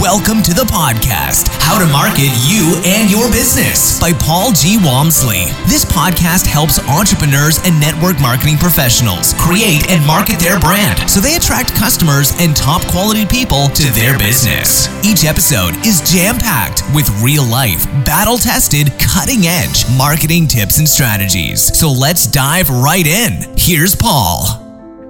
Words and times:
Welcome 0.00 0.42
to 0.44 0.54
the 0.54 0.64
podcast, 0.64 1.48
How 1.60 1.78
to 1.78 1.84
Market 1.92 2.32
You 2.48 2.80
and 2.86 3.10
Your 3.10 3.30
Business 3.30 4.00
by 4.00 4.14
Paul 4.14 4.50
G. 4.50 4.78
Walmsley. 4.80 5.52
This 5.68 5.84
podcast 5.84 6.46
helps 6.46 6.80
entrepreneurs 6.88 7.60
and 7.66 7.78
network 7.78 8.18
marketing 8.18 8.56
professionals 8.56 9.34
create 9.34 9.90
and 9.90 10.00
market 10.06 10.40
their 10.40 10.58
brand 10.58 11.04
so 11.04 11.20
they 11.20 11.36
attract 11.36 11.74
customers 11.74 12.32
and 12.40 12.56
top 12.56 12.80
quality 12.88 13.26
people 13.26 13.68
to 13.76 13.92
their 13.92 14.16
business. 14.16 14.88
Each 15.04 15.26
episode 15.28 15.76
is 15.84 16.00
jam 16.10 16.38
packed 16.38 16.82
with 16.94 17.10
real 17.20 17.44
life, 17.44 17.84
battle 18.02 18.38
tested, 18.38 18.88
cutting 18.98 19.44
edge 19.44 19.84
marketing 19.98 20.46
tips 20.46 20.78
and 20.78 20.88
strategies. 20.88 21.76
So 21.78 21.92
let's 21.92 22.26
dive 22.26 22.70
right 22.70 23.06
in. 23.06 23.52
Here's 23.54 23.94
Paul. 23.94 24.59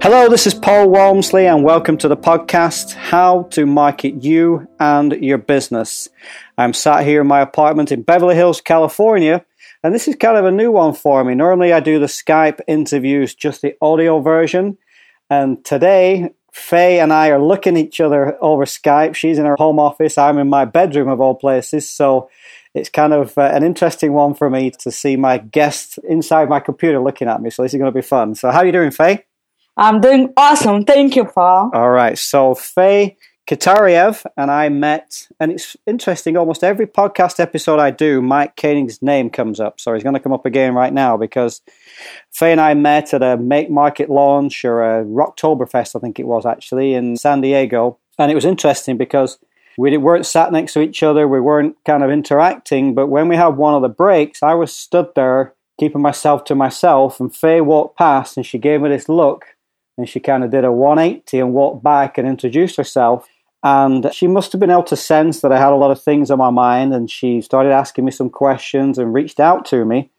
Hello, 0.03 0.27
this 0.27 0.47
is 0.47 0.55
Paul 0.55 0.89
Walmsley, 0.89 1.45
and 1.45 1.63
welcome 1.63 1.95
to 1.99 2.07
the 2.07 2.17
podcast 2.17 2.95
How 2.95 3.43
to 3.51 3.67
Market 3.67 4.23
You 4.23 4.67
and 4.79 5.11
Your 5.11 5.37
Business. 5.37 6.09
I'm 6.57 6.73
sat 6.73 7.05
here 7.05 7.21
in 7.21 7.27
my 7.27 7.39
apartment 7.39 7.91
in 7.91 8.01
Beverly 8.01 8.33
Hills, 8.33 8.61
California, 8.61 9.45
and 9.83 9.93
this 9.93 10.07
is 10.07 10.15
kind 10.15 10.37
of 10.37 10.45
a 10.45 10.51
new 10.51 10.71
one 10.71 10.95
for 10.95 11.23
me. 11.23 11.35
Normally, 11.35 11.71
I 11.71 11.81
do 11.81 11.99
the 11.99 12.07
Skype 12.07 12.61
interviews, 12.67 13.35
just 13.35 13.61
the 13.61 13.77
audio 13.79 14.19
version, 14.21 14.79
and 15.29 15.63
today, 15.63 16.31
Faye 16.51 16.99
and 16.99 17.13
I 17.13 17.29
are 17.29 17.39
looking 17.39 17.77
at 17.77 17.83
each 17.85 18.01
other 18.01 18.43
over 18.43 18.65
Skype. 18.65 19.13
She's 19.13 19.37
in 19.37 19.45
her 19.45 19.55
home 19.55 19.77
office, 19.77 20.17
I'm 20.17 20.39
in 20.39 20.49
my 20.49 20.65
bedroom, 20.65 21.09
of 21.09 21.21
all 21.21 21.35
places, 21.35 21.87
so 21.87 22.27
it's 22.73 22.89
kind 22.89 23.13
of 23.13 23.37
uh, 23.37 23.41
an 23.41 23.61
interesting 23.61 24.13
one 24.13 24.33
for 24.33 24.49
me 24.49 24.71
to 24.79 24.89
see 24.89 25.15
my 25.15 25.37
guest 25.37 25.99
inside 25.99 26.49
my 26.49 26.59
computer 26.59 26.99
looking 26.99 27.27
at 27.27 27.39
me. 27.39 27.51
So 27.51 27.61
this 27.61 27.75
is 27.75 27.77
going 27.77 27.93
to 27.93 27.95
be 27.95 28.01
fun. 28.01 28.33
So, 28.33 28.49
how 28.49 28.61
are 28.61 28.65
you 28.65 28.71
doing, 28.71 28.89
Faye? 28.89 29.25
I'm 29.77 30.01
doing 30.01 30.33
awesome. 30.37 30.83
Thank 30.83 31.15
you, 31.15 31.25
Paul. 31.25 31.71
All 31.73 31.89
right. 31.89 32.17
So 32.17 32.55
Faye 32.55 33.17
Kitariev 33.47 34.25
and 34.37 34.51
I 34.51 34.69
met, 34.69 35.27
and 35.39 35.51
it's 35.51 35.75
interesting. 35.85 36.37
Almost 36.37 36.63
every 36.63 36.87
podcast 36.87 37.39
episode 37.39 37.79
I 37.79 37.91
do, 37.91 38.21
Mike 38.21 38.55
Koenigs' 38.55 39.01
name 39.01 39.29
comes 39.29 39.59
up. 39.59 39.79
So 39.79 39.93
he's 39.93 40.03
going 40.03 40.13
to 40.13 40.19
come 40.19 40.33
up 40.33 40.45
again 40.45 40.73
right 40.73 40.93
now 40.93 41.17
because 41.17 41.61
Faye 42.31 42.51
and 42.51 42.61
I 42.61 42.73
met 42.73 43.13
at 43.13 43.23
a 43.23 43.37
Make 43.37 43.69
Market 43.69 44.09
launch 44.09 44.63
or 44.63 44.81
a 44.81 45.03
Rocktoberfest, 45.03 45.95
I 45.95 45.99
think 45.99 46.19
it 46.19 46.27
was 46.27 46.45
actually, 46.45 46.93
in 46.93 47.17
San 47.17 47.41
Diego. 47.41 47.97
And 48.19 48.31
it 48.31 48.35
was 48.35 48.45
interesting 48.45 48.97
because 48.97 49.39
we 49.77 49.95
weren't 49.97 50.25
sat 50.25 50.51
next 50.51 50.73
to 50.73 50.81
each 50.81 51.01
other, 51.01 51.27
we 51.27 51.41
weren't 51.41 51.75
kind 51.85 52.03
of 52.03 52.11
interacting. 52.11 52.93
But 52.93 53.07
when 53.07 53.27
we 53.27 53.35
had 53.35 53.57
one 53.57 53.73
of 53.73 53.81
the 53.81 53.89
breaks, 53.89 54.43
I 54.43 54.53
was 54.53 54.75
stood 54.75 55.07
there 55.15 55.53
keeping 55.79 56.01
myself 56.01 56.43
to 56.43 56.53
myself, 56.53 57.19
and 57.19 57.35
Faye 57.35 57.59
walked 57.59 57.97
past 57.97 58.37
and 58.37 58.45
she 58.45 58.59
gave 58.59 58.81
me 58.81 58.89
this 58.89 59.09
look 59.09 59.55
and 59.97 60.07
she 60.07 60.19
kind 60.19 60.43
of 60.43 60.51
did 60.51 60.63
a 60.63 60.71
180 60.71 61.39
and 61.39 61.53
walked 61.53 61.83
back 61.83 62.17
and 62.17 62.27
introduced 62.27 62.77
herself. 62.77 63.27
And 63.63 64.11
she 64.13 64.27
must 64.27 64.51
have 64.51 64.59
been 64.59 64.71
able 64.71 64.83
to 64.83 64.95
sense 64.95 65.41
that 65.41 65.51
I 65.51 65.59
had 65.59 65.71
a 65.71 65.75
lot 65.75 65.91
of 65.91 66.01
things 66.01 66.31
on 66.31 66.39
my 66.39 66.49
mind, 66.49 66.93
and 66.93 67.09
she 67.11 67.41
started 67.41 67.71
asking 67.71 68.05
me 68.05 68.11
some 68.11 68.29
questions 68.29 68.97
and 68.97 69.13
reached 69.13 69.39
out 69.39 69.65
to 69.65 69.85
me. 69.85 70.09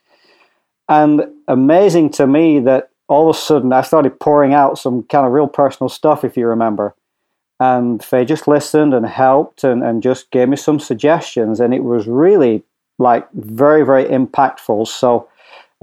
And 0.89 1.25
amazing 1.49 2.11
to 2.11 2.27
me 2.27 2.61
that 2.61 2.91
all 3.09 3.29
of 3.29 3.37
a 3.37 3.39
sudden 3.39 3.73
I 3.73 3.83
started 3.83 4.21
pouring 4.21 4.55
out 4.55 4.79
some 4.79 5.03
kind 5.05 5.27
of 5.27 5.33
real 5.33 5.49
personal 5.49 5.89
stuff, 5.89 6.25
if 6.25 6.37
you 6.37 6.47
remember. 6.47 6.95
And 7.59 8.03
Faye 8.03 8.25
just 8.25 8.49
listened 8.49 8.95
and 8.95 9.07
helped 9.07 9.65
and, 9.65 9.83
and 9.83 10.03
just 10.03 10.31
gave 10.31 10.49
me 10.49 10.57
some 10.57 10.79
suggestions. 10.79 11.61
And 11.61 11.75
it 11.75 11.83
was 11.85 12.07
really 12.07 12.63
like 12.99 13.29
very, 13.33 13.85
very 13.85 14.05
impactful. 14.05 14.87
So, 14.89 15.29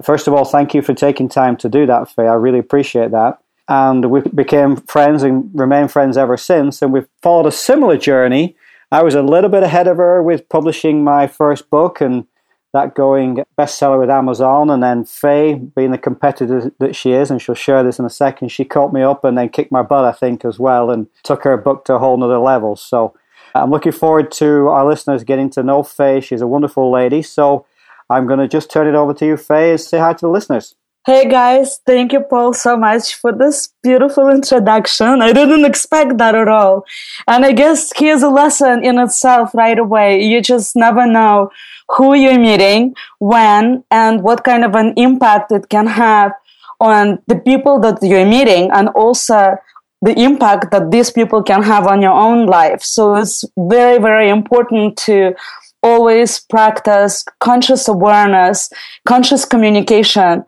first 0.01 0.27
of 0.27 0.33
all, 0.33 0.45
thank 0.45 0.73
you 0.73 0.81
for 0.81 0.93
taking 0.93 1.27
time 1.27 1.57
to 1.57 1.69
do 1.69 1.85
that, 1.85 2.09
Faye. 2.09 2.27
I 2.27 2.35
really 2.35 2.59
appreciate 2.59 3.11
that 3.11 3.39
and 3.69 4.09
we 4.09 4.21
became 4.21 4.75
friends 4.75 5.21
and 5.21 5.51
remain 5.53 5.87
friends 5.87 6.17
ever 6.17 6.35
since. 6.37 6.81
And 6.81 6.91
we've 6.91 7.07
followed 7.21 7.45
a 7.45 7.51
similar 7.51 7.97
journey. 7.97 8.57
I 8.91 9.03
was 9.03 9.13
a 9.13 9.21
little 9.21 9.49
bit 9.49 9.61
ahead 9.61 9.87
of 9.87 9.97
her 9.97 10.23
with 10.23 10.49
publishing 10.49 11.03
my 11.03 11.27
first 11.27 11.69
book 11.69 12.01
and 12.01 12.25
that 12.73 12.95
going 12.95 13.43
bestseller 13.57 13.99
with 13.99 14.09
Amazon. 14.09 14.71
And 14.71 14.81
then 14.81 15.05
Faye, 15.05 15.53
being 15.53 15.91
the 15.91 15.99
competitor 15.99 16.71
that 16.79 16.95
she 16.95 17.11
is, 17.11 17.29
and 17.29 17.39
she'll 17.39 17.53
share 17.53 17.83
this 17.83 17.99
in 17.99 18.05
a 18.05 18.09
second, 18.09 18.49
she 18.49 18.65
caught 18.65 18.91
me 18.91 19.03
up 19.03 19.23
and 19.23 19.37
then 19.37 19.49
kicked 19.49 19.71
my 19.71 19.83
butt, 19.83 20.03
I 20.03 20.13
think, 20.13 20.43
as 20.43 20.57
well, 20.57 20.89
and 20.89 21.05
took 21.23 21.43
her 21.43 21.55
book 21.55 21.85
to 21.85 21.93
a 21.93 21.99
whole 21.99 22.17
nother 22.17 22.39
level. 22.39 22.75
So 22.75 23.13
I'm 23.53 23.69
looking 23.69 23.91
forward 23.91 24.31
to 24.33 24.67
our 24.69 24.87
listeners 24.87 25.23
getting 25.23 25.51
to 25.51 25.61
know 25.61 25.83
Faye. 25.83 26.21
She's 26.21 26.41
a 26.41 26.47
wonderful 26.47 26.91
lady. 26.91 27.21
So 27.21 27.67
I'm 28.09 28.25
going 28.25 28.39
to 28.39 28.47
just 28.47 28.71
turn 28.71 28.87
it 28.87 28.95
over 28.95 29.13
to 29.13 29.25
you, 29.27 29.37
Faye, 29.37 29.71
and 29.71 29.79
say 29.79 29.99
hi 29.99 30.13
to 30.13 30.25
the 30.25 30.31
listeners. 30.31 30.73
Hey 31.09 31.27
guys, 31.27 31.79
thank 31.87 32.13
you, 32.13 32.19
Paul, 32.19 32.53
so 32.53 32.77
much 32.77 33.15
for 33.15 33.31
this 33.31 33.73
beautiful 33.81 34.29
introduction. 34.29 35.23
I 35.23 35.33
didn't 35.33 35.65
expect 35.65 36.19
that 36.19 36.35
at 36.35 36.47
all. 36.47 36.85
And 37.27 37.43
I 37.43 37.51
guess 37.51 37.91
here's 37.95 38.21
a 38.21 38.29
lesson 38.29 38.83
in 38.83 38.99
itself 38.99 39.55
right 39.55 39.79
away. 39.79 40.21
You 40.21 40.39
just 40.39 40.75
never 40.75 41.07
know 41.07 41.49
who 41.87 42.13
you're 42.13 42.37
meeting, 42.37 42.93
when, 43.17 43.83
and 43.89 44.21
what 44.21 44.43
kind 44.43 44.63
of 44.63 44.75
an 44.75 44.93
impact 44.97 45.51
it 45.51 45.69
can 45.69 45.87
have 45.87 46.31
on 46.79 47.17
the 47.25 47.37
people 47.37 47.79
that 47.79 47.97
you're 48.03 48.27
meeting, 48.27 48.69
and 48.71 48.89
also 48.89 49.57
the 50.03 50.13
impact 50.13 50.69
that 50.69 50.91
these 50.91 51.09
people 51.09 51.41
can 51.41 51.63
have 51.63 51.87
on 51.87 52.03
your 52.03 52.13
own 52.13 52.45
life. 52.45 52.83
So 52.83 53.15
it's 53.15 53.43
very, 53.57 53.97
very 53.97 54.29
important 54.29 54.95
to 55.07 55.33
always 55.81 56.39
practice 56.39 57.25
conscious 57.39 57.87
awareness, 57.87 58.69
conscious 59.07 59.43
communication, 59.43 60.45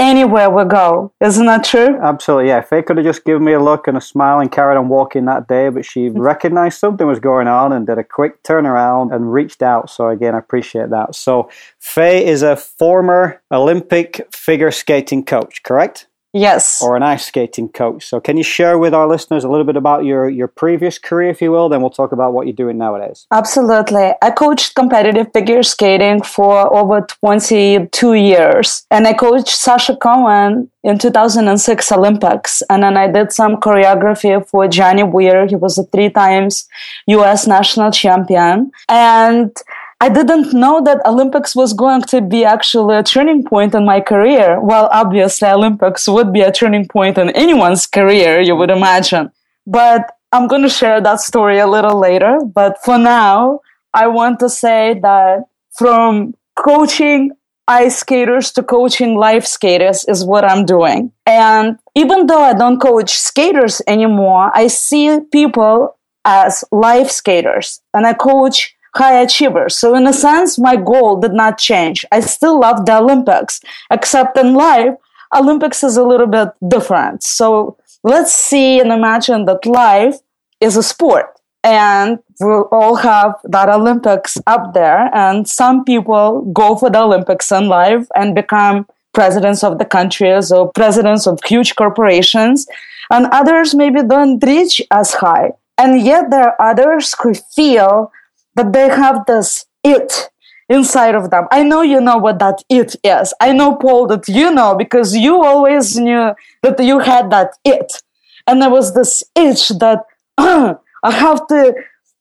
anywhere 0.00 0.50
we 0.50 0.64
go. 0.64 1.12
Isn't 1.20 1.46
that 1.46 1.62
true? 1.62 1.98
Absolutely, 2.00 2.48
yeah. 2.48 2.62
Faye 2.62 2.82
could 2.82 2.96
have 2.96 3.06
just 3.06 3.24
given 3.24 3.44
me 3.44 3.52
a 3.52 3.60
look 3.60 3.86
and 3.86 3.96
a 3.96 4.00
smile 4.00 4.40
and 4.40 4.50
carried 4.50 4.78
on 4.78 4.88
walking 4.88 5.26
that 5.26 5.46
day, 5.46 5.68
but 5.68 5.84
she 5.84 6.08
mm-hmm. 6.08 6.18
recognized 6.18 6.78
something 6.78 7.06
was 7.06 7.20
going 7.20 7.46
on 7.46 7.72
and 7.72 7.86
did 7.86 7.98
a 7.98 8.04
quick 8.04 8.42
turnaround 8.42 9.14
and 9.14 9.32
reached 9.32 9.62
out. 9.62 9.90
So, 9.90 10.08
again, 10.08 10.34
I 10.34 10.38
appreciate 10.38 10.90
that. 10.90 11.14
So, 11.14 11.50
Faye 11.78 12.26
is 12.26 12.42
a 12.42 12.56
former 12.56 13.40
Olympic 13.52 14.26
figure 14.32 14.70
skating 14.70 15.24
coach, 15.24 15.62
correct? 15.62 16.06
Yes. 16.32 16.80
Or 16.80 16.96
an 16.96 17.02
ice 17.02 17.26
skating 17.26 17.68
coach. 17.68 18.06
So, 18.06 18.20
can 18.20 18.36
you 18.36 18.44
share 18.44 18.78
with 18.78 18.94
our 18.94 19.08
listeners 19.08 19.42
a 19.42 19.48
little 19.48 19.64
bit 19.64 19.76
about 19.76 20.04
your, 20.04 20.28
your 20.28 20.46
previous 20.46 20.98
career, 20.98 21.30
if 21.30 21.42
you 21.42 21.50
will? 21.50 21.68
Then 21.68 21.80
we'll 21.80 21.90
talk 21.90 22.12
about 22.12 22.32
what 22.32 22.46
you're 22.46 22.54
doing 22.54 22.78
nowadays. 22.78 23.26
Absolutely. 23.32 24.12
I 24.22 24.30
coached 24.30 24.76
competitive 24.76 25.32
figure 25.32 25.62
skating 25.64 26.22
for 26.22 26.72
over 26.74 27.00
22 27.00 28.14
years. 28.14 28.86
And 28.90 29.08
I 29.08 29.12
coached 29.12 29.48
Sasha 29.48 29.96
Cohen 29.96 30.70
in 30.84 30.98
2006 30.98 31.92
Olympics. 31.92 32.62
And 32.70 32.84
then 32.84 32.96
I 32.96 33.10
did 33.10 33.32
some 33.32 33.56
choreography 33.56 34.46
for 34.46 34.68
Johnny 34.68 35.02
Weir. 35.02 35.46
He 35.46 35.56
was 35.56 35.78
a 35.78 35.84
three 35.84 36.10
times 36.10 36.68
US 37.08 37.46
national 37.46 37.90
champion. 37.90 38.70
And 38.88 39.56
I 40.02 40.08
didn't 40.08 40.54
know 40.54 40.80
that 40.82 41.04
Olympics 41.04 41.54
was 41.54 41.74
going 41.74 42.02
to 42.02 42.22
be 42.22 42.42
actually 42.42 42.96
a 42.96 43.02
turning 43.02 43.44
point 43.44 43.74
in 43.74 43.84
my 43.84 44.00
career. 44.00 44.58
Well, 44.58 44.88
obviously, 44.92 45.48
Olympics 45.48 46.08
would 46.08 46.32
be 46.32 46.40
a 46.40 46.50
turning 46.50 46.88
point 46.88 47.18
in 47.18 47.28
anyone's 47.30 47.86
career, 47.86 48.40
you 48.40 48.56
would 48.56 48.70
imagine. 48.70 49.30
But 49.66 50.10
I'm 50.32 50.46
going 50.46 50.62
to 50.62 50.70
share 50.70 51.02
that 51.02 51.20
story 51.20 51.58
a 51.58 51.66
little 51.66 51.98
later. 51.98 52.38
But 52.42 52.78
for 52.82 52.96
now, 52.96 53.60
I 53.92 54.06
want 54.06 54.40
to 54.40 54.48
say 54.48 54.98
that 55.02 55.44
from 55.72 56.34
coaching 56.56 57.32
ice 57.68 57.98
skaters 57.98 58.52
to 58.52 58.62
coaching 58.62 59.16
life 59.16 59.44
skaters 59.44 60.04
is 60.06 60.24
what 60.24 60.44
I'm 60.44 60.64
doing. 60.64 61.12
And 61.26 61.78
even 61.94 62.26
though 62.26 62.42
I 62.42 62.54
don't 62.54 62.80
coach 62.80 63.10
skaters 63.10 63.82
anymore, 63.86 64.50
I 64.54 64.68
see 64.68 65.20
people 65.30 65.96
as 66.24 66.64
life 66.72 67.10
skaters 67.10 67.80
and 67.92 68.06
I 68.06 68.14
coach 68.14 68.74
high 68.94 69.20
achievers. 69.20 69.76
So 69.76 69.94
in 69.94 70.06
a 70.06 70.12
sense, 70.12 70.58
my 70.58 70.76
goal 70.76 71.20
did 71.20 71.32
not 71.32 71.58
change. 71.58 72.04
I 72.12 72.20
still 72.20 72.60
love 72.60 72.86
the 72.86 72.98
Olympics, 72.98 73.60
except 73.90 74.36
in 74.36 74.54
life, 74.54 74.94
Olympics 75.34 75.84
is 75.84 75.96
a 75.96 76.04
little 76.04 76.26
bit 76.26 76.48
different. 76.68 77.22
So 77.22 77.76
let's 78.02 78.32
see 78.32 78.80
and 78.80 78.90
imagine 78.90 79.44
that 79.44 79.64
life 79.64 80.16
is 80.60 80.76
a 80.76 80.82
sport 80.82 81.40
and 81.62 82.18
we'll 82.40 82.68
all 82.72 82.96
have 82.96 83.34
that 83.44 83.68
Olympics 83.68 84.38
up 84.46 84.74
there. 84.74 85.14
And 85.14 85.48
some 85.48 85.84
people 85.84 86.42
go 86.52 86.76
for 86.76 86.90
the 86.90 87.00
Olympics 87.00 87.52
in 87.52 87.68
life 87.68 88.06
and 88.16 88.34
become 88.34 88.86
presidents 89.12 89.62
of 89.62 89.78
the 89.78 89.84
countries 89.84 90.50
or 90.50 90.72
presidents 90.72 91.26
of 91.26 91.38
huge 91.44 91.76
corporations. 91.76 92.66
And 93.10 93.26
others 93.26 93.74
maybe 93.74 94.02
don't 94.02 94.42
reach 94.44 94.80
as 94.90 95.14
high. 95.14 95.52
And 95.76 96.00
yet 96.00 96.30
there 96.30 96.60
are 96.60 96.70
others 96.70 97.14
who 97.22 97.34
feel 97.34 98.12
but 98.60 98.74
they 98.74 98.88
have 98.88 99.24
this 99.26 99.64
it 99.82 100.28
inside 100.68 101.14
of 101.14 101.30
them. 101.30 101.46
I 101.50 101.62
know 101.62 101.80
you 101.80 101.98
know 101.98 102.18
what 102.18 102.38
that 102.40 102.62
it 102.68 102.94
is. 103.02 103.32
I 103.40 103.52
know, 103.52 103.76
Paul, 103.76 104.06
that 104.08 104.28
you 104.28 104.52
know 104.52 104.74
because 104.76 105.16
you 105.16 105.42
always 105.42 105.96
knew 105.96 106.34
that 106.62 106.78
you 106.78 106.98
had 106.98 107.30
that 107.30 107.52
it. 107.64 108.02
And 108.46 108.60
there 108.60 108.68
was 108.68 108.92
this 108.92 109.22
itch 109.34 109.68
that 109.80 110.00
I 110.38 110.76
have 111.10 111.46
to 111.46 111.74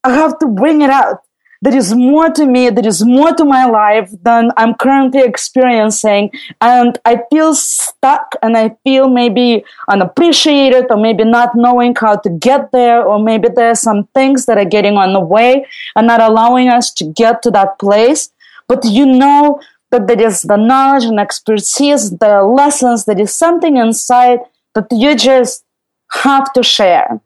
I 0.05 0.13
have 0.13 0.39
to 0.39 0.47
bring 0.47 0.81
it 0.81 0.89
out. 0.89 1.17
There 1.61 1.75
is 1.75 1.93
more 1.93 2.29
to 2.29 2.45
me, 2.45 2.69
there 2.69 2.87
is 2.87 3.03
more 3.03 3.33
to 3.33 3.43
my 3.43 3.65
life 3.65 4.09
than 4.23 4.51
I'm 4.55 4.75
currently 4.75 5.21
experiencing. 5.21 6.31
And 6.61 6.97
I 7.03 7.21
feel 7.29 7.53
stuck 7.53 8.35
and 8.41 8.55
I 8.55 8.77
feel 8.83 9.09
maybe 9.09 9.65
unappreciated 9.89 10.85
or 10.89 10.97
maybe 10.97 11.25
not 11.25 11.51
knowing 11.55 11.95
how 11.95 12.15
to 12.15 12.29
get 12.29 12.71
there, 12.71 13.03
or 13.03 13.21
maybe 13.21 13.49
there 13.53 13.69
are 13.69 13.75
some 13.75 14.07
things 14.15 14.45
that 14.45 14.57
are 14.57 14.65
getting 14.65 14.95
on 14.95 15.11
the 15.11 15.19
way 15.19 15.65
and 15.95 16.07
not 16.07 16.21
allowing 16.21 16.69
us 16.69 16.93
to 16.93 17.05
get 17.05 17.41
to 17.43 17.51
that 17.51 17.77
place. 17.77 18.31
But 18.69 18.85
you 18.85 19.05
know 19.05 19.59
that 19.91 20.07
there 20.07 20.21
is 20.21 20.43
the 20.43 20.55
knowledge 20.55 21.03
and 21.03 21.19
expertise, 21.19 22.11
the 22.11 22.43
lessons, 22.43 23.05
there 23.05 23.19
is 23.19 23.33
something 23.35 23.75
inside 23.75 24.39
that 24.75 24.87
you 24.91 25.15
just 25.15 25.65
have 26.11 26.53
to 26.53 26.63
share. 26.63 27.19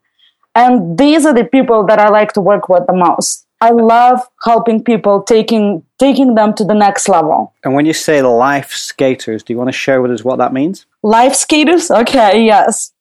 And 0.56 0.98
these 0.98 1.26
are 1.26 1.34
the 1.34 1.46
people 1.46 1.86
that 1.86 2.00
I 2.00 2.10
like 2.10 2.34
to 2.34 2.42
work 2.42 2.70
with 2.70 2.88
the 2.88 2.94
most. 2.94 3.43
I 3.64 3.70
love 3.70 4.20
helping 4.44 4.84
people, 4.84 5.24
taking 5.24 5.84
taking 5.98 6.36
them 6.36 6.54
to 6.56 6.66
the 6.66 6.74
next 6.74 7.08
level. 7.08 7.54
And 7.64 7.74
when 7.74 7.86
you 7.86 7.94
say 7.94 8.22
life 8.22 8.72
skaters, 8.72 9.42
do 9.42 9.54
you 9.54 9.58
want 9.58 9.70
to 9.70 9.78
share 9.86 10.02
with 10.02 10.12
us 10.12 10.22
what 10.22 10.38
that 10.40 10.52
means? 10.52 10.86
Life 11.02 11.34
skaters? 11.34 11.90
Okay, 11.90 12.44
yes. 12.46 12.92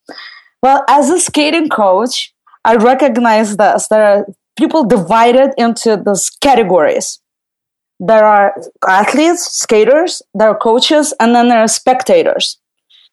Well, 0.63 0.85
as 0.89 1.11
a 1.11 1.19
skating 1.19 1.69
coach, 1.69 2.33
I 2.65 2.77
recognize 2.77 3.57
this. 3.57 3.89
There 3.89 4.05
are 4.05 4.27
people 4.57 4.85
divided 4.85 5.51
into 5.59 6.01
these 6.07 6.31
categories. 6.31 7.19
There 7.99 8.25
are 8.25 8.55
athletes, 8.87 9.43
skaters, 9.51 10.23
there 10.33 10.51
are 10.51 10.57
coaches, 10.57 11.13
and 11.19 11.35
then 11.35 11.49
there 11.49 11.59
are 11.59 11.69
spectators 11.69 12.62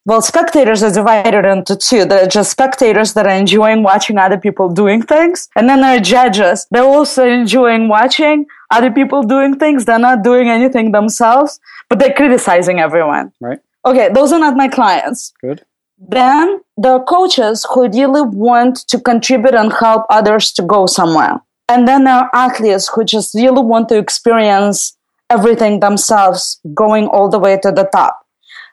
well, 0.09 0.23
spectators 0.23 0.81
are 0.81 0.91
divided 0.91 1.45
into 1.45 1.75
two. 1.75 2.03
There 2.03 2.23
are 2.23 2.27
just 2.27 2.49
spectators 2.49 3.13
that 3.13 3.27
are 3.27 3.35
enjoying 3.35 3.83
watching 3.83 4.17
other 4.17 4.39
people 4.39 4.67
doing 4.67 5.03
things. 5.03 5.47
And 5.55 5.69
then 5.69 5.81
there 5.81 5.97
are 5.97 5.99
judges. 5.99 6.65
They're 6.71 6.81
also 6.81 7.27
enjoying 7.27 7.89
watching 7.89 8.47
other 8.71 8.89
people 8.89 9.21
doing 9.21 9.59
things. 9.59 9.85
They're 9.85 9.99
not 9.99 10.23
doing 10.23 10.49
anything 10.49 10.93
themselves, 10.93 11.59
but 11.89 11.99
they're 11.99 12.13
criticizing 12.13 12.79
everyone. 12.79 13.31
Right. 13.39 13.59
Okay, 13.85 14.09
those 14.11 14.31
are 14.33 14.39
not 14.39 14.57
my 14.57 14.67
clients. 14.67 15.31
Good. 15.41 15.63
Then 15.99 16.61
there 16.75 16.93
are 16.93 17.03
coaches 17.03 17.67
who 17.71 17.87
really 17.87 18.23
want 18.23 18.77
to 18.87 18.99
contribute 18.99 19.53
and 19.53 19.71
help 19.71 20.07
others 20.09 20.51
to 20.53 20.63
go 20.63 20.87
somewhere. 20.87 21.39
And 21.67 21.87
then 21.87 22.05
there 22.05 22.15
are 22.15 22.31
athletes 22.33 22.89
who 22.91 23.03
just 23.03 23.35
really 23.35 23.61
want 23.61 23.89
to 23.89 23.99
experience 23.99 24.97
everything 25.29 25.81
themselves, 25.81 26.59
going 26.73 27.05
all 27.05 27.29
the 27.29 27.37
way 27.37 27.59
to 27.59 27.71
the 27.71 27.83
top. 27.83 28.25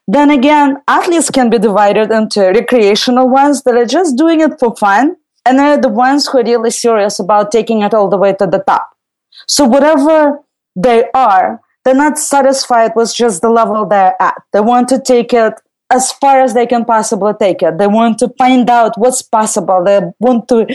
Then 0.08 0.30
again, 0.30 0.78
athletes 0.86 1.30
can 1.30 1.50
be 1.50 1.58
divided 1.58 2.10
into 2.12 2.40
recreational 2.40 3.28
ones 3.28 3.62
that 3.64 3.74
are 3.74 3.86
just 3.86 4.16
doing 4.16 4.40
it 4.40 4.58
for 4.58 4.76
fun, 4.76 5.16
and 5.44 5.58
there 5.58 5.72
are 5.72 5.80
the 5.80 5.88
ones 5.88 6.26
who 6.26 6.38
are 6.38 6.44
really 6.44 6.70
serious 6.70 7.18
about 7.18 7.50
taking 7.50 7.82
it 7.82 7.92
all 7.92 8.08
the 8.08 8.16
way 8.16 8.32
to 8.34 8.46
the 8.46 8.62
top. 8.66 8.90
So, 9.48 9.64
whatever 9.64 10.40
they 10.76 11.10
are, 11.12 11.60
they're 11.84 11.94
not 11.94 12.18
satisfied 12.18 12.92
with 12.94 13.14
just 13.14 13.42
the 13.42 13.48
level 13.48 13.86
they're 13.86 14.20
at. 14.20 14.42
They 14.52 14.60
want 14.60 14.88
to 14.88 15.00
take 15.00 15.32
it 15.32 15.54
as 15.92 16.12
far 16.12 16.40
as 16.40 16.54
they 16.54 16.66
can 16.66 16.84
possibly 16.84 17.32
take 17.38 17.62
it. 17.62 17.78
They 17.78 17.86
want 17.86 18.18
to 18.20 18.28
find 18.38 18.68
out 18.70 18.98
what's 18.98 19.22
possible. 19.22 19.84
They 19.84 20.00
want 20.18 20.48
to 20.48 20.66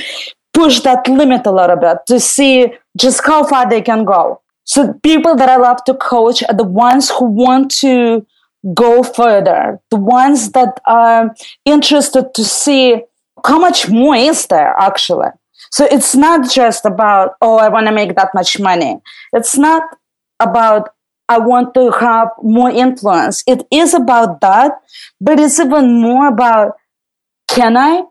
push 0.54 0.80
that 0.82 1.08
limit 1.08 1.46
a 1.46 1.52
little 1.52 1.76
bit 1.78 1.98
to 2.08 2.20
see 2.20 2.74
just 2.98 3.26
how 3.26 3.46
far 3.46 3.70
they 3.70 3.82
can 3.82 4.04
go. 4.04 4.42
So, 4.66 4.94
people 5.04 5.36
that 5.38 5.50
I 5.50 5.56
love 5.56 5.84
to 5.86 5.94
coach 5.94 6.44
are 6.44 6.56
the 6.56 6.64
ones 6.66 7.10
who 7.10 7.26
want 7.26 7.72
to 7.80 8.26
go 8.74 9.04
further, 9.04 9.80
the 9.90 9.98
ones 9.98 10.52
that 10.52 10.80
are 10.86 11.36
interested 11.66 12.34
to 12.36 12.44
see 12.44 13.02
how 13.46 13.60
much 13.60 13.90
more 13.90 14.16
is 14.16 14.48
there 14.48 14.76
actually. 14.78 15.30
So 15.72 15.88
it's 15.90 16.16
not 16.16 16.50
just 16.50 16.86
about, 16.86 17.36
oh, 17.42 17.58
I 17.58 17.70
want 17.70 17.88
to 17.88 17.92
make 17.92 18.16
that 18.16 18.30
much 18.34 18.60
money. 18.60 19.00
It's 19.34 19.58
not 19.58 19.84
about, 20.40 20.90
I 21.30 21.40
want 21.40 21.74
to 21.76 21.92
have 21.92 22.30
more 22.44 22.70
influence. 22.70 23.44
It 23.48 23.66
is 23.72 23.94
about 23.94 24.42
that, 24.42 24.74
but 25.20 25.40
it's 25.40 25.60
even 25.60 26.02
more 26.02 26.28
about, 26.28 26.74
can 27.48 27.78
I? 27.78 28.04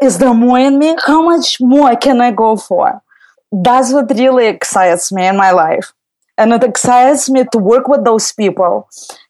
Is 0.00 0.18
there 0.18 0.34
more 0.34 0.58
in 0.58 0.78
me? 0.78 0.94
How 1.04 1.22
much 1.22 1.60
more 1.60 1.96
can 1.96 2.20
I 2.20 2.30
go 2.30 2.56
for? 2.56 3.02
That's 3.50 3.92
what 3.92 4.10
really 4.10 4.46
excites 4.46 5.10
me 5.10 5.26
in 5.26 5.36
my 5.36 5.50
life. 5.50 5.92
And 6.36 6.52
it 6.52 6.62
excites 6.62 7.28
me 7.28 7.44
to 7.50 7.58
work 7.58 7.88
with 7.88 8.04
those 8.04 8.30
people 8.32 8.88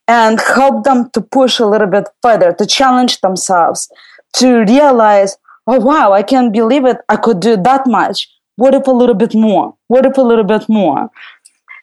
and 0.08 0.40
help 0.40 0.84
them 0.84 1.10
to 1.10 1.20
push 1.20 1.58
a 1.58 1.66
little 1.66 1.87
bit 1.87 2.08
further, 2.22 2.55
to 2.55 2.66
challenge 2.66 3.20
themselves, 3.20 3.93
to 4.37 4.64
realize, 4.64 5.37
oh, 5.66 5.78
wow, 5.78 6.12
I 6.12 6.22
can't 6.22 6.52
believe 6.52 6.87
it. 6.87 6.96
I 7.08 7.16
could 7.16 7.40
do 7.40 7.56
that 7.58 7.87
much. 7.87 8.28
What 8.56 8.75
if 8.75 8.87
a 8.87 8.90
little 8.90 9.14
bit 9.14 9.34
more? 9.34 9.76
What 9.87 10.06
if 10.06 10.16
a 10.16 10.22
little 10.22 10.44
bit 10.44 10.69
more? 10.69 11.10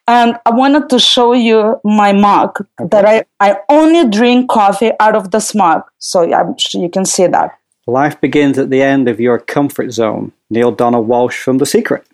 And 0.08 0.36
I 0.44 0.50
wanted 0.50 0.88
to 0.90 0.98
show 0.98 1.32
you 1.32 1.80
my 1.84 2.12
mug 2.12 2.60
okay. 2.80 2.88
that 2.90 3.04
I, 3.06 3.24
I 3.40 3.56
only 3.68 4.08
drink 4.08 4.50
coffee 4.50 4.92
out 5.00 5.16
of 5.16 5.30
this 5.30 5.54
mug. 5.54 5.82
So 5.98 6.32
I'm 6.32 6.56
sure 6.58 6.82
you 6.82 6.88
can 6.90 7.04
see 7.04 7.26
that. 7.26 7.58
Life 7.88 8.20
begins 8.20 8.58
at 8.58 8.70
the 8.70 8.82
end 8.82 9.08
of 9.08 9.20
your 9.20 9.38
comfort 9.38 9.92
zone. 9.92 10.32
Neale 10.50 10.72
Donald 10.72 11.08
Walsch 11.08 11.40
from 11.40 11.58
The 11.58 11.66
Secret. 11.66 12.04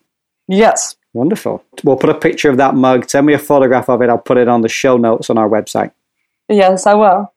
Yes. 0.49 0.97
Wonderful. 1.14 1.62
We'll 1.85 1.97
put 1.97 2.11
a 2.11 2.14
picture 2.14 2.50
of 2.50 2.56
that 2.59 2.75
mug. 2.75 3.09
Send 3.09 3.26
me 3.26 3.35
a 3.35 3.38
photograph 3.38 3.88
of 3.88 4.00
it. 4.00 4.09
I'll 4.09 4.19
put 4.19 4.38
it 4.38 4.49
on 4.49 4.62
the 4.62 4.69
show 4.69 4.97
notes 4.97 5.29
on 5.29 5.37
our 5.37 5.49
website. 5.49 5.93
Yes, 6.49 6.87
I 6.87 6.94
will. 6.94 7.33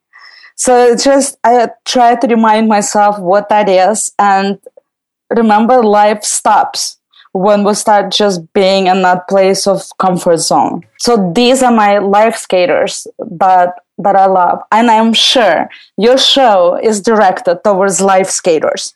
So 0.56 0.96
just 0.96 1.38
I 1.44 1.70
try 1.86 2.16
to 2.16 2.28
remind 2.28 2.68
myself 2.70 3.20
what 3.20 3.50
that 3.50 3.68
is 3.70 4.14
and 4.18 4.58
remember 5.36 5.84
life 5.84 6.24
stops 6.24 6.98
when 7.34 7.66
we 7.66 7.74
start 7.74 8.12
just 8.14 8.42
being 8.54 8.88
in 8.88 9.02
that 9.02 9.28
place 9.28 9.68
of 9.68 9.84
comfort 10.00 10.38
zone. 10.38 10.82
So 11.00 11.32
these 11.36 11.62
are 11.62 11.72
my 11.72 11.98
life 11.98 12.38
skaters 12.38 13.08
that 13.20 13.74
that 13.98 14.16
I 14.16 14.26
love. 14.26 14.60
And 14.72 14.90
I'm 14.90 15.14
sure 15.14 15.70
your 15.98 16.18
show 16.18 16.80
is 16.82 17.02
directed 17.02 17.64
towards 17.64 18.02
life 18.02 18.30
skaters 18.30 18.94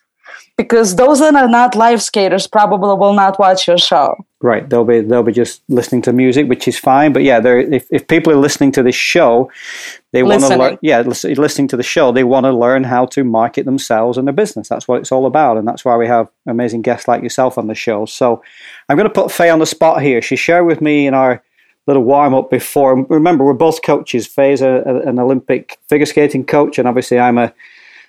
because 0.60 0.96
those 0.96 1.20
that 1.20 1.34
are 1.34 1.48
not 1.48 1.74
live 1.74 2.02
skaters 2.02 2.46
probably 2.46 2.94
will 2.94 3.14
not 3.14 3.38
watch 3.38 3.66
your 3.66 3.78
show. 3.78 4.14
Right, 4.42 4.68
they'll 4.68 4.84
be 4.84 5.00
they'll 5.00 5.22
be 5.22 5.32
just 5.32 5.62
listening 5.68 6.02
to 6.02 6.12
music, 6.12 6.48
which 6.48 6.68
is 6.68 6.78
fine. 6.78 7.14
But 7.14 7.22
yeah, 7.22 7.40
if 7.44 7.86
if 7.90 8.06
people 8.08 8.30
are 8.30 8.42
listening 8.46 8.70
to 8.72 8.82
this 8.82 8.94
show, 8.94 9.50
they 10.12 10.22
want 10.22 10.42
to 10.42 10.56
learn. 10.56 10.78
Yeah, 10.82 11.00
listening 11.00 11.68
to 11.68 11.78
the 11.78 11.82
show, 11.82 12.12
they 12.12 12.24
want 12.24 12.44
to 12.44 12.52
learn 12.52 12.84
how 12.84 13.06
to 13.06 13.24
market 13.24 13.64
themselves 13.64 14.18
and 14.18 14.26
their 14.26 14.34
business. 14.34 14.68
That's 14.68 14.86
what 14.86 15.00
it's 15.00 15.12
all 15.12 15.24
about, 15.24 15.56
and 15.56 15.66
that's 15.66 15.84
why 15.84 15.96
we 15.96 16.06
have 16.06 16.28
amazing 16.46 16.82
guests 16.82 17.08
like 17.08 17.22
yourself 17.22 17.56
on 17.56 17.66
the 17.66 17.74
show. 17.74 18.04
So, 18.04 18.42
I'm 18.88 18.98
going 18.98 19.08
to 19.08 19.14
put 19.14 19.32
Faye 19.32 19.48
on 19.48 19.60
the 19.60 19.66
spot 19.66 20.02
here. 20.02 20.20
She 20.20 20.36
shared 20.36 20.66
with 20.66 20.82
me 20.82 21.06
in 21.06 21.14
our 21.14 21.42
little 21.86 22.04
warm 22.04 22.34
up 22.34 22.50
before. 22.50 23.02
Remember, 23.06 23.44
we're 23.44 23.54
both 23.54 23.82
coaches. 23.82 24.26
Faye's 24.26 24.60
a, 24.60 24.82
a, 24.84 25.08
an 25.08 25.18
Olympic 25.18 25.78
figure 25.88 26.06
skating 26.06 26.44
coach, 26.44 26.78
and 26.78 26.86
obviously, 26.86 27.18
I'm 27.18 27.38
a 27.38 27.52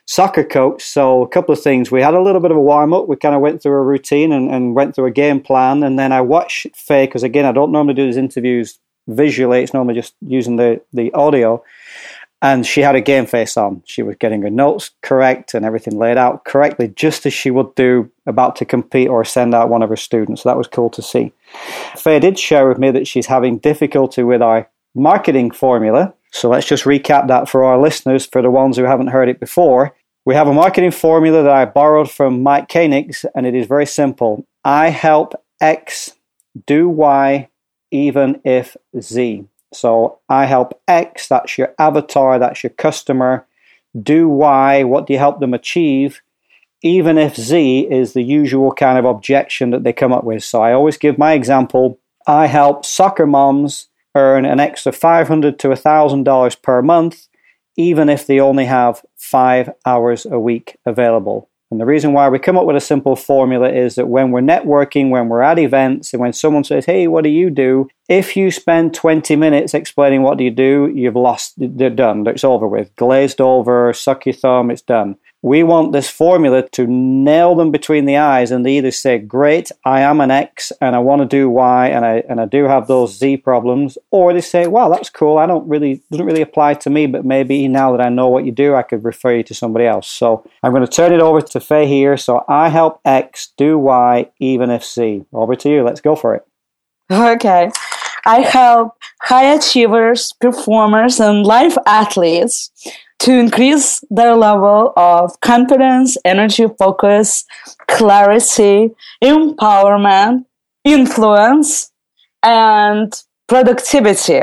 soccer 0.06 0.44
coach. 0.44 0.84
So 0.84 1.22
a 1.22 1.28
couple 1.28 1.54
of 1.54 1.62
things. 1.62 1.92
We 1.92 2.02
had 2.02 2.14
a 2.14 2.22
little 2.22 2.42
bit 2.42 2.52
of 2.52 2.58
a 2.58 2.62
warm 2.62 2.94
up. 2.94 3.08
We 3.08 3.16
kind 3.16 3.36
of 3.36 3.42
went 3.42 3.62
through 3.62 3.74
a 3.74 3.84
routine 3.84 4.32
and, 4.32 4.50
and 4.52 4.76
went 4.76 4.96
through 4.96 5.06
a 5.06 5.12
game 5.12 5.42
plan. 5.42 5.84
And 5.84 5.98
then 5.98 6.12
I 6.12 6.22
watched 6.22 6.68
Faye 6.76 7.06
because 7.06 7.24
again, 7.24 7.46
I 7.46 7.52
don't 7.52 7.72
normally 7.72 7.94
do 7.94 8.06
these 8.06 8.18
interviews 8.18 8.80
visually. 9.08 9.62
It's 9.62 9.74
normally 9.74 9.96
just 9.96 10.16
using 10.22 10.58
the 10.58 10.82
the 10.94 11.14
audio. 11.14 11.64
And 12.44 12.66
she 12.66 12.82
had 12.82 12.96
a 12.96 13.02
game 13.02 13.28
face 13.28 13.56
on. 13.56 13.84
She 13.86 14.02
was 14.02 14.16
getting 14.16 14.42
her 14.42 14.50
notes 14.50 14.90
correct 15.04 15.54
and 15.54 15.64
everything 15.64 16.00
laid 16.00 16.18
out 16.18 16.44
correctly, 16.44 16.88
just 16.88 17.28
as 17.28 17.34
she 17.34 17.52
would 17.52 17.76
do 17.76 18.10
about 18.26 18.56
to 18.56 18.66
compete 18.66 19.10
or 19.10 19.24
send 19.24 19.54
out 19.54 19.70
one 19.70 19.84
of 19.84 19.90
her 19.90 19.96
students. 19.96 20.42
So 20.42 20.50
that 20.50 20.58
was 20.58 20.68
cool 20.68 20.90
to 20.90 21.04
see. 21.04 21.34
Faye 21.96 22.20
did 22.20 22.40
share 22.40 22.68
with 22.68 22.80
me 22.80 22.90
that 22.92 23.08
she's 23.08 23.28
having 23.28 23.60
difficulty 23.60 24.24
with 24.24 24.42
our 24.42 24.68
marketing 24.96 25.52
formula. 25.52 26.16
So 26.32 26.50
let's 26.50 26.68
just 26.68 26.86
recap 26.86 27.28
that 27.28 27.48
for 27.48 27.64
our 27.64 27.80
listeners, 27.80 28.26
for 28.26 28.42
the 28.42 28.50
ones 28.50 28.78
who 28.78 28.84
haven't 28.84 29.08
heard 29.08 29.30
it 29.30 29.40
before. 29.40 29.94
We 30.24 30.36
have 30.36 30.48
a 30.48 30.54
marketing 30.54 30.92
formula 30.92 31.42
that 31.42 31.52
I 31.52 31.66
borrowed 31.66 32.12
from 32.12 32.44
Mike 32.44 32.70
Koenigs, 32.70 33.26
and 33.34 33.48
it 33.48 33.56
is 33.56 33.66
very 33.66 33.88
simple. 33.88 34.46
I 34.64 34.90
help 34.90 35.34
X 35.60 36.12
do 36.68 36.88
Y 36.88 37.50
even 37.90 38.40
if 38.46 38.78
Z. 39.00 39.46
So 39.74 40.20
I 40.30 40.46
help 40.46 40.80
X, 40.88 41.28
that's 41.28 41.58
your 41.58 41.74
avatar, 41.80 42.38
that's 42.38 42.64
your 42.64 42.70
customer, 42.70 43.48
do 44.00 44.30
Y, 44.30 44.84
what 44.84 45.08
do 45.08 45.14
you 45.14 45.20
help 45.20 45.40
them 45.40 45.56
achieve, 45.56 46.22
even 46.84 47.18
if 47.18 47.36
Z 47.36 47.88
is 47.90 48.14
the 48.14 48.24
usual 48.24 48.74
kind 48.74 49.00
of 49.00 49.06
objection 49.06 49.72
that 49.72 49.84
they 49.84 49.92
come 49.92 50.14
up 50.14 50.24
with. 50.24 50.44
So 50.44 50.62
I 50.62 50.74
always 50.74 50.98
give 50.98 51.18
my 51.18 51.34
example. 51.34 52.00
I 52.28 52.46
help 52.46 52.86
soccer 52.86 53.26
moms 53.26 53.88
earn 54.14 54.46
an 54.46 54.60
extra 54.60 54.92
500 54.92 55.58
to 55.58 55.70
$1,000 55.70 56.62
per 56.62 56.82
month 56.84 57.28
even 57.78 58.10
if 58.10 58.28
they 58.28 58.40
only 58.40 58.66
have 58.66 59.04
five 59.32 59.70
hours 59.86 60.26
a 60.26 60.40
week 60.40 60.78
available. 60.86 61.50
And 61.72 61.80
the 61.80 61.86
reason 61.86 62.12
why 62.12 62.28
we 62.28 62.38
come 62.38 62.58
up 62.58 62.66
with 62.66 62.76
a 62.76 62.82
simple 62.82 63.16
formula 63.16 63.72
is 63.72 63.96
that 63.96 64.10
when 64.10 64.32
we're 64.32 64.42
networking, 64.42 65.10
when 65.10 65.30
we're 65.30 65.42
at 65.42 65.58
events, 65.58 66.12
and 66.12 66.20
when 66.20 66.34
someone 66.34 66.66
says, 66.66 66.86
Hey, 66.86 67.08
what 67.08 67.24
do 67.24 67.30
you 67.30 67.50
do? 67.50 67.88
If 68.10 68.36
you 68.36 68.52
spend 68.52 68.94
20 68.94 69.38
minutes 69.38 69.74
explaining 69.74 70.22
what 70.22 70.38
do 70.38 70.44
you 70.44 70.52
do, 70.52 70.92
you've 70.94 71.16
lost, 71.16 71.54
they're 71.58 71.90
done. 71.90 72.28
It's 72.28 72.44
over 72.44 72.68
with. 72.68 72.94
Glazed 72.98 73.40
over, 73.40 73.94
suck 73.94 74.26
your 74.26 74.34
thumb, 74.34 74.70
it's 74.70 74.82
done. 74.82 75.16
We 75.44 75.64
want 75.64 75.92
this 75.92 76.10
formula 76.10 76.68
to 76.70 76.86
nail 76.86 77.56
them 77.56 77.72
between 77.72 78.06
the 78.06 78.18
eyes 78.18 78.52
and 78.52 78.66
they 78.66 78.78
either 78.78 78.92
say, 78.92 79.18
Great, 79.18 79.72
I 79.84 80.02
am 80.02 80.22
an 80.22 80.30
X 80.30 80.72
and 80.80 80.96
I 80.96 81.00
want 81.00 81.22
to 81.22 81.28
do 81.28 81.50
Y 81.50 81.88
and 81.88 82.06
I 82.06 82.24
and 82.30 82.40
I 82.40 82.46
do 82.46 82.66
have 82.66 82.88
those 82.88 83.18
Z 83.18 83.38
problems, 83.38 83.98
or 84.12 84.34
they 84.34 84.42
say, 84.42 84.68
Wow, 84.68 84.90
that's 84.90 85.10
cool. 85.10 85.38
I 85.38 85.48
don't 85.48 85.68
really 85.68 86.04
doesn't 86.12 86.26
really 86.26 86.42
apply 86.42 86.76
to 86.76 86.90
me, 86.90 87.08
but 87.08 87.26
maybe 87.26 87.68
now 87.68 87.92
that 87.92 88.02
I 88.02 88.10
know 88.10 88.28
what 88.28 88.46
you 88.46 88.52
do, 88.52 88.76
I 88.76 88.84
could 88.84 89.04
refer 89.04 89.34
you 89.34 89.44
to 89.44 89.56
somebody 89.56 89.86
else. 89.86 90.08
So 90.08 90.48
I'm 90.62 90.72
going 90.72 90.86
to 90.86 90.92
turn 90.92 91.14
it 91.14 91.22
over 91.22 91.42
to 91.42 91.60
Faye 91.60 91.88
here. 91.88 92.18
So 92.18 92.46
I 92.48 92.70
help 92.70 93.00
X 93.04 93.52
do 93.58 93.80
Y 93.80 94.30
even 94.40 94.70
if 94.70 94.86
Z. 94.86 95.26
Over 95.34 95.56
to 95.56 95.70
you. 95.70 95.84
Let's 95.84 96.02
go 96.02 96.16
for 96.16 96.36
it. 96.36 96.46
Okay. 97.12 97.72
I 98.26 98.42
help 98.42 98.94
high 99.22 99.54
achievers, 99.54 100.34
performers, 100.40 101.20
and 101.20 101.46
life 101.46 101.76
athletes 101.88 102.72
to 103.22 103.38
increase 103.38 104.04
their 104.10 104.36
level 104.36 104.94
of 104.98 105.40
confidence, 105.42 106.18
energy, 106.26 106.66
focus, 106.80 107.46
clarity, 107.88 108.90
empowerment, 109.24 110.46
influence, 110.84 111.92
and 112.42 113.22
productivity 113.48 114.42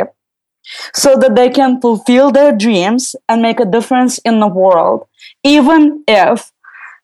so 0.95 1.17
that 1.17 1.35
they 1.35 1.51
can 1.51 1.81
fulfill 1.81 2.31
their 2.31 2.57
dreams 2.57 3.17
and 3.29 3.43
make 3.43 3.59
a 3.59 3.65
difference 3.65 4.19
in 4.19 4.39
the 4.39 4.47
world, 4.47 5.07
even 5.43 6.05
if 6.07 6.53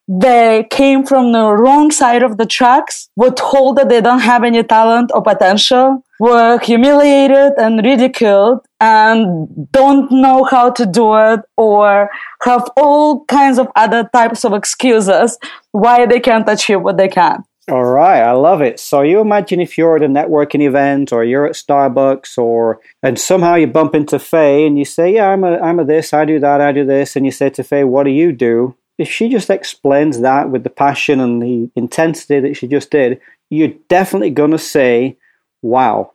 they 0.07 0.67
came 0.71 1.05
from 1.05 1.33
the 1.33 1.53
wrong 1.53 1.91
side 1.91 2.23
of 2.23 2.37
the 2.37 2.47
tracks, 2.47 3.09
were 3.17 3.31
told 3.31 3.77
that 3.77 3.89
they 3.89 4.01
don't 4.01 4.21
have 4.21 4.45
any 4.45 4.63
talent 4.63 5.11
or 5.15 5.23
potential, 5.23 6.05
were 6.21 6.59
humiliated 6.61 7.53
and 7.57 7.85
ridiculed, 7.85 8.61
and 8.81 9.71
don't 9.73 10.11
know 10.11 10.45
how 10.45 10.71
to 10.71 10.85
do 10.85 11.15
it, 11.17 11.41
or 11.57 12.11
have 12.43 12.69
all 12.77 13.25
kinds 13.25 13.59
of 13.59 13.69
other 13.77 14.09
types 14.13 14.45
of 14.45 14.53
excuses 14.53 15.39
why 15.73 16.07
they 16.07 16.21
can't 16.21 16.49
achieve 16.49 16.83
what 16.83 16.97
they 16.97 17.09
can. 17.09 17.43
All 17.71 17.85
right, 17.85 18.21
I 18.21 18.33
love 18.33 18.61
it. 18.61 18.79
So 18.79 19.01
you 19.01 19.21
imagine 19.21 19.59
if 19.59 19.79
you're 19.79 19.97
at 19.97 20.03
a 20.03 20.07
networking 20.07 20.61
event 20.61 21.15
or 21.15 21.25
you're 21.25 21.47
at 21.47 21.55
Starbucks 21.55 22.37
or 22.37 22.81
and 23.03 23.19
somehow 23.19 23.55
you 23.55 23.67
bump 23.67 23.95
into 23.95 24.19
Faye 24.19 24.67
and 24.67 24.79
you 24.79 24.85
say, 24.85 25.15
"Yeah, 25.15 25.31
I'm 25.31 25.45
a 25.45 25.57
I'm 25.59 25.79
a 25.79 25.85
this, 25.85 26.13
I 26.13 26.27
do 26.27 26.39
that, 26.41 26.61
I 26.61 26.73
do 26.73 26.85
this," 26.85 27.17
and 27.17 27.25
you 27.25 27.33
say 27.33 27.49
to 27.49 27.65
Faye, 27.65 27.85
"What 27.85 28.05
do 28.05 28.11
you 28.11 28.33
do?" 28.33 28.77
If 28.99 29.09
she 29.09 29.29
just 29.29 29.51
explains 29.51 30.21
that 30.21 30.51
with 30.51 30.65
the 30.65 30.71
passion 30.71 31.21
and 31.21 31.43
the 31.43 31.71
intensity 31.75 32.41
that 32.41 32.57
she 32.57 32.69
just 32.69 32.91
did, 32.91 33.21
you're 33.51 33.73
definitely 33.89 34.31
going 34.31 34.53
to 34.53 34.59
say, 34.59 35.17
wow, 35.63 36.13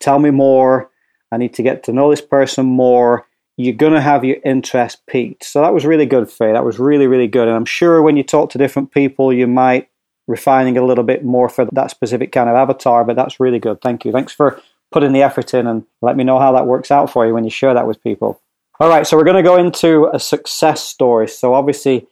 tell 0.00 0.18
me 0.18 0.30
more. 0.30 0.90
I 1.30 1.36
need 1.36 1.54
to 1.54 1.62
get 1.62 1.84
to 1.84 1.92
know 1.92 2.10
this 2.10 2.20
person 2.20 2.66
more. 2.66 3.26
You're 3.56 3.74
going 3.74 3.92
to 3.92 4.00
have 4.00 4.24
your 4.24 4.38
interest 4.44 5.06
piqued. 5.06 5.44
So 5.44 5.60
that 5.60 5.74
was 5.74 5.84
really 5.84 6.06
good, 6.06 6.30
Faye. 6.30 6.52
That 6.52 6.64
was 6.64 6.78
really, 6.78 7.06
really 7.06 7.28
good. 7.28 7.48
And 7.48 7.56
I'm 7.56 7.64
sure 7.64 8.02
when 8.02 8.16
you 8.16 8.22
talk 8.22 8.50
to 8.50 8.58
different 8.58 8.92
people, 8.92 9.32
you 9.32 9.46
might 9.46 9.88
refining 10.26 10.78
a 10.78 10.84
little 10.84 11.04
bit 11.04 11.24
more 11.24 11.48
for 11.48 11.66
that 11.72 11.90
specific 11.90 12.32
kind 12.32 12.48
of 12.48 12.56
avatar, 12.56 13.04
but 13.04 13.16
that's 13.16 13.40
really 13.40 13.58
good. 13.58 13.80
Thank 13.80 14.04
you. 14.04 14.12
Thanks 14.12 14.32
for 14.32 14.60
putting 14.90 15.12
the 15.12 15.22
effort 15.22 15.52
in 15.54 15.66
and 15.66 15.84
let 16.00 16.16
me 16.16 16.24
know 16.24 16.38
how 16.38 16.52
that 16.52 16.66
works 16.66 16.90
out 16.90 17.10
for 17.10 17.26
you 17.26 17.34
when 17.34 17.44
you 17.44 17.50
share 17.50 17.74
that 17.74 17.86
with 17.86 18.02
people. 18.02 18.40
All 18.80 18.88
right, 18.88 19.06
so 19.06 19.16
we're 19.16 19.24
going 19.24 19.36
to 19.36 19.42
go 19.42 19.56
into 19.56 20.08
a 20.12 20.18
success 20.18 20.82
story. 20.82 21.28
So 21.28 21.54
obviously, 21.54 22.06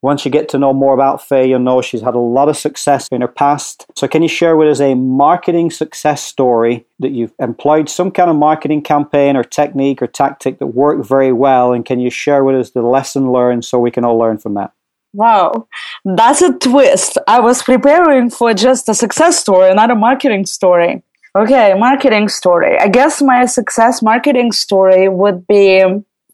once 0.00 0.24
you 0.24 0.30
get 0.30 0.48
to 0.50 0.58
know 0.58 0.72
more 0.72 0.94
about 0.94 1.26
Faye, 1.26 1.48
you'll 1.48 1.58
know 1.58 1.82
she's 1.82 2.02
had 2.02 2.14
a 2.14 2.20
lot 2.20 2.48
of 2.48 2.56
success 2.56 3.08
in 3.10 3.20
her 3.20 3.28
past. 3.28 3.86
So, 3.96 4.06
can 4.06 4.22
you 4.22 4.28
share 4.28 4.56
with 4.56 4.68
us 4.68 4.80
a 4.80 4.94
marketing 4.94 5.70
success 5.70 6.22
story 6.22 6.86
that 7.00 7.10
you've 7.10 7.32
employed 7.40 7.88
some 7.88 8.10
kind 8.10 8.30
of 8.30 8.36
marketing 8.36 8.82
campaign 8.82 9.36
or 9.36 9.42
technique 9.42 10.00
or 10.00 10.06
tactic 10.06 10.58
that 10.60 10.68
worked 10.68 11.06
very 11.06 11.32
well? 11.32 11.72
And 11.72 11.84
can 11.84 11.98
you 11.98 12.10
share 12.10 12.44
with 12.44 12.54
us 12.56 12.70
the 12.70 12.82
lesson 12.82 13.32
learned 13.32 13.64
so 13.64 13.78
we 13.78 13.90
can 13.90 14.04
all 14.04 14.16
learn 14.16 14.38
from 14.38 14.54
that? 14.54 14.72
Wow, 15.14 15.66
that's 16.04 16.42
a 16.42 16.52
twist. 16.52 17.18
I 17.26 17.40
was 17.40 17.62
preparing 17.62 18.30
for 18.30 18.54
just 18.54 18.88
a 18.88 18.94
success 18.94 19.38
story, 19.38 19.72
not 19.74 19.90
a 19.90 19.96
marketing 19.96 20.46
story. 20.46 21.02
Okay, 21.36 21.74
marketing 21.74 22.28
story. 22.28 22.78
I 22.78 22.88
guess 22.88 23.20
my 23.20 23.46
success 23.46 24.00
marketing 24.00 24.52
story 24.52 25.08
would 25.08 25.46
be 25.46 25.84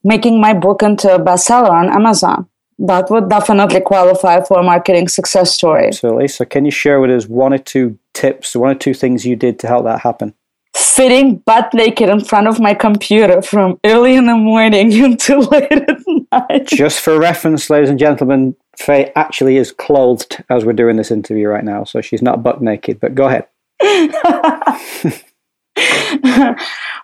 making 0.03 0.41
my 0.41 0.53
book 0.53 0.83
into 0.83 1.15
a 1.15 1.19
bestseller 1.19 1.71
on 1.71 1.89
Amazon 1.89 2.49
that 2.79 3.11
would 3.11 3.29
definitely 3.29 3.81
qualify 3.81 4.43
for 4.43 4.61
a 4.61 4.63
marketing 4.63 5.09
success 5.09 5.55
story. 5.55 5.89
Absolutely. 5.89 6.29
So, 6.29 6.45
can 6.45 6.65
you 6.65 6.71
share 6.71 7.01
with 7.01 7.11
us 7.11 7.27
one 7.27 7.53
or 7.53 7.59
two 7.59 7.99
tips, 8.13 8.57
one 8.57 8.71
or 8.71 8.75
two 8.75 8.95
things 8.95 9.27
you 9.27 9.37
did 9.37 9.59
to 9.61 9.67
help 9.67 9.85
that 9.85 10.01
happen? 10.01 10.35
Sitting 10.75 11.37
butt 11.37 11.73
naked 11.73 12.09
in 12.09 12.25
front 12.25 12.49
of 12.49 12.59
my 12.59 12.75
computer 12.75 13.43
from 13.43 13.79
early 13.85 14.17
in 14.17 14.27
the 14.27 14.37
morning 14.37 14.93
until 15.05 15.41
late 15.43 15.71
at 15.71 16.01
night. 16.33 16.67
Just 16.67 17.01
for 17.01 17.19
reference, 17.19 17.71
ladies 17.71 17.91
and 17.91 17.99
gentlemen, 17.99 18.57
Faye 18.77 19.13
actually 19.15 19.57
is 19.57 19.71
clothed 19.71 20.43
as 20.51 20.65
we're 20.65 20.73
doing 20.73 20.97
this 20.97 21.11
interview 21.11 21.49
right 21.49 21.65
now, 21.65 21.85
so 21.85 22.01
she's 22.01 22.23
not 22.23 22.43
butt 22.43 22.61
naked, 22.61 22.99
but 23.01 23.15
go 23.15 23.29
ahead. 23.29 23.47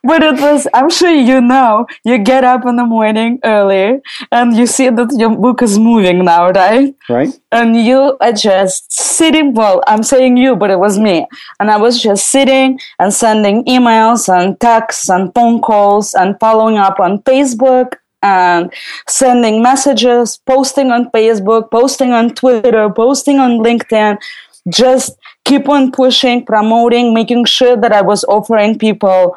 but 0.04 0.22
it 0.22 0.40
was 0.40 0.68
i'm 0.74 0.88
sure 0.88 1.10
you 1.10 1.40
know 1.40 1.86
you 2.04 2.18
get 2.18 2.44
up 2.44 2.64
in 2.64 2.76
the 2.76 2.84
morning 2.84 3.40
early 3.42 4.00
and 4.30 4.56
you 4.56 4.64
see 4.64 4.88
that 4.88 5.12
your 5.18 5.36
book 5.36 5.60
is 5.60 5.76
moving 5.76 6.24
now 6.24 6.50
right? 6.50 6.94
Right. 7.08 7.40
And 7.50 7.74
you 7.74 8.16
are 8.20 8.32
just 8.32 8.92
sitting 8.92 9.54
well 9.54 9.82
i'm 9.88 10.04
saying 10.04 10.36
you 10.36 10.54
but 10.54 10.70
it 10.70 10.78
was 10.78 11.00
me. 11.00 11.26
And 11.58 11.68
i 11.68 11.76
was 11.76 12.00
just 12.00 12.28
sitting 12.28 12.78
and 13.00 13.12
sending 13.12 13.64
emails 13.64 14.28
and 14.32 14.58
texts 14.60 15.10
and 15.10 15.34
phone 15.34 15.60
calls 15.60 16.14
and 16.14 16.38
following 16.38 16.76
up 16.78 17.00
on 17.00 17.22
facebook 17.22 17.94
and 18.22 18.72
sending 19.08 19.62
messages 19.62 20.38
posting 20.46 20.92
on 20.92 21.10
facebook 21.10 21.72
posting 21.72 22.12
on 22.12 22.34
twitter 22.34 22.88
posting 22.90 23.40
on 23.40 23.58
linkedin 23.58 24.16
just 24.68 25.16
keep 25.44 25.68
on 25.68 25.90
pushing 25.90 26.44
promoting 26.44 27.12
making 27.14 27.44
sure 27.44 27.76
that 27.76 27.92
i 27.92 28.00
was 28.00 28.24
offering 28.24 28.78
people 28.78 29.36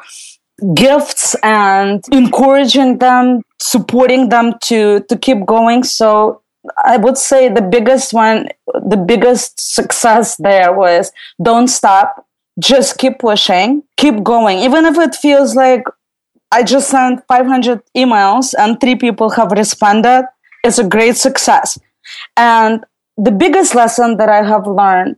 gifts 0.74 1.34
and 1.42 2.04
encouraging 2.12 2.98
them, 2.98 3.42
supporting 3.60 4.28
them 4.28 4.54
to 4.62 5.00
to 5.08 5.16
keep 5.16 5.44
going. 5.46 5.82
So 5.82 6.42
I 6.84 6.96
would 6.96 7.18
say 7.18 7.48
the 7.48 7.62
biggest 7.62 8.12
one, 8.12 8.48
the 8.88 8.96
biggest 8.96 9.60
success 9.60 10.36
there 10.36 10.72
was 10.72 11.12
don't 11.42 11.68
stop, 11.68 12.26
just 12.58 12.98
keep 12.98 13.18
pushing, 13.18 13.82
keep 13.96 14.22
going, 14.22 14.58
even 14.58 14.86
if 14.86 14.96
it 14.96 15.14
feels 15.14 15.54
like 15.54 15.84
I 16.52 16.62
just 16.62 16.88
sent 16.88 17.26
500 17.26 17.82
emails 17.96 18.54
and 18.56 18.80
three 18.80 18.94
people 18.94 19.30
have 19.30 19.50
responded. 19.50 20.26
It's 20.62 20.78
a 20.78 20.88
great 20.88 21.16
success. 21.16 21.78
And 22.36 22.84
the 23.16 23.32
biggest 23.32 23.74
lesson 23.74 24.16
that 24.18 24.28
I 24.28 24.42
have 24.42 24.66
learned 24.66 25.16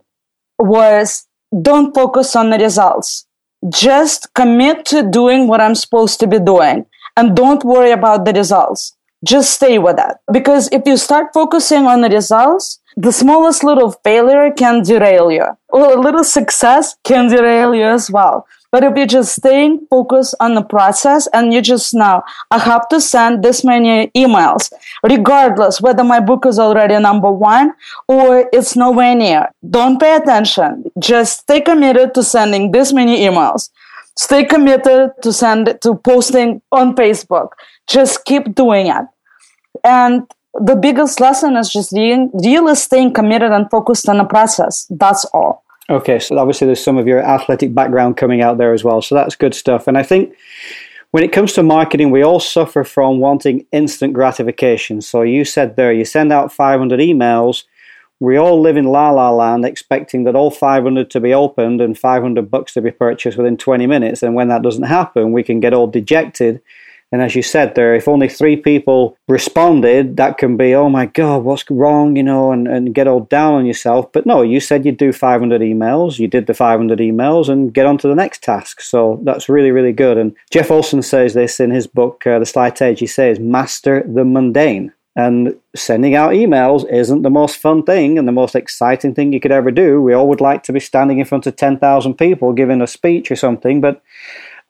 was 0.59 1.25
don't 1.61 1.93
focus 1.93 2.35
on 2.35 2.49
the 2.49 2.57
results 2.57 3.27
just 3.69 4.33
commit 4.33 4.85
to 4.85 5.09
doing 5.09 5.47
what 5.47 5.61
I'm 5.61 5.75
supposed 5.75 6.19
to 6.19 6.27
be 6.27 6.39
doing 6.39 6.85
and 7.15 7.35
don't 7.35 7.63
worry 7.63 7.91
about 7.91 8.25
the 8.25 8.33
results. 8.33 8.95
Just 9.25 9.51
stay 9.51 9.79
with 9.79 9.95
that. 9.95 10.19
Because 10.31 10.69
if 10.71 10.83
you 10.85 10.95
start 10.95 11.33
focusing 11.33 11.87
on 11.87 12.01
the 12.01 12.09
results, 12.09 12.79
the 12.95 13.11
smallest 13.11 13.63
little 13.63 13.91
failure 13.91 14.51
can 14.51 14.83
derail 14.83 15.31
you, 15.31 15.45
or 15.69 15.93
a 15.93 15.99
little 15.99 16.23
success 16.23 16.95
can 17.03 17.27
derail 17.27 17.73
you 17.73 17.83
as 17.83 18.11
well. 18.11 18.45
But 18.71 18.83
if 18.83 18.97
you're 18.97 19.07
just 19.07 19.35
staying 19.35 19.87
focused 19.89 20.35
on 20.39 20.55
the 20.55 20.61
process 20.61 21.27
and 21.33 21.53
you 21.53 21.61
just 21.61 21.93
know, 21.93 22.21
I 22.51 22.59
have 22.59 22.89
to 22.89 22.99
send 22.99 23.43
this 23.43 23.63
many 23.63 24.11
emails, 24.15 24.71
regardless 25.03 25.79
whether 25.81 26.03
my 26.03 26.19
book 26.19 26.45
is 26.45 26.59
already 26.59 26.99
number 26.99 27.31
one 27.31 27.73
or 28.07 28.49
it's 28.51 28.75
nowhere 28.75 29.15
near. 29.15 29.49
Don't 29.69 29.99
pay 29.99 30.15
attention. 30.17 30.83
Just 30.99 31.41
stay 31.41 31.61
committed 31.61 32.13
to 32.15 32.23
sending 32.23 32.71
this 32.71 32.91
many 32.91 33.21
emails. 33.21 33.69
Stay 34.17 34.43
committed 34.43 35.11
to 35.21 35.31
send 35.31 35.77
to 35.81 35.95
posting 35.95 36.61
on 36.71 36.95
Facebook. 36.95 37.49
Just 37.87 38.25
keep 38.25 38.53
doing 38.55 38.87
it. 38.87 39.05
And 39.83 40.23
the 40.55 40.75
biggest 40.75 41.19
lesson 41.19 41.55
is 41.55 41.69
just 41.71 41.91
really 41.93 42.75
staying 42.75 43.13
committed 43.13 43.51
and 43.51 43.69
focused 43.69 44.09
on 44.09 44.17
the 44.17 44.23
process. 44.23 44.87
That's 44.89 45.23
all. 45.25 45.63
Okay, 45.89 46.19
so 46.19 46.37
obviously 46.37 46.65
there's 46.65 46.83
some 46.83 46.97
of 46.97 47.07
your 47.07 47.23
athletic 47.23 47.73
background 47.73 48.17
coming 48.17 48.41
out 48.41 48.57
there 48.57 48.73
as 48.73 48.83
well. 48.83 49.01
So 49.01 49.15
that's 49.15 49.37
good 49.37 49.55
stuff. 49.55 49.87
And 49.87 49.97
I 49.97 50.03
think 50.03 50.35
when 51.11 51.23
it 51.23 51.31
comes 51.31 51.53
to 51.53 51.63
marketing, 51.63 52.11
we 52.11 52.23
all 52.23 52.41
suffer 52.41 52.83
from 52.83 53.19
wanting 53.19 53.65
instant 53.71 54.13
gratification. 54.13 55.01
So 55.01 55.21
you 55.21 55.45
said 55.45 55.77
there, 55.77 55.93
you 55.93 56.03
send 56.03 56.33
out 56.33 56.51
500 56.51 56.99
emails. 56.99 57.63
We 58.19 58.35
all 58.35 58.59
live 58.59 58.75
in 58.75 58.85
la 58.85 59.11
la 59.11 59.29
land 59.29 59.63
expecting 59.63 60.25
that 60.25 60.35
all 60.35 60.51
500 60.51 61.09
to 61.11 61.19
be 61.21 61.33
opened 61.33 61.79
and 61.79 61.97
500 61.97 62.51
bucks 62.51 62.73
to 62.73 62.81
be 62.81 62.91
purchased 62.91 63.37
within 63.37 63.55
20 63.55 63.87
minutes. 63.87 64.21
And 64.23 64.35
when 64.35 64.49
that 64.49 64.63
doesn't 64.63 64.83
happen, 64.83 65.31
we 65.31 65.43
can 65.43 65.61
get 65.61 65.73
all 65.73 65.87
dejected 65.87 66.61
and 67.11 67.21
as 67.21 67.35
you 67.35 67.41
said 67.41 67.75
there, 67.75 67.95
if 67.95 68.07
only 68.07 68.27
three 68.27 68.57
people 68.57 69.17
responded, 69.29 70.17
that 70.17 70.37
can 70.37 70.57
be, 70.57 70.75
oh 70.75 70.89
my 70.89 71.05
God, 71.05 71.43
what's 71.43 71.69
wrong, 71.69 72.17
you 72.17 72.23
know, 72.23 72.51
and, 72.51 72.67
and 72.67 72.93
get 72.93 73.07
all 73.07 73.21
down 73.21 73.53
on 73.53 73.65
yourself. 73.65 74.11
But 74.11 74.25
no, 74.25 74.41
you 74.41 74.59
said 74.59 74.85
you'd 74.85 74.97
do 74.97 75.13
500 75.13 75.61
emails. 75.61 76.19
You 76.19 76.27
did 76.27 76.47
the 76.47 76.53
500 76.53 76.99
emails 76.99 77.47
and 77.47 77.73
get 77.73 77.85
on 77.85 77.97
to 77.99 78.09
the 78.09 78.15
next 78.15 78.43
task. 78.43 78.81
So 78.81 79.21
that's 79.23 79.47
really, 79.47 79.71
really 79.71 79.93
good. 79.93 80.17
And 80.17 80.35
Jeff 80.51 80.69
Olson 80.69 81.01
says 81.01 81.33
this 81.33 81.61
in 81.61 81.71
his 81.71 81.87
book, 81.87 82.27
uh, 82.27 82.39
The 82.39 82.45
Slight 82.45 82.81
Edge. 82.81 82.99
He 82.99 83.07
says, 83.07 83.39
master 83.39 84.03
the 84.05 84.25
mundane. 84.25 84.91
And 85.15 85.55
sending 85.75 86.13
out 86.13 86.33
emails 86.33 86.87
isn't 86.91 87.23
the 87.23 87.31
most 87.31 87.57
fun 87.57 87.83
thing 87.83 88.19
and 88.19 88.27
the 88.27 88.31
most 88.31 88.53
exciting 88.53 89.15
thing 89.15 89.33
you 89.33 89.39
could 89.39 89.51
ever 89.51 89.71
do. 89.71 89.99
We 89.99 90.13
all 90.13 90.29
would 90.29 90.41
like 90.41 90.61
to 90.63 90.73
be 90.73 90.79
standing 90.79 91.17
in 91.17 91.25
front 91.25 91.47
of 91.47 91.55
10,000 91.55 92.13
people 92.15 92.53
giving 92.53 92.83
a 92.83 92.87
speech 92.87 93.31
or 93.31 93.35
something, 93.35 93.81
but 93.81 94.03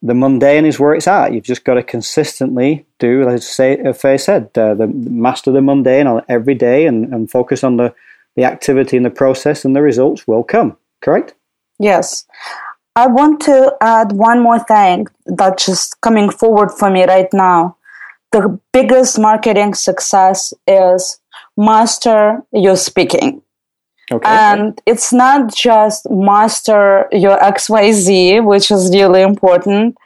the 0.01 0.13
mundane 0.13 0.66
is 0.66 0.80
where 0.80 0.94
it's 0.94 1.08
at. 1.08 1.34
You've 1.34 1.44
just 1.44 1.63
got 1.63 1.75
to 1.75 1.84
consistently 1.84 2.86
do, 3.00 3.27
as 3.27 3.56
Faye 3.56 4.18
said, 4.18 4.50
uh, 4.56 4.75
the 4.75 4.88
master 4.88 5.51
the 5.51 5.62
mundane 5.62 6.08
on 6.08 6.24
every 6.30 6.56
day 6.56 6.86
and, 6.86 7.13
and 7.13 7.30
focus 7.32 7.63
on 7.63 7.77
the, 7.77 7.94
the 8.36 8.44
activity 8.44 8.98
and 8.98 9.06
the 9.06 9.10
process, 9.10 9.66
and 9.66 9.75
the 9.75 9.82
results 9.82 10.27
will 10.27 10.44
come. 10.44 10.77
Correct? 11.01 11.34
Yes. 11.80 12.25
I 12.96 13.08
want 13.08 13.42
to 13.42 13.75
add 13.82 14.12
one 14.12 14.42
more 14.42 14.60
thing 14.60 15.08
that's 15.25 15.66
just 15.66 16.01
coming 16.01 16.30
forward 16.30 16.72
for 16.72 16.89
me 16.89 17.06
right 17.06 17.32
now. 17.34 17.77
The 18.32 18.60
biggest 18.74 19.20
marketing 19.20 19.74
success 19.74 20.54
is 20.68 21.20
master 21.56 22.44
your 22.51 22.75
speaking. 22.75 23.42
Okay. 24.12 24.28
And 24.28 24.82
it's 24.86 25.12
not 25.12 25.54
just 25.54 26.10
master 26.10 27.08
your 27.12 27.38
XYZ, 27.38 28.44
which 28.46 28.72
is 28.72 28.90
really 28.92 29.22
important. 29.22 29.98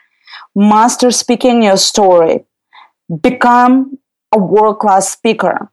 Master 0.55 1.11
speaking 1.11 1.63
your 1.63 1.77
story. 1.77 2.45
Become 3.21 3.99
a 4.33 4.39
world 4.39 4.79
class 4.79 5.11
speaker. 5.11 5.71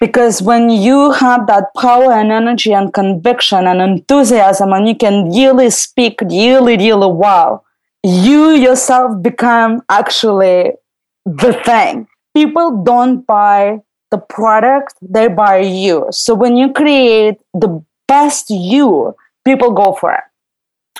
Because 0.00 0.40
when 0.40 0.70
you 0.70 1.12
have 1.12 1.46
that 1.48 1.74
power 1.76 2.12
and 2.12 2.32
energy 2.32 2.72
and 2.72 2.94
conviction 2.94 3.66
and 3.66 3.82
enthusiasm 3.82 4.72
and 4.72 4.88
you 4.88 4.94
can 4.94 5.28
really 5.30 5.68
speak 5.68 6.20
really, 6.22 6.78
really 6.78 7.12
well, 7.12 7.64
you 8.02 8.50
yourself 8.52 9.20
become 9.22 9.82
actually 9.90 10.72
the 11.26 11.52
thing. 11.64 12.08
People 12.34 12.82
don't 12.82 13.26
buy 13.26 13.80
the 14.10 14.18
product, 14.18 14.94
they 15.02 15.28
buy 15.28 15.58
you. 15.58 16.06
So 16.10 16.34
when 16.34 16.56
you 16.56 16.72
create 16.72 17.38
the 17.54 17.82
best 18.06 18.50
you, 18.50 19.14
people 19.44 19.72
go 19.72 19.94
for 19.94 20.12
it. 20.12 20.20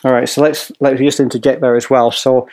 All 0.03 0.13
right, 0.13 0.29
so 0.29 0.41
let's 0.41 0.73
let's 0.81 0.99
just 0.99 1.21
interject 1.21 1.61
there 1.61 1.77
as 1.77 1.91
well. 1.91 2.11
So, 2.11 2.49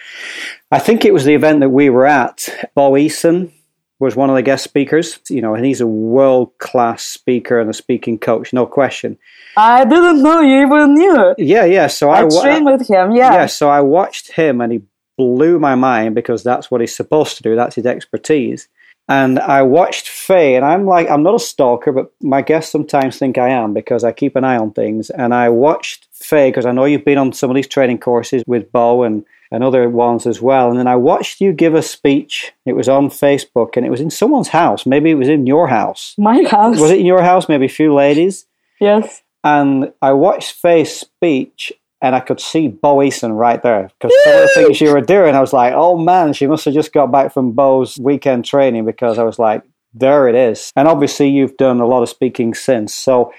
I 0.69 0.79
think 0.79 1.05
it 1.05 1.13
was 1.13 1.23
the 1.23 1.33
event 1.33 1.61
that 1.61 1.69
we 1.69 1.89
were 1.89 2.05
at. 2.05 2.49
Bo 2.75 2.91
Eason 2.91 3.51
was 3.99 4.17
one 4.17 4.29
of 4.29 4.35
the 4.35 4.41
guest 4.41 4.65
speakers. 4.65 5.19
You 5.29 5.41
know, 5.41 5.55
and 5.55 5.65
he's 5.65 5.79
a 5.79 5.87
world 5.87 6.57
class 6.57 7.03
speaker 7.03 7.59
and 7.61 7.69
a 7.69 7.73
speaking 7.73 8.19
coach, 8.19 8.51
no 8.51 8.65
question. 8.65 9.17
I 9.55 9.85
didn't 9.85 10.23
know 10.23 10.41
you 10.41 10.65
even 10.65 10.93
knew. 10.93 11.35
Yeah, 11.37 11.63
yeah. 11.63 11.87
So 11.87 12.09
I, 12.09 12.25
I 12.25 12.41
trained 12.41 12.65
with 12.65 12.85
him. 12.85 13.15
Yeah, 13.15 13.33
yeah. 13.33 13.45
So 13.45 13.69
I 13.69 13.79
watched 13.79 14.33
him, 14.33 14.59
and 14.59 14.73
he 14.73 14.81
blew 15.17 15.57
my 15.57 15.75
mind 15.75 16.15
because 16.15 16.43
that's 16.43 16.69
what 16.69 16.81
he's 16.81 16.95
supposed 16.95 17.37
to 17.37 17.43
do. 17.43 17.55
That's 17.55 17.75
his 17.75 17.85
expertise. 17.85 18.67
And 19.09 19.39
I 19.39 19.61
watched 19.61 20.09
Faye, 20.09 20.55
and 20.55 20.65
I'm 20.65 20.85
like, 20.85 21.09
I'm 21.09 21.23
not 21.23 21.35
a 21.35 21.39
stalker, 21.39 21.93
but 21.93 22.11
my 22.21 22.41
guests 22.41 22.71
sometimes 22.71 23.17
think 23.17 23.37
I 23.37 23.49
am 23.49 23.73
because 23.73 24.03
I 24.03 24.11
keep 24.11 24.35
an 24.35 24.43
eye 24.43 24.57
on 24.57 24.71
things. 24.71 25.09
And 25.09 25.33
I 25.33 25.47
watched 25.47 26.07
Faye 26.11 26.49
because 26.49 26.65
I 26.65 26.73
know 26.73 26.83
you've 26.83 27.05
been 27.05 27.17
on 27.17 27.31
some 27.31 27.49
of 27.49 27.55
these 27.55 27.67
training 27.67 27.99
courses 27.99 28.43
with 28.45 28.69
Bo 28.71 29.03
and, 29.03 29.23
and 29.49 29.63
other 29.63 29.89
ones 29.89 30.27
as 30.27 30.41
well. 30.41 30.69
And 30.69 30.77
then 30.77 30.87
I 30.87 30.97
watched 30.97 31.39
you 31.39 31.53
give 31.53 31.73
a 31.73 31.81
speech. 31.81 32.51
It 32.65 32.73
was 32.73 32.89
on 32.89 33.07
Facebook 33.07 33.77
and 33.77 33.85
it 33.85 33.89
was 33.89 34.01
in 34.01 34.09
someone's 34.09 34.49
house. 34.49 34.85
Maybe 34.85 35.11
it 35.11 35.15
was 35.15 35.29
in 35.29 35.47
your 35.47 35.69
house. 35.69 36.13
My 36.17 36.43
house. 36.43 36.77
Was 36.77 36.91
it 36.91 36.99
in 36.99 37.05
your 37.05 37.23
house? 37.23 37.47
Maybe 37.47 37.65
a 37.65 37.69
few 37.69 37.93
ladies? 37.93 38.45
Yes. 38.81 39.23
And 39.41 39.93
I 40.01 40.11
watched 40.11 40.51
Faye's 40.51 40.99
speech 40.99 41.71
and 42.01 42.15
I 42.15 42.19
could 42.19 42.39
see 42.39 42.67
Bo 42.67 42.97
Eason 42.97 43.37
right 43.37 43.61
there 43.61 43.89
because 43.99 44.15
some 44.23 44.35
of 44.35 44.41
the 44.41 44.51
things 44.53 44.81
you 44.81 44.91
were 44.91 45.01
doing, 45.01 45.35
I 45.35 45.41
was 45.41 45.53
like, 45.53 45.73
oh 45.75 45.97
man, 45.97 46.33
she 46.33 46.47
must 46.47 46.65
have 46.65 46.73
just 46.73 46.93
got 46.93 47.11
back 47.11 47.33
from 47.33 47.53
Bo's 47.53 47.97
weekend 47.99 48.45
training 48.45 48.85
because 48.85 49.17
I 49.17 49.23
was 49.23 49.39
like, 49.39 49.63
there 49.93 50.27
it 50.27 50.35
is. 50.35 50.71
And 50.75 50.87
obviously, 50.87 51.29
you've 51.29 51.57
done 51.57 51.79
a 51.79 51.87
lot 51.87 52.03
of 52.03 52.09
speaking 52.09 52.53
since. 52.53 52.93
So, 52.93 53.33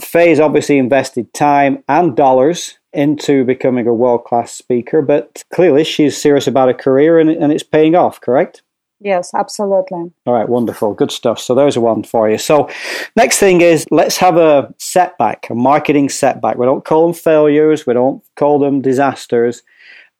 Faye's 0.00 0.40
obviously 0.40 0.78
invested 0.78 1.32
time 1.34 1.84
and 1.88 2.16
dollars 2.16 2.78
into 2.92 3.44
becoming 3.44 3.86
a 3.86 3.94
world 3.94 4.24
class 4.24 4.52
speaker, 4.52 5.02
but 5.02 5.44
clearly 5.52 5.84
she's 5.84 6.20
serious 6.20 6.46
about 6.46 6.68
a 6.68 6.74
career 6.74 7.18
and, 7.18 7.30
and 7.30 7.52
it's 7.52 7.62
paying 7.62 7.94
off, 7.94 8.20
correct? 8.20 8.62
Yes, 9.00 9.32
absolutely. 9.34 10.12
All 10.26 10.34
right, 10.34 10.48
wonderful. 10.48 10.92
Good 10.92 11.10
stuff. 11.10 11.38
So 11.38 11.54
there's 11.54 11.76
a 11.76 11.80
one 11.80 12.02
for 12.02 12.28
you. 12.28 12.36
So 12.36 12.68
next 13.16 13.38
thing 13.38 13.62
is 13.62 13.86
let's 13.90 14.18
have 14.18 14.36
a 14.36 14.72
setback, 14.78 15.48
a 15.48 15.54
marketing 15.54 16.10
setback. 16.10 16.58
We 16.58 16.66
don't 16.66 16.84
call 16.84 17.06
them 17.06 17.14
failures, 17.14 17.86
we 17.86 17.94
don't 17.94 18.22
call 18.36 18.58
them 18.58 18.82
disasters. 18.82 19.62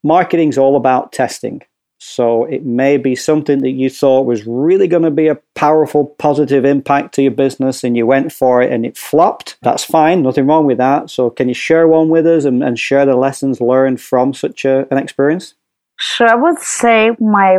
Marketing's 0.02 0.56
all 0.56 0.76
about 0.76 1.12
testing. 1.12 1.60
So 2.02 2.46
it 2.46 2.64
may 2.64 2.96
be 2.96 3.14
something 3.14 3.58
that 3.58 3.72
you 3.72 3.90
thought 3.90 4.24
was 4.24 4.46
really 4.46 4.88
going 4.88 5.02
to 5.02 5.10
be 5.10 5.28
a 5.28 5.38
powerful 5.54 6.06
positive 6.18 6.64
impact 6.64 7.14
to 7.14 7.22
your 7.22 7.32
business 7.32 7.84
and 7.84 7.94
you 7.94 8.06
went 8.06 8.32
for 8.32 8.62
it 8.62 8.72
and 8.72 8.86
it 8.86 8.96
flopped. 8.96 9.58
That's 9.60 9.84
fine, 9.84 10.22
nothing 10.22 10.46
wrong 10.46 10.64
with 10.64 10.78
that. 10.78 11.10
So 11.10 11.28
can 11.28 11.48
you 11.48 11.54
share 11.54 11.86
one 11.86 12.08
with 12.08 12.26
us 12.26 12.46
and, 12.46 12.64
and 12.64 12.78
share 12.78 13.04
the 13.04 13.16
lessons 13.16 13.60
learned 13.60 14.00
from 14.00 14.32
such 14.32 14.64
a, 14.64 14.88
an 14.90 14.96
experience? 14.96 15.52
Sure, 15.98 16.28
I 16.28 16.36
would 16.36 16.58
say 16.58 17.10
my 17.20 17.58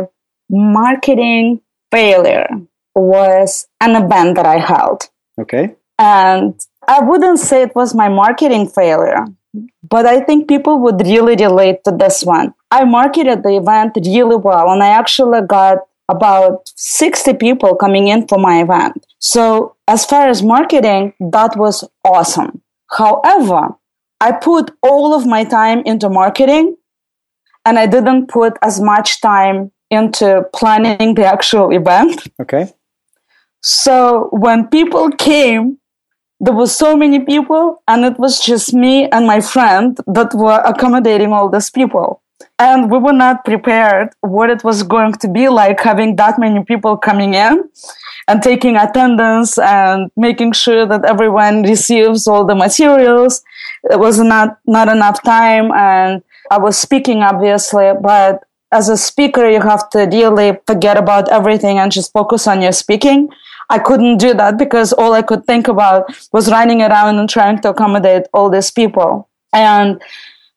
marketing 0.52 1.60
failure 1.90 2.48
was 2.94 3.66
an 3.80 3.96
event 3.96 4.36
that 4.36 4.46
I 4.46 4.58
held. 4.58 5.08
Okay. 5.40 5.74
And 5.98 6.60
I 6.86 7.00
wouldn't 7.02 7.38
say 7.38 7.62
it 7.62 7.74
was 7.74 7.94
my 7.94 8.08
marketing 8.08 8.68
failure, 8.68 9.24
but 9.88 10.04
I 10.04 10.20
think 10.20 10.48
people 10.48 10.78
would 10.80 11.00
really 11.02 11.36
relate 11.36 11.84
to 11.84 11.90
this 11.90 12.22
one. 12.22 12.54
I 12.70 12.84
marketed 12.84 13.42
the 13.42 13.56
event 13.56 13.96
really 14.04 14.36
well, 14.36 14.70
and 14.70 14.82
I 14.82 14.88
actually 14.88 15.40
got 15.46 15.78
about 16.08 16.70
60 16.76 17.34
people 17.34 17.74
coming 17.76 18.08
in 18.08 18.28
for 18.28 18.38
my 18.38 18.62
event. 18.62 19.06
So, 19.18 19.76
as 19.88 20.04
far 20.04 20.28
as 20.28 20.42
marketing, 20.42 21.14
that 21.20 21.56
was 21.56 21.88
awesome. 22.04 22.62
However, 22.90 23.76
I 24.20 24.32
put 24.32 24.70
all 24.82 25.14
of 25.14 25.26
my 25.26 25.44
time 25.44 25.82
into 25.84 26.08
marketing 26.08 26.76
and 27.64 27.78
I 27.78 27.86
didn't 27.86 28.28
put 28.28 28.54
as 28.62 28.80
much 28.80 29.20
time 29.20 29.71
into 29.92 30.44
planning 30.54 31.14
the 31.14 31.24
actual 31.24 31.70
event. 31.70 32.28
Okay. 32.40 32.72
So 33.62 34.28
when 34.32 34.66
people 34.68 35.10
came, 35.10 35.78
there 36.40 36.54
were 36.54 36.66
so 36.66 36.96
many 36.96 37.20
people, 37.20 37.82
and 37.86 38.04
it 38.04 38.18
was 38.18 38.40
just 38.40 38.74
me 38.74 39.08
and 39.10 39.26
my 39.26 39.40
friend 39.40 39.96
that 40.08 40.34
were 40.34 40.60
accommodating 40.64 41.32
all 41.32 41.48
these 41.48 41.70
people. 41.70 42.22
And 42.58 42.90
we 42.90 42.98
were 42.98 43.12
not 43.12 43.44
prepared 43.44 44.08
what 44.20 44.50
it 44.50 44.64
was 44.64 44.82
going 44.82 45.12
to 45.12 45.28
be 45.28 45.48
like 45.48 45.80
having 45.80 46.16
that 46.16 46.38
many 46.38 46.64
people 46.64 46.96
coming 46.96 47.34
in 47.34 47.62
and 48.26 48.42
taking 48.42 48.76
attendance 48.76 49.58
and 49.58 50.10
making 50.16 50.52
sure 50.52 50.84
that 50.86 51.04
everyone 51.04 51.62
receives 51.62 52.26
all 52.26 52.44
the 52.44 52.56
materials. 52.56 53.44
It 53.90 54.00
was 54.00 54.18
not 54.18 54.58
not 54.66 54.88
enough 54.88 55.22
time, 55.22 55.70
and 55.72 56.22
I 56.50 56.58
was 56.58 56.76
speaking 56.76 57.22
obviously, 57.22 57.92
but 58.00 58.42
as 58.72 58.88
a 58.88 58.96
speaker, 58.96 59.48
you 59.48 59.60
have 59.60 59.88
to 59.90 60.08
really 60.10 60.58
forget 60.66 60.96
about 60.96 61.28
everything 61.28 61.78
and 61.78 61.92
just 61.92 62.12
focus 62.12 62.46
on 62.46 62.62
your 62.62 62.72
speaking. 62.72 63.28
I 63.70 63.78
couldn't 63.78 64.18
do 64.18 64.34
that 64.34 64.58
because 64.58 64.92
all 64.92 65.12
I 65.12 65.22
could 65.22 65.44
think 65.44 65.68
about 65.68 66.06
was 66.32 66.50
running 66.50 66.82
around 66.82 67.18
and 67.18 67.28
trying 67.28 67.60
to 67.60 67.70
accommodate 67.70 68.24
all 68.32 68.50
these 68.50 68.70
people. 68.70 69.28
And 69.52 70.02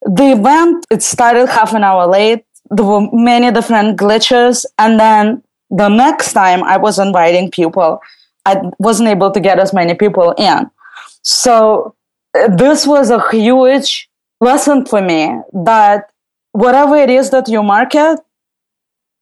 the 0.02 0.32
event, 0.32 0.84
it 0.90 1.02
started 1.02 1.48
half 1.48 1.74
an 1.74 1.84
hour 1.84 2.06
late. 2.06 2.44
There 2.70 2.84
were 2.84 3.08
many 3.12 3.52
different 3.52 3.98
glitches. 3.98 4.64
And 4.78 4.98
then 4.98 5.42
the 5.70 5.88
next 5.88 6.32
time 6.32 6.64
I 6.64 6.76
was 6.76 6.98
inviting 6.98 7.50
people, 7.50 8.00
I 8.44 8.60
wasn't 8.78 9.08
able 9.08 9.30
to 9.30 9.40
get 9.40 9.58
as 9.58 9.72
many 9.72 9.94
people 9.94 10.32
in. 10.38 10.70
So 11.22 11.94
this 12.56 12.86
was 12.86 13.10
a 13.10 13.30
huge 13.30 14.08
lesson 14.40 14.86
for 14.86 15.00
me 15.00 15.38
that 15.52 16.10
whatever 16.56 16.96
it 16.96 17.10
is 17.10 17.30
that 17.30 17.48
you 17.48 17.62
market, 17.62 18.18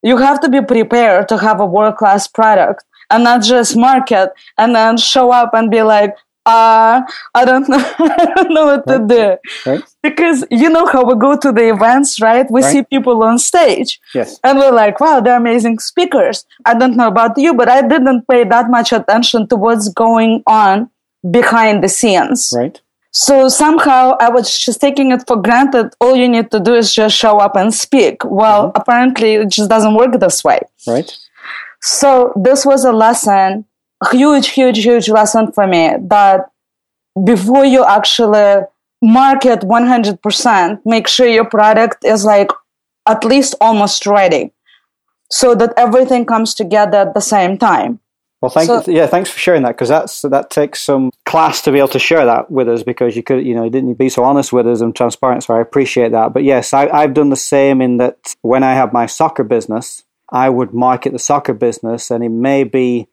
you 0.02 0.16
have 0.18 0.40
to 0.40 0.48
be 0.48 0.62
prepared 0.62 1.28
to 1.28 1.38
have 1.38 1.60
a 1.60 1.66
world 1.66 1.96
class 1.96 2.26
product 2.26 2.84
and 3.10 3.24
not 3.24 3.42
just 3.42 3.76
market 3.76 4.30
and 4.58 4.74
then 4.74 4.96
show 4.96 5.30
up 5.30 5.54
and 5.54 5.70
be 5.70 5.82
like, 5.82 6.14
uh, 6.46 7.00
I 7.34 7.44
don't 7.44 7.68
know, 7.72 7.78
I 7.98 8.32
don't 8.34 8.50
know 8.50 8.66
what 8.66 8.86
right. 8.86 9.08
to 9.08 9.14
do. 9.14 9.70
Right. 9.70 9.82
Because 10.02 10.44
you 10.50 10.68
know 10.68 10.86
how 10.86 11.04
we 11.04 11.14
go 11.16 11.36
to 11.36 11.52
the 11.52 11.70
events, 11.70 12.20
right? 12.20 12.46
We 12.50 12.62
right. 12.62 12.70
see 12.70 12.82
people 12.82 13.22
on 13.22 13.38
stage. 13.38 13.98
Yes. 14.14 14.38
And 14.44 14.58
we're 14.58 14.72
like, 14.72 15.00
wow, 15.00 15.20
they're 15.20 15.38
amazing 15.38 15.78
speakers. 15.78 16.44
I 16.66 16.74
don't 16.74 16.96
know 16.96 17.08
about 17.08 17.38
you, 17.38 17.54
but 17.54 17.68
I 17.68 17.80
didn't 17.82 18.28
pay 18.28 18.44
that 18.44 18.70
much 18.70 18.92
attention 18.92 19.48
to 19.48 19.56
what's 19.56 19.88
going 19.88 20.42
on 20.46 20.90
behind 21.30 21.82
the 21.82 21.88
scenes. 21.88 22.52
Right. 22.54 22.80
So 23.14 23.48
somehow 23.48 24.16
I 24.18 24.28
was 24.28 24.58
just 24.58 24.80
taking 24.80 25.12
it 25.12 25.22
for 25.26 25.40
granted. 25.40 25.94
All 26.00 26.16
you 26.16 26.28
need 26.28 26.50
to 26.50 26.58
do 26.58 26.74
is 26.74 26.92
just 26.92 27.16
show 27.16 27.38
up 27.38 27.54
and 27.54 27.72
speak. 27.72 28.24
Well, 28.24 28.68
mm-hmm. 28.68 28.80
apparently 28.80 29.34
it 29.34 29.50
just 29.50 29.70
doesn't 29.70 29.94
work 29.94 30.18
this 30.18 30.42
way. 30.42 30.58
Right. 30.86 31.16
So 31.80 32.32
this 32.34 32.66
was 32.66 32.84
a 32.84 32.92
lesson, 32.92 33.66
huge, 34.10 34.48
huge, 34.48 34.82
huge 34.82 35.08
lesson 35.08 35.52
for 35.52 35.66
me 35.66 35.94
that 36.08 36.50
before 37.24 37.64
you 37.64 37.84
actually 37.84 38.64
market 39.00 39.60
100%, 39.60 40.80
make 40.84 41.06
sure 41.06 41.28
your 41.28 41.48
product 41.48 42.04
is 42.04 42.24
like 42.24 42.50
at 43.06 43.22
least 43.24 43.54
almost 43.60 44.06
ready 44.06 44.52
so 45.30 45.54
that 45.54 45.72
everything 45.76 46.24
comes 46.24 46.52
together 46.52 46.98
at 46.98 47.14
the 47.14 47.20
same 47.20 47.58
time. 47.58 48.00
Well, 48.44 48.50
thank 48.50 48.66
so, 48.66 48.92
yeah, 48.92 49.06
thanks 49.06 49.30
for 49.30 49.38
sharing 49.38 49.62
that 49.62 49.70
because 49.70 49.88
that's 49.88 50.20
that 50.20 50.50
takes 50.50 50.82
some 50.82 51.10
class 51.24 51.62
to 51.62 51.72
be 51.72 51.78
able 51.78 51.88
to 51.88 51.98
share 51.98 52.26
that 52.26 52.50
with 52.50 52.68
us 52.68 52.82
because 52.82 53.16
you 53.16 53.22
could 53.22 53.42
you 53.42 53.54
know 53.54 53.64
you 53.64 53.70
didn't 53.70 53.94
be 53.94 54.10
so 54.10 54.22
honest 54.22 54.52
with 54.52 54.66
us 54.66 54.82
and 54.82 54.94
transparent. 54.94 55.44
So 55.44 55.54
I 55.54 55.62
appreciate 55.62 56.12
that. 56.12 56.34
But 56.34 56.44
yes, 56.44 56.74
I, 56.74 56.88
I've 56.88 57.14
done 57.14 57.30
the 57.30 57.36
same 57.36 57.80
in 57.80 57.96
that 57.96 58.34
when 58.42 58.62
I 58.62 58.74
have 58.74 58.92
my 58.92 59.06
soccer 59.06 59.44
business, 59.44 60.04
I 60.30 60.50
would 60.50 60.74
market 60.74 61.14
the 61.14 61.18
soccer 61.18 61.54
business, 61.54 62.10
and 62.10 62.22
it 62.22 62.28
may 62.28 62.64
be 62.64 63.08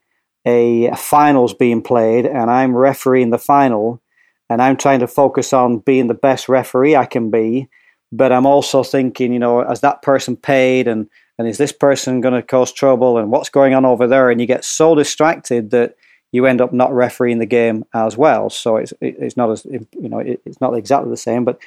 a, 0.45 0.87
a 0.87 0.97
finals 0.97 1.53
being 1.53 1.81
played, 1.81 2.25
and 2.25 2.51
I'm 2.51 2.75
refereeing 2.75 3.29
the 3.29 3.37
final, 3.37 4.01
and 4.49 4.61
I'm 4.61 4.75
trying 4.75 4.99
to 4.99 5.07
focus 5.07 5.53
on 5.53 5.77
being 5.77 6.07
the 6.07 6.13
best 6.13 6.49
referee 6.49 6.97
I 6.97 7.05
can 7.05 7.31
be. 7.31 7.69
But 8.11 8.33
I'm 8.33 8.45
also 8.45 8.83
thinking, 8.83 9.31
you 9.31 9.39
know, 9.39 9.61
as 9.61 9.79
that 9.79 10.01
person 10.01 10.35
paid 10.35 10.89
and 10.89 11.09
and 11.37 11.47
is 11.47 11.57
this 11.57 11.71
person 11.71 12.21
going 12.21 12.33
to 12.33 12.41
cause 12.41 12.71
trouble 12.71 13.17
and 13.17 13.31
what's 13.31 13.49
going 13.49 13.73
on 13.73 13.85
over 13.85 14.07
there? 14.07 14.29
And 14.29 14.39
you 14.39 14.47
get 14.47 14.63
so 14.63 14.95
distracted 14.95 15.71
that 15.71 15.95
you 16.31 16.45
end 16.45 16.61
up 16.61 16.71
not 16.71 16.93
refereeing 16.93 17.39
the 17.39 17.45
game 17.45 17.83
as 17.93 18.15
well. 18.15 18.49
So 18.49 18.77
it's 18.77 18.93
it's 19.01 19.35
not 19.35 19.51
as 19.51 19.65
you 19.65 19.87
know 19.93 20.19
it's 20.19 20.61
not 20.61 20.73
exactly 20.75 21.09
the 21.09 21.17
same 21.17 21.43
but 21.43 21.59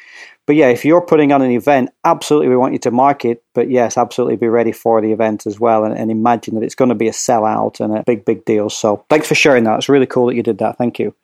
but 0.47 0.57
yeah 0.57 0.69
if 0.69 0.85
you're 0.85 1.05
putting 1.05 1.33
on 1.33 1.43
an 1.43 1.51
event 1.51 1.91
absolutely 2.05 2.49
we 2.49 2.57
want 2.57 2.73
you 2.73 2.79
to 2.81 2.91
market 2.91 3.43
but 3.55 3.71
yes 3.71 3.99
absolutely 3.99 4.37
be 4.37 4.49
ready 4.49 4.73
for 4.73 5.01
the 5.01 5.13
event 5.13 5.47
as 5.47 5.61
well 5.61 5.85
and, 5.85 5.97
and 5.97 6.11
imagine 6.11 6.55
that 6.55 6.65
it's 6.65 6.75
going 6.75 6.89
to 6.89 6.95
be 6.95 7.09
a 7.09 7.13
sellout 7.13 7.81
and 7.81 7.97
a 7.97 8.03
big 8.05 8.25
big 8.25 8.45
deal. 8.45 8.71
So 8.71 9.05
thanks 9.11 9.29
for 9.29 9.35
sharing 9.35 9.65
that. 9.65 9.77
It's 9.77 9.89
really 9.89 10.07
cool 10.07 10.27
that 10.27 10.35
you 10.35 10.43
did 10.43 10.59
that. 10.59 10.79
Thank 10.79 10.99
you. 10.99 11.15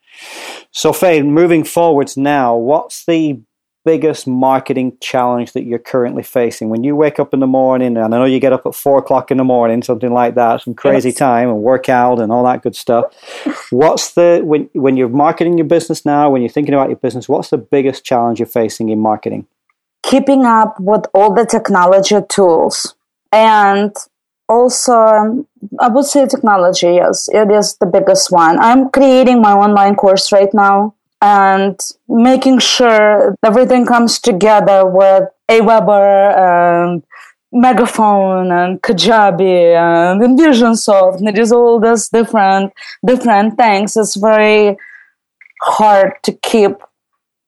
So 0.71 0.93
Faye 0.93 1.23
moving 1.23 1.65
forwards 1.65 2.17
now 2.17 2.57
what's 2.57 3.05
the 3.07 3.41
biggest 3.85 4.27
marketing 4.27 4.97
challenge 5.01 5.53
that 5.53 5.65
you're 5.65 5.79
currently 5.79 6.23
facing? 6.23 6.69
When 6.69 6.85
you 6.85 6.95
wake 6.97 7.19
up 7.19 7.33
in 7.33 7.41
the 7.41 7.47
morning 7.47 7.97
and 7.97 8.15
i 8.15 8.19
know 8.19 8.25
you 8.25 8.41
get 8.41 8.53
up 8.53 8.67
at 8.67 8.75
four 8.75 8.99
o'clock 8.99 9.31
in 9.31 9.39
the 9.39 9.45
morning 9.45 9.83
something 9.83 10.13
like 10.13 10.35
that 10.35 10.63
some 10.63 10.75
crazy 10.75 11.11
yes. 11.11 11.19
time 11.19 11.49
and 11.49 11.63
workout 11.63 12.19
and 12.19 12.31
all 12.33 12.45
that 12.45 12.63
good 12.63 12.77
stuff. 12.77 13.15
What's 13.71 14.15
the 14.15 14.41
when, 14.45 14.69
when 14.73 14.97
you're 14.97 15.09
marketing 15.09 15.59
your 15.59 15.67
business 15.67 16.05
now 16.05 16.31
when 16.31 16.43
you're 16.43 16.51
thinking 16.51 16.75
about 16.75 16.89
your 16.89 16.99
business 16.99 17.29
what's 17.29 17.51
the 17.51 17.59
biggest 17.59 18.05
challenge 18.05 18.39
you're 18.39 18.47
facing 18.47 18.89
in 18.89 18.99
marketing? 18.99 19.47
Keeping 20.03 20.45
up 20.45 20.79
with 20.81 21.05
all 21.13 21.35
the 21.35 21.47
technology 21.47 22.17
tools. 22.29 22.95
And 23.33 23.95
also 24.49 25.47
i 25.79 25.87
would 25.87 26.05
say 26.05 26.27
technology 26.27 26.95
yes 26.95 27.29
it 27.33 27.51
is 27.51 27.77
the 27.77 27.87
biggest 27.87 28.33
one. 28.33 28.59
I'm 28.59 28.91
creating 28.91 29.41
my 29.41 29.53
online 29.53 29.95
course 29.95 30.33
right 30.33 30.53
now 30.53 30.95
and 31.23 31.79
making 32.09 32.59
sure 32.59 33.37
everything 33.45 33.85
comes 33.87 34.19
together 34.19 34.87
with 34.87 35.25
Aweber 35.49 36.37
and 36.37 37.03
Megaphone 37.53 38.53
and 38.53 38.81
Kajabi 38.81 39.75
and 39.75 40.23
Infusionsoft. 40.23 41.19
And 41.19 41.29
it 41.29 41.39
is 41.39 41.53
all 41.53 41.81
these 41.81 42.09
different 42.09 42.73
different 43.05 43.57
things. 43.59 43.97
It's 43.97 44.17
very 44.17 44.77
hard 45.63 46.13
to 46.23 46.33
keep 46.33 46.73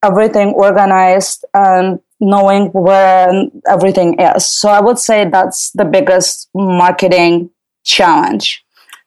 everything 0.03 0.49
organized 0.49 1.45
and 1.53 1.99
knowing 2.19 2.67
where 2.67 3.45
everything 3.67 4.19
is. 4.19 4.45
So 4.45 4.69
I 4.69 4.81
would 4.81 4.99
say 4.99 5.27
that's 5.29 5.71
the 5.71 5.85
biggest 5.85 6.49
marketing 6.53 7.49
challenge. 7.83 8.62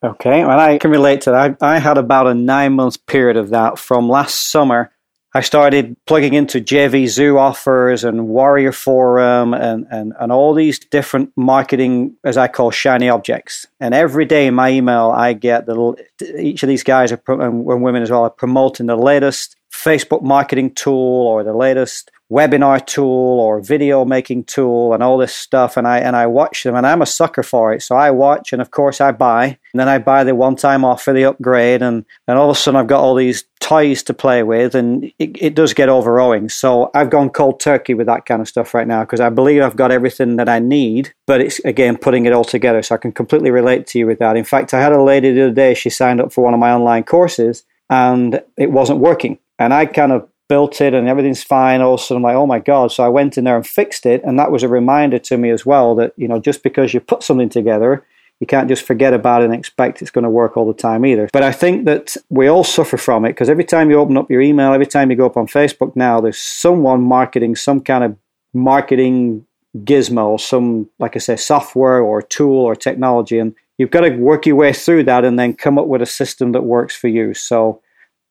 Okay, 0.07 0.45
well, 0.45 0.61
I 0.61 0.79
can 0.79 0.92
relate 0.92 1.23
to 1.23 1.33
that. 1.33 1.57
I, 1.61 1.75
I 1.75 1.79
had 1.79 1.99
about 1.99 2.29
a 2.29 2.35
nine 2.35 2.75
month 2.75 3.05
period 3.07 3.37
of 3.37 3.51
that 3.51 3.77
from 3.77 4.09
last 4.09 4.53
summer. 4.53 4.92
I 5.35 5.40
started 5.40 5.97
plugging 6.07 6.33
into 6.33 6.61
JVZoo 6.61 7.38
offers 7.38 8.05
and 8.05 8.29
Warrior 8.29 8.73
Forum 8.73 9.53
and, 9.53 9.85
and, 9.90 10.14
and 10.19 10.33
all 10.33 10.55
these 10.55 10.79
different 10.79 11.33
marketing, 11.37 12.16
as 12.25 12.37
I 12.38 12.47
call 12.47 12.71
shiny 12.71 13.09
objects. 13.09 13.66
And 13.81 13.92
every 13.95 14.25
day 14.25 14.47
in 14.47 14.55
my 14.55 14.71
email, 14.71 15.11
I 15.11 15.33
get 15.33 15.66
the 15.66 15.97
each 16.38 16.62
of 16.62 16.69
these 16.69 16.85
guys 16.85 17.12
are, 17.12 17.21
and 17.29 17.64
women 17.64 18.03
as 18.03 18.11
well 18.11 18.23
are 18.23 18.31
promoting 18.31 18.87
the 18.87 18.97
latest 18.97 19.57
Facebook 19.75 20.23
marketing 20.23 20.73
tool 20.73 21.27
or 21.27 21.42
the 21.42 21.53
latest 21.53 22.11
webinar 22.31 22.85
tool 22.85 23.39
or 23.41 23.61
video 23.61 24.05
making 24.05 24.43
tool 24.45 24.93
and 24.93 25.03
all 25.03 25.17
this 25.17 25.35
stuff 25.35 25.77
and 25.77 25.87
I 25.87 25.99
and 25.99 26.17
I 26.17 26.27
watch 26.27 26.65
them 26.65 26.75
and 26.75 26.87
I'm 26.87 27.03
a 27.03 27.07
sucker 27.07 27.45
for 27.45 27.73
it. 27.73 27.83
So 27.83 27.95
I 27.95 28.11
watch 28.11 28.53
and 28.53 28.61
of 28.61 28.71
course 28.73 29.01
I 29.01 29.12
buy. 29.12 29.59
And 29.73 29.81
then 29.81 29.89
I 29.89 29.99
buy 29.99 30.25
the 30.25 30.35
one 30.35 30.57
time 30.57 30.85
offer, 30.85 31.12
the 31.12 31.25
upgrade 31.25 31.83
and, 31.83 32.05
and 32.27 32.37
all 32.37 32.51
of 32.51 32.57
a 32.57 32.59
sudden 32.59 32.81
I've 32.81 32.89
got 32.89 33.01
all 33.01 33.15
these 33.15 33.45
toys 33.61 34.03
to 34.05 34.15
play 34.15 34.43
with 34.43 34.75
and 34.75 35.05
it, 35.19 35.37
it 35.41 35.55
does 35.55 35.73
get 35.73 35.89
overwhelming. 35.89 36.49
So 36.49 36.91
I've 36.95 37.11
gone 37.11 37.31
cold 37.31 37.61
turkey 37.61 37.95
with 37.95 38.07
that 38.07 38.27
kind 38.27 38.43
of 38.43 38.49
stuff 38.49 38.75
right 38.75 38.89
now 38.89 39.05
because 39.05 39.21
I 39.21 39.29
believe 39.29 39.62
I've 39.62 39.77
got 39.77 39.93
everything 39.93 40.37
that 40.37 40.49
I 40.49 40.59
need, 40.59 41.15
but 41.27 41.41
it's 41.41 41.61
again 41.61 41.97
putting 41.97 42.27
it 42.27 42.33
all 42.33 42.45
together. 42.45 42.83
So 42.83 42.97
I 42.97 42.99
can 42.99 43.12
completely 43.12 43.53
relate 43.53 43.87
to 43.89 43.99
you 44.01 44.07
with 44.07 44.19
that. 44.19 44.37
In 44.37 44.45
fact, 44.45 44.75
I 44.75 44.81
had 44.81 44.93
a 44.93 45.03
lady 45.03 45.33
the 45.33 45.45
other 45.45 45.55
day, 45.55 45.75
she 45.75 45.91
signed 45.91 46.21
up 46.21 46.33
for 46.33 46.43
one 46.43 46.55
of 46.55 46.61
my 46.61 46.73
online 46.73 47.05
courses 47.05 47.65
and 47.89 48.43
it 48.57 48.73
wasn't 48.73 48.99
working. 48.99 49.39
And 49.59 49.73
I 49.73 49.87
kind 49.87 50.12
of 50.12 50.29
built 50.49 50.81
it 50.81 50.95
and 50.95 51.09
everything's 51.09 51.43
fine. 51.43 51.81
All 51.81 51.93
Also, 51.93 52.17
I'm 52.17 52.23
like, 52.23 52.37
oh 52.37 52.47
my 52.47 52.59
God. 52.59 52.93
So 52.93 53.03
I 53.03 53.09
went 53.09 53.37
in 53.37 53.45
there 53.45 53.57
and 53.57 53.67
fixed 53.67 54.07
it. 54.07 54.23
And 54.25 54.39
that 54.39 54.51
was 54.51 54.63
a 54.63 54.69
reminder 54.69 55.19
to 55.19 55.37
me 55.37 55.51
as 55.51 55.65
well 55.65 55.95
that, 55.97 56.13
you 56.17 56.29
know, 56.29 56.39
just 56.39 56.63
because 56.63 56.95
you 56.95 57.01
put 57.01 57.23
something 57.23 57.49
together, 57.49 58.05
you 58.41 58.47
can't 58.47 58.69
just 58.69 58.85
forget 58.85 59.15
about 59.15 59.43
it 59.43 59.47
and 59.47 59.55
expect 59.55 60.03
it's 60.03 60.11
going 60.11 60.25
to 60.25 60.31
work 60.31 60.57
all 60.57 60.67
the 60.67 60.75
time 60.75 61.07
either. 61.07 61.29
But 61.33 61.43
I 61.43 61.53
think 61.53 61.87
that 61.87 62.17
we 62.29 62.49
all 62.49 62.65
suffer 62.65 62.97
from 62.97 63.25
it 63.25 63.31
because 63.31 63.49
every 63.49 63.65
time 63.65 63.91
you 63.91 63.99
open 63.99 64.17
up 64.17 64.31
your 64.31 64.43
email, 64.43 64.73
every 64.73 64.87
time 64.87 65.11
you 65.11 65.17
go 65.17 65.27
up 65.27 65.37
on 65.37 65.47
Facebook 65.47 65.97
now, 65.97 66.21
there's 66.21 66.39
someone 66.39 67.03
marketing 67.03 67.57
some 67.57 67.81
kind 67.81 68.05
of 68.05 68.17
marketing 68.53 69.47
gizmo, 69.79 70.27
or 70.27 70.39
some, 70.39 70.89
like 70.99 71.17
I 71.17 71.19
say, 71.19 71.37
software 71.37 72.01
or 72.01 72.23
tool 72.23 72.59
or 72.59 72.75
technology. 72.75 73.39
And 73.39 73.55
you've 73.79 73.91
got 73.91 74.01
to 74.01 74.11
work 74.11 74.47
your 74.47 74.57
way 74.57 74.73
through 74.73 75.05
that 75.05 75.25
and 75.25 75.39
then 75.39 75.55
come 75.55 75.79
up 75.79 75.87
with 75.87 76.03
a 76.03 76.07
system 76.07 76.53
that 76.53 76.65
works 76.65 76.97
for 76.97 77.09
you. 77.09 77.35
So 77.35 77.81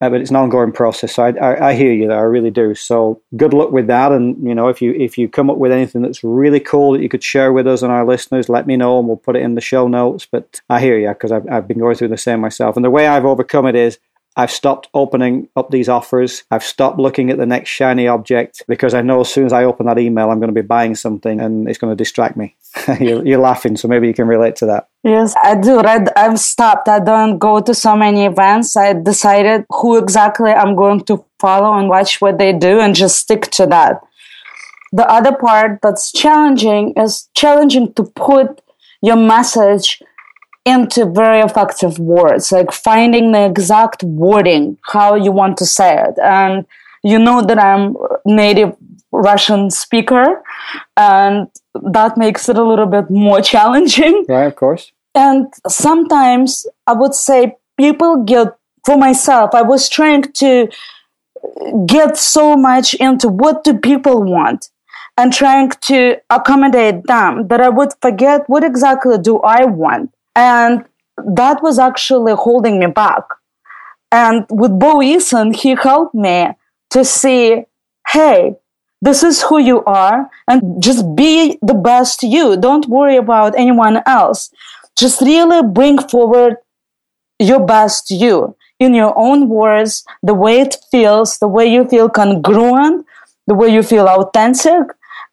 uh, 0.01 0.10
but 0.10 0.21
it's 0.21 0.29
an 0.29 0.36
ongoing 0.36 0.71
process. 0.71 1.15
So 1.15 1.23
I, 1.23 1.31
I, 1.31 1.69
I, 1.69 1.73
hear 1.73 1.93
you 1.93 2.08
there, 2.08 2.19
I 2.19 2.23
really 2.23 2.51
do. 2.51 2.75
So 2.75 3.21
good 3.36 3.53
luck 3.53 3.71
with 3.71 3.88
that. 3.88 4.12
And 4.12 4.41
you 4.45 4.53
know, 4.53 4.67
if 4.67 4.81
you 4.81 4.93
if 4.93 5.17
you 5.17 5.29
come 5.29 5.49
up 5.49 5.58
with 5.58 5.71
anything 5.71 6.01
that's 6.01 6.23
really 6.23 6.60
cool 6.60 6.93
that 6.93 7.01
you 7.01 7.10
could 7.10 7.23
share 7.23 7.53
with 7.53 7.67
us 7.67 7.81
and 7.81 7.91
our 7.91 8.05
listeners, 8.05 8.49
let 8.49 8.67
me 8.67 8.75
know, 8.77 8.99
and 8.99 9.08
we'll 9.08 9.17
put 9.17 9.36
it 9.36 9.41
in 9.41 9.55
the 9.55 9.62
show 9.62 9.88
notes. 9.88 10.25
But 10.25 10.62
I 10.69 10.81
hear 10.81 10.97
you 10.97 11.10
because 11.10 11.31
I've 11.31 11.49
I've 11.49 11.67
been 11.67 11.79
going 11.79 11.95
through 11.95 12.10
the 12.10 12.17
same 12.17 12.41
myself. 12.41 12.75
And 12.75 12.84
the 12.84 12.89
way 12.89 13.08
I've 13.08 13.25
overcome 13.25 13.65
it 13.67 13.75
is 13.75 13.99
I've 14.38 14.51
stopped 14.51 14.89
opening 14.93 15.47
up 15.55 15.71
these 15.71 15.88
offers. 15.88 16.43
I've 16.51 16.63
stopped 16.63 16.99
looking 16.99 17.29
at 17.29 17.38
the 17.38 17.45
next 17.45 17.69
shiny 17.69 18.08
object 18.08 18.63
because 18.67 18.93
I 18.93 19.01
know 19.01 19.21
as 19.21 19.31
soon 19.31 19.45
as 19.45 19.53
I 19.53 19.63
open 19.63 19.86
that 19.86 19.97
email, 19.97 20.29
I'm 20.29 20.39
going 20.39 20.53
to 20.53 20.62
be 20.62 20.65
buying 20.65 20.95
something 20.95 21.39
and 21.39 21.69
it's 21.69 21.77
going 21.77 21.91
to 21.91 21.95
distract 21.95 22.36
me. 22.36 22.55
you're, 22.99 23.25
you're, 23.25 23.39
laughing, 23.39 23.77
so 23.77 23.88
maybe 23.88 24.08
you 24.08 24.13
can 24.13 24.27
relate 24.27 24.58
to 24.58 24.65
that. 24.65 24.89
Yes, 25.05 25.35
I 25.43 25.53
do. 25.53 25.81
I, 25.81 26.03
I've 26.15 26.39
stopped. 26.39 26.87
I 26.89 26.99
don't 26.99 27.37
go 27.37 27.61
to 27.61 27.75
so 27.75 27.95
many 27.95 28.25
events. 28.25 28.75
I 28.75 28.93
decided 28.93 29.63
who 29.69 29.97
exactly 29.99 30.49
I'm 30.49 30.75
going 30.75 31.01
to 31.01 31.23
follow 31.39 31.77
and 31.77 31.87
watch 31.87 32.19
what 32.21 32.39
they 32.39 32.51
do 32.53 32.79
and 32.79 32.95
just 32.95 33.19
stick 33.19 33.43
to 33.51 33.67
that. 33.67 34.01
The 34.91 35.07
other 35.07 35.31
part 35.31 35.79
that's 35.83 36.11
challenging 36.11 36.93
is 36.97 37.29
challenging 37.35 37.93
to 37.93 38.03
put 38.03 38.61
your 39.03 39.15
message 39.15 40.01
into 40.65 41.05
very 41.05 41.41
effective 41.41 41.99
words, 41.99 42.51
like 42.51 42.71
finding 42.71 43.31
the 43.31 43.45
exact 43.45 44.01
wording, 44.01 44.79
how 44.85 45.13
you 45.13 45.31
want 45.31 45.57
to 45.57 45.67
say 45.67 46.01
it. 46.01 46.17
And 46.17 46.65
you 47.03 47.19
know 47.19 47.43
that 47.43 47.59
I'm 47.59 47.95
native 48.25 48.75
Russian 49.11 49.69
speaker, 49.69 50.41
and 50.97 51.47
that 51.75 52.17
makes 52.17 52.49
it 52.49 52.57
a 52.57 52.63
little 52.63 52.87
bit 52.87 53.11
more 53.11 53.41
challenging. 53.53 54.25
Yeah, 54.27 54.45
of 54.45 54.55
course. 54.55 54.91
And 55.15 55.47
sometimes 55.67 56.67
I 56.86 56.93
would 56.93 57.13
say 57.13 57.56
people 57.78 58.23
get, 58.23 58.49
for 58.86 58.97
myself, 58.97 59.56
I 59.56 59.62
was 59.62 59.88
trying 59.88 60.23
to 60.23 60.67
get 61.88 62.17
so 62.17 62.58
much 62.58 62.93
into 62.95 63.30
what 63.30 63.63
do 63.63 63.78
people 63.78 64.23
want 64.23 64.69
and 65.17 65.32
trying 65.32 65.71
to 65.82 66.17
accommodate 66.30 67.04
them 67.06 67.47
that 67.47 67.62
I 67.62 67.69
would 67.69 67.93
forget 68.01 68.43
what 68.47 68.63
exactly 68.63 69.17
do 69.17 69.39
I 69.39 69.65
want. 69.65 70.12
And 70.36 70.84
that 71.17 71.63
was 71.63 71.80
actually 71.80 72.34
holding 72.34 72.80
me 72.80 72.88
back. 72.88 73.23
And 74.12 74.45
with 74.49 74.78
Bo 74.78 74.97
Eason, 74.97 75.56
he 75.56 75.75
helped 75.75 76.13
me 76.13 76.49
to 76.89 77.06
see, 77.06 77.63
hey, 78.10 78.56
this 79.01 79.23
is 79.23 79.41
who 79.41 79.60
you 79.60 79.84
are, 79.86 80.30
and 80.47 80.82
just 80.82 81.15
be 81.15 81.58
the 81.62 81.73
best 81.73 82.23
you. 82.23 82.58
Don't 82.58 82.88
worry 82.88 83.17
about 83.17 83.58
anyone 83.58 84.01
else. 84.06 84.51
Just 84.97 85.21
really 85.21 85.62
bring 85.67 85.97
forward 85.97 86.58
your 87.39 87.65
best 87.65 88.12
you 88.12 88.55
in 88.79 88.93
your 88.93 89.17
own 89.17 89.49
words, 89.49 90.05
the 90.23 90.34
way 90.34 90.60
it 90.60 90.77
feels, 90.91 91.38
the 91.39 91.47
way 91.47 91.65
you 91.65 91.86
feel 91.88 92.10
congruent, 92.10 93.05
the 93.47 93.53
way 93.53 93.69
you 93.69 93.84
feel 93.84 94.08
authentic, 94.08 94.88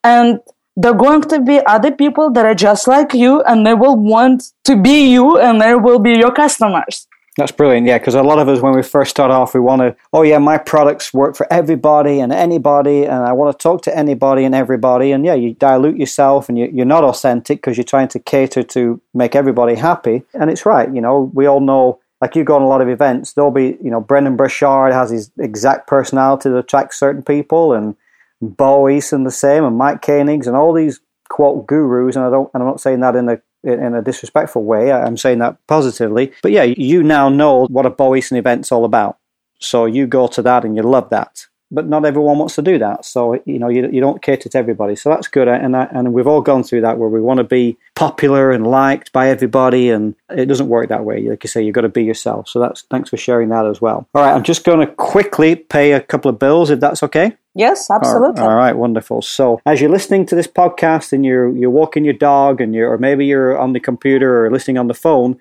and 0.05 0.40
there 0.77 0.92
are 0.92 0.96
going 0.96 1.22
to 1.22 1.40
be 1.40 1.61
other 1.66 1.90
people 1.90 2.31
that 2.31 2.46
are 2.46 2.55
just 2.55 2.88
like 2.88 3.12
you 3.12 3.42
and 3.42 3.66
they 3.66 3.75
will 3.75 3.96
want 3.96 4.53
to 4.64 4.75
be 4.75 5.11
you 5.11 5.38
and 5.38 5.61
they 5.61 5.75
will 5.75 5.98
be 5.98 6.12
your 6.12 6.33
customers. 6.33 7.07
That's 7.38 7.53
brilliant, 7.53 7.87
yeah, 7.87 7.99
because 7.99 8.14
a 8.14 8.23
lot 8.23 8.38
of 8.38 8.49
us, 8.49 8.61
when 8.61 8.75
we 8.75 8.83
first 8.83 9.11
start 9.11 9.31
off, 9.31 9.55
we 9.55 9.61
want 9.61 9.81
to, 9.81 9.97
oh, 10.12 10.21
yeah, 10.21 10.37
my 10.37 10.59
products 10.59 11.14
work 11.14 11.35
for 11.35 11.51
everybody 11.51 12.21
and 12.21 12.31
anybody, 12.31 13.05
and 13.05 13.25
I 13.25 13.33
want 13.33 13.59
to 13.59 13.62
talk 13.62 13.81
to 13.83 13.97
anybody 13.97 14.45
and 14.45 14.55
everybody. 14.55 15.12
And 15.12 15.25
yeah, 15.25 15.33
you 15.33 15.55
dilute 15.55 15.97
yourself 15.97 16.51
and 16.51 16.59
you, 16.59 16.83
are 16.83 16.85
not 16.85 17.05
authentic 17.05 17.59
because 17.59 17.79
you're 17.79 17.85
trying 17.85 18.09
to 18.09 18.18
cater 18.18 18.62
to 18.62 19.01
make 19.14 19.35
everybody 19.35 19.77
happy. 19.77 20.25
And 20.35 20.51
it's 20.51 20.66
right, 20.66 20.92
you 20.95 21.01
know, 21.01 21.31
we 21.33 21.47
all 21.47 21.61
know 21.61 22.01
like 22.23 22.37
you 22.37 22.45
go 22.45 22.55
on 22.55 22.62
a 22.62 22.68
lot 22.68 22.81
of 22.81 22.88
events, 22.88 23.33
there'll 23.33 23.51
be, 23.51 23.77
you 23.83 23.90
know, 23.90 24.01
Brendon 24.01 24.37
Burchard 24.37 24.92
has 24.92 25.11
his 25.11 25.33
exact 25.40 25.88
personality 25.88 26.51
to 26.51 26.57
attract 26.57 26.95
certain 26.95 27.23
people, 27.23 27.73
and 27.73 27.97
Bo 28.40 28.85
Eason 28.85 29.25
the 29.25 29.33
same, 29.33 29.64
and 29.64 29.77
Mike 29.77 30.03
Koenigs, 30.03 30.47
and 30.47 30.55
all 30.55 30.73
these 30.73 31.01
quote 31.29 31.66
gurus. 31.66 32.14
And 32.14 32.25
I 32.25 32.31
don't, 32.31 32.49
and 32.55 32.62
I'm 32.62 32.68
not 32.68 32.81
saying 32.81 33.01
that 33.01 33.16
in 33.16 33.29
a 33.29 33.40
in 33.64 33.94
a 33.94 34.03
disrespectful 34.03 34.64
way. 34.64 34.92
I'm 34.92 35.16
saying 35.16 35.38
that 35.38 35.57
positively. 35.66 36.33
But 36.42 36.53
yeah, 36.53 36.64
you 36.64 37.03
now 37.03 37.29
know 37.29 37.66
what 37.66 37.87
a 37.87 37.90
Bo 37.90 38.11
Eason 38.11 38.37
event's 38.37 38.72
all 38.72 38.85
about. 38.85 39.18
So 39.59 39.87
you 39.87 40.07
go 40.07 40.27
to 40.27 40.42
that 40.42 40.64
and 40.64 40.77
you 40.77 40.83
love 40.83 41.11
that 41.11 41.46
but 41.72 41.88
not 41.88 42.05
everyone 42.05 42.38
wants 42.38 42.55
to 42.57 42.62
do 42.62 42.79
that. 42.79 43.05
So 43.05 43.42
you 43.46 43.59
know 43.59 43.68
you, 43.68 43.88
you 43.90 44.01
don't 44.01 44.22
cater 44.22 44.48
to 44.51 44.59
everybody. 44.59 44.94
So 44.94 45.09
that's 45.09 45.27
good, 45.27 45.48
and 45.48 45.75
and 45.75 46.12
we've 46.12 46.27
all 46.27 46.42
gone 46.42 46.62
through 46.62 46.83
that 46.83 46.98
where 46.98 47.09
we 47.09 47.20
want 47.20 47.38
to 47.38 47.44
be 47.44 47.79
popular 47.94 48.53
and 48.53 48.66
liked 48.66 49.12
by 49.12 49.31
everybody, 49.31 49.88
and 49.90 50.14
it 50.31 50.46
doesn't 50.46 50.68
work 50.68 50.90
that 50.90 51.05
way. 51.05 51.22
Like 51.22 51.42
you 51.42 51.48
say, 51.48 51.62
you've 51.62 51.75
got 51.75 51.81
to 51.81 51.88
be 51.88 52.05
yourself. 52.05 52.48
So 52.48 52.61
that's 52.61 52.83
thanks 52.83 53.11
for 53.11 53.16
sharing 53.16 53.48
that 53.48 53.66
as 53.66 53.81
well. 53.81 54.07
All 54.14 54.22
right, 54.22 54.33
I'm 54.33 54.44
just 54.44 54.64
going 54.64 54.87
to 54.87 54.94
quickly 54.94 55.57
pay 55.57 55.92
a 55.92 56.01
couple 56.01 56.29
of 56.29 56.38
bills 56.38 56.70
if 56.70 56.79
that's 56.79 57.03
okay. 57.03 57.37
Yes, 57.55 57.91
absolutely. 57.91 58.43
All 58.43 58.55
right, 58.55 58.77
wonderful. 58.77 59.21
So, 59.21 59.61
as 59.67 59.81
you're 59.81 59.91
listening 59.91 60.25
to 60.27 60.35
this 60.35 60.47
podcast 60.47 61.12
and 61.12 61.25
you're 61.25 61.55
you're 61.55 61.71
walking 61.71 62.05
your 62.05 62.15
dog, 62.15 62.61
and 62.61 62.75
you're 62.75 62.91
or 62.91 62.99
maybe 62.99 63.27
you're 63.27 63.59
on 63.59 63.75
the 63.75 63.81
computer 63.81 64.47
or 64.47 64.51
listening 64.51 64.79
on 64.79 64.88
the 64.88 64.95
phone, 64.95 65.38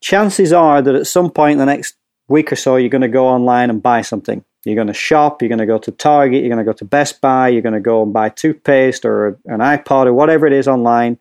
chances 0.00 0.52
are 0.52 0.82
that 0.82 0.94
at 0.94 1.06
some 1.06 1.30
point 1.30 1.52
in 1.52 1.58
the 1.58 1.66
next 1.66 1.94
week 2.28 2.50
or 2.52 2.56
so, 2.56 2.76
you're 2.76 2.88
going 2.88 3.02
to 3.02 3.08
go 3.08 3.26
online 3.26 3.70
and 3.70 3.82
buy 3.82 4.02
something. 4.02 4.44
You're 4.64 4.74
going 4.76 4.88
to 4.88 4.94
shop, 4.94 5.42
you're 5.42 5.50
going 5.50 5.58
to 5.58 5.66
go 5.66 5.78
to 5.78 5.90
Target, 5.90 6.40
you're 6.40 6.48
going 6.48 6.64
to 6.64 6.70
go 6.70 6.76
to 6.76 6.84
Best 6.84 7.20
Buy, 7.20 7.48
you're 7.48 7.62
going 7.62 7.74
to 7.74 7.80
go 7.80 8.02
and 8.02 8.12
buy 8.12 8.30
toothpaste 8.30 9.04
or 9.04 9.38
an 9.44 9.60
iPod 9.60 10.06
or 10.06 10.14
whatever 10.14 10.46
it 10.46 10.52
is 10.54 10.66
online. 10.66 11.18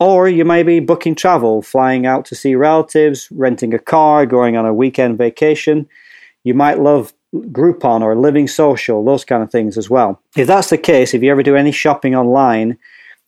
Or 0.00 0.28
you 0.28 0.44
may 0.44 0.62
be 0.62 0.80
booking 0.80 1.14
travel, 1.14 1.62
flying 1.62 2.06
out 2.06 2.24
to 2.26 2.34
see 2.34 2.54
relatives, 2.54 3.28
renting 3.30 3.74
a 3.74 3.78
car, 3.78 4.26
going 4.26 4.56
on 4.56 4.66
a 4.66 4.74
weekend 4.74 5.18
vacation. 5.18 5.88
You 6.44 6.54
might 6.54 6.80
love 6.80 7.12
Groupon 7.34 8.02
or 8.02 8.14
Living 8.14 8.46
Social, 8.48 9.02
those 9.04 9.24
kind 9.24 9.42
of 9.42 9.50
things 9.50 9.78
as 9.78 9.88
well. 9.88 10.20
If 10.36 10.46
that's 10.46 10.68
the 10.70 10.78
case, 10.78 11.14
if 11.14 11.22
you 11.22 11.30
ever 11.30 11.42
do 11.42 11.56
any 11.56 11.72
shopping 11.72 12.14
online, 12.14 12.76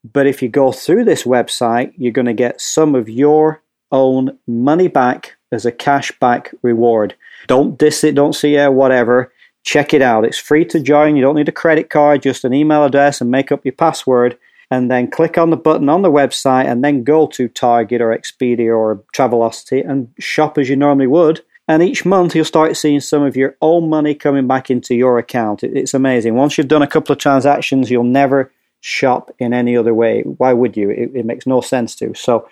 But 0.03 0.25
if 0.25 0.41
you 0.41 0.49
go 0.49 0.71
through 0.71 1.05
this 1.05 1.21
website, 1.23 1.93
you're 1.97 2.11
going 2.11 2.25
to 2.25 2.33
get 2.33 2.59
some 2.61 2.95
of 2.95 3.07
your 3.09 3.61
own 3.91 4.39
money 4.47 4.87
back 4.87 5.36
as 5.51 5.65
a 5.65 5.71
cash 5.71 6.11
back 6.19 6.53
reward. 6.61 7.15
Don't 7.47 7.77
diss 7.77 8.03
it, 8.03 8.15
don't 8.15 8.33
see 8.33 8.55
it, 8.55 8.73
whatever. 8.73 9.31
Check 9.63 9.93
it 9.93 10.01
out. 10.01 10.25
It's 10.25 10.37
free 10.37 10.65
to 10.65 10.79
join. 10.79 11.15
You 11.15 11.21
don't 11.21 11.35
need 11.35 11.49
a 11.49 11.53
credit 11.53 11.89
card, 11.89 12.23
just 12.23 12.45
an 12.45 12.53
email 12.53 12.85
address 12.85 13.19
and 13.19 13.29
make 13.29 13.51
up 13.51 13.65
your 13.65 13.73
password 13.73 14.37
and 14.69 14.91
then 14.91 15.09
click 15.09 15.37
on 15.37 15.49
the 15.49 15.57
button 15.57 15.89
on 15.89 16.01
the 16.01 16.11
website 16.11 16.65
and 16.65 16.83
then 16.83 17.03
go 17.03 17.27
to 17.27 17.47
Target 17.47 18.01
or 18.01 18.15
Expedia 18.15 18.77
or 18.77 19.03
Travelocity 19.13 19.87
and 19.87 20.13
shop 20.19 20.57
as 20.57 20.69
you 20.69 20.75
normally 20.75 21.07
would. 21.07 21.41
And 21.69 21.83
each 21.83 22.05
month 22.05 22.35
you'll 22.35 22.45
start 22.45 22.77
seeing 22.77 22.99
some 23.01 23.23
of 23.23 23.35
your 23.35 23.55
own 23.61 23.89
money 23.89 24.15
coming 24.15 24.47
back 24.47 24.69
into 24.69 24.95
your 24.95 25.17
account. 25.17 25.63
It's 25.63 25.93
amazing. 25.93 26.35
Once 26.35 26.57
you've 26.57 26.69
done 26.69 26.81
a 26.81 26.87
couple 26.87 27.13
of 27.13 27.19
transactions, 27.19 27.91
you'll 27.91 28.03
never 28.03 28.51
shop 28.79 29.31
in 29.39 29.53
any 29.53 29.75
other 29.75 29.93
way. 29.93 30.21
Why 30.21 30.53
would 30.53 30.77
you? 30.77 30.89
It, 30.89 31.11
it 31.13 31.25
makes 31.25 31.45
no 31.45 31.61
sense 31.61 31.95
to. 31.95 32.13
So, 32.13 32.47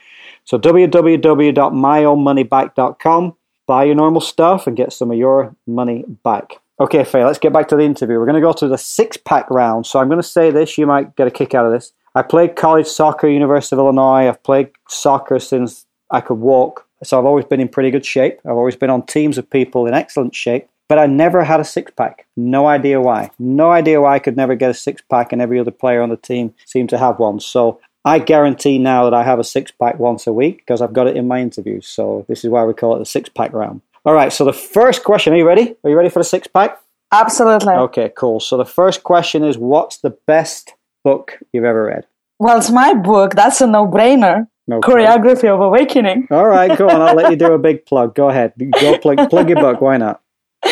so 0.45 0.57
www.myownmoneyback.com. 0.57 3.35
Buy 3.67 3.83
your 3.83 3.95
normal 3.95 4.21
stuff 4.21 4.67
and 4.67 4.77
get 4.77 4.93
some 4.93 5.11
of 5.11 5.17
your 5.17 5.55
money 5.65 6.05
back. 6.23 6.61
Okay, 6.79 7.03
Faye, 7.03 7.25
let's 7.25 7.39
get 7.39 7.51
back 7.51 7.67
to 7.69 7.75
the 7.75 7.83
interview. 7.83 8.19
We're 8.19 8.25
going 8.25 8.35
to 8.35 8.41
go 8.41 8.53
to 8.53 8.67
the 8.67 8.77
six 8.77 9.17
pack 9.17 9.49
round. 9.49 9.87
So 9.87 9.99
I'm 9.99 10.07
going 10.07 10.21
to 10.21 10.27
say 10.27 10.51
this. 10.51 10.77
You 10.77 10.85
might 10.85 11.15
get 11.15 11.27
a 11.27 11.31
kick 11.31 11.55
out 11.55 11.65
of 11.65 11.71
this. 11.71 11.93
I 12.13 12.21
played 12.21 12.55
college 12.55 12.87
soccer, 12.87 13.27
University 13.27 13.75
of 13.75 13.79
Illinois. 13.79 14.27
I've 14.27 14.43
played 14.43 14.69
soccer 14.87 15.39
since 15.39 15.85
I 16.11 16.21
could 16.21 16.35
walk. 16.35 16.85
So 17.03 17.17
I've 17.17 17.25
always 17.25 17.45
been 17.45 17.59
in 17.59 17.67
pretty 17.67 17.91
good 17.91 18.05
shape. 18.05 18.39
I've 18.45 18.51
always 18.51 18.75
been 18.75 18.89
on 18.89 19.05
teams 19.05 19.37
of 19.37 19.49
people 19.49 19.87
in 19.87 19.93
excellent 19.93 20.35
shape. 20.35 20.69
But 20.87 20.99
I 20.99 21.07
never 21.07 21.43
had 21.43 21.59
a 21.59 21.63
six 21.63 21.91
pack. 21.91 22.27
No 22.37 22.67
idea 22.67 23.01
why. 23.01 23.31
No 23.39 23.71
idea 23.71 24.01
why 24.01 24.15
I 24.15 24.19
could 24.19 24.37
never 24.37 24.53
get 24.53 24.69
a 24.69 24.75
six 24.75 25.01
pack 25.01 25.31
and 25.31 25.41
every 25.41 25.59
other 25.59 25.71
player 25.71 26.01
on 26.01 26.09
the 26.09 26.17
team 26.17 26.53
seemed 26.65 26.89
to 26.89 26.97
have 26.97 27.17
one. 27.17 27.39
So 27.39 27.79
I 28.05 28.19
guarantee 28.19 28.77
now 28.77 29.03
that 29.05 29.13
I 29.13 29.23
have 29.23 29.39
a 29.39 29.43
six 29.43 29.71
pack 29.71 29.99
once 29.99 30.27
a 30.27 30.31
week 30.33 30.57
because 30.59 30.81
I've 30.81 30.93
got 30.93 31.07
it 31.07 31.17
in 31.17 31.27
my 31.27 31.41
interviews. 31.41 31.87
So 31.87 32.25
this 32.29 32.43
is 32.45 32.51
why 32.51 32.63
we 32.63 32.73
call 32.73 32.95
it 32.95 32.99
the 32.99 33.05
six 33.05 33.29
pack 33.29 33.51
round. 33.51 33.81
All 34.05 34.13
right, 34.13 34.31
so 34.31 34.45
the 34.45 34.53
first 34.53 35.03
question, 35.03 35.33
are 35.33 35.37
you 35.37 35.47
ready? 35.47 35.75
Are 35.83 35.89
you 35.89 35.97
ready 35.97 36.09
for 36.09 36.19
the 36.19 36.23
six 36.23 36.45
pack? 36.47 36.79
Absolutely. 37.11 37.73
Okay, 37.73 38.11
cool. 38.15 38.39
So 38.39 38.57
the 38.57 38.65
first 38.65 39.03
question 39.03 39.43
is 39.43 39.57
what's 39.57 39.97
the 39.97 40.11
best 40.27 40.73
book 41.03 41.39
you've 41.51 41.63
ever 41.63 41.85
read? 41.85 42.05
Well, 42.37 42.57
it's 42.57 42.69
my 42.69 42.93
book. 42.93 43.33
That's 43.33 43.61
a 43.61 43.67
no 43.67 43.87
brainer. 43.87 44.47
Okay. 44.71 44.87
Choreography 44.91 45.51
of 45.51 45.61
Awakening. 45.61 46.27
All 46.31 46.47
right, 46.47 46.75
go 46.77 46.89
on. 46.89 47.01
I'll 47.01 47.15
let 47.15 47.31
you 47.31 47.35
do 47.37 47.53
a 47.53 47.57
big 47.69 47.85
plug. 47.85 48.13
Go 48.15 48.29
ahead. 48.29 48.53
Go 48.79 48.97
plug, 48.97 49.29
plug 49.29 49.49
your 49.49 49.59
book. 49.59 49.81
Why 49.81 49.97
not? 49.97 50.21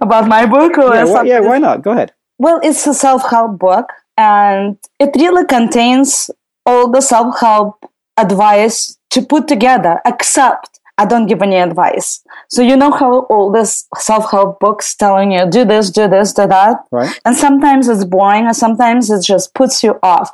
About 0.00 0.26
my 0.28 0.46
book? 0.46 0.76
Or 0.78 0.94
yeah, 0.94 1.06
wh- 1.06 1.26
yeah, 1.26 1.40
why 1.40 1.58
not? 1.58 1.82
Go 1.82 1.92
ahead. 1.92 2.12
Well, 2.38 2.58
it's 2.62 2.86
a 2.86 2.94
self 2.94 3.28
help 3.28 3.58
book, 3.58 3.86
and 4.20 4.76
it 4.98 5.10
really 5.16 5.46
contains 5.46 6.30
all 6.66 6.90
the 6.90 7.00
self 7.00 7.40
help 7.40 7.84
advice 8.18 8.98
to 9.10 9.22
put 9.22 9.48
together, 9.48 10.00
except 10.04 10.80
I 10.98 11.06
don't 11.06 11.26
give 11.26 11.40
any 11.40 11.56
advice. 11.56 12.22
So 12.48 12.60
you 12.60 12.76
know 12.76 12.90
how 12.90 13.20
all 13.30 13.50
this 13.50 13.86
self-help 13.96 14.60
books 14.60 14.94
telling 14.94 15.32
you 15.32 15.48
do 15.50 15.64
this, 15.64 15.90
do 15.90 16.06
this, 16.08 16.34
do 16.34 16.46
that. 16.46 16.76
Right. 16.92 17.18
And 17.24 17.34
sometimes 17.34 17.88
it's 17.88 18.04
boring 18.04 18.44
and 18.44 18.54
sometimes 18.54 19.10
it 19.10 19.24
just 19.24 19.54
puts 19.54 19.82
you 19.82 19.98
off. 20.02 20.30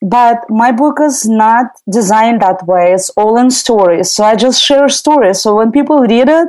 But 0.00 0.38
my 0.48 0.72
book 0.72 0.96
is 1.00 1.28
not 1.28 1.66
designed 1.90 2.40
that 2.40 2.66
way. 2.66 2.92
It's 2.92 3.10
all 3.10 3.36
in 3.36 3.50
stories. 3.50 4.10
So 4.10 4.24
I 4.24 4.34
just 4.34 4.62
share 4.62 4.88
stories. 4.88 5.42
So 5.42 5.54
when 5.56 5.70
people 5.70 6.00
read 6.00 6.28
it, 6.28 6.48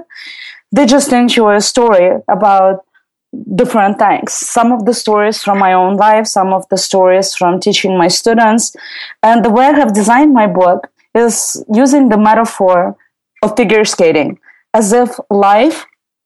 they 0.71 0.85
just 0.85 1.11
enjoy 1.11 1.57
a 1.57 1.61
story 1.61 2.21
about 2.29 2.85
different 3.55 3.99
things. 3.99 4.33
Some 4.33 4.71
of 4.71 4.85
the 4.85 4.93
stories 4.93 5.41
from 5.41 5.59
my 5.59 5.73
own 5.73 5.97
life, 5.97 6.27
some 6.27 6.53
of 6.53 6.67
the 6.69 6.77
stories 6.77 7.33
from 7.35 7.59
teaching 7.59 7.97
my 7.97 8.07
students. 8.07 8.75
And 9.21 9.43
the 9.43 9.49
way 9.49 9.65
I 9.65 9.75
have 9.75 9.93
designed 9.93 10.33
my 10.33 10.47
book 10.47 10.89
is 11.15 11.63
using 11.73 12.09
the 12.09 12.17
metaphor 12.17 12.95
of 13.41 13.55
figure 13.55 13.85
skating 13.85 14.39
as 14.73 14.91
if 14.93 15.19
life 15.29 15.85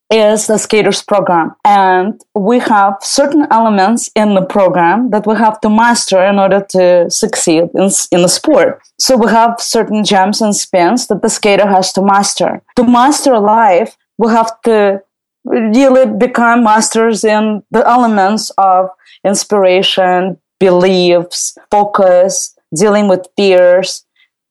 is 0.09 0.47
the 0.47 0.57
skaters 0.57 1.01
program 1.01 1.53
and 1.65 2.21
we 2.33 2.59
have 2.59 2.95
certain 3.01 3.45
elements 3.51 4.09
in 4.15 4.35
the 4.35 4.41
program 4.41 5.09
that 5.09 5.27
we 5.27 5.35
have 5.35 5.59
to 5.59 5.69
master 5.69 6.23
in 6.23 6.39
order 6.39 6.65
to 6.69 7.09
succeed 7.09 7.63
in, 7.73 7.89
in 8.11 8.21
the 8.21 8.29
sport 8.29 8.81
so 8.97 9.17
we 9.17 9.29
have 9.29 9.59
certain 9.59 10.05
jumps 10.05 10.39
and 10.39 10.55
spins 10.55 11.07
that 11.07 11.21
the 11.21 11.29
skater 11.29 11.67
has 11.67 11.91
to 11.91 12.01
master 12.01 12.61
to 12.77 12.83
master 12.85 13.37
life 13.37 13.97
we 14.17 14.29
have 14.31 14.61
to 14.61 15.01
really 15.47 16.05
become 16.05 16.63
masters 16.63 17.23
in 17.23 17.63
the 17.71 17.87
elements 17.87 18.51
of 18.57 18.89
inspiration 19.23 20.37
beliefs 20.59 21.57
focus 21.69 22.55
dealing 22.75 23.07
with 23.07 23.27
fears 23.35 24.05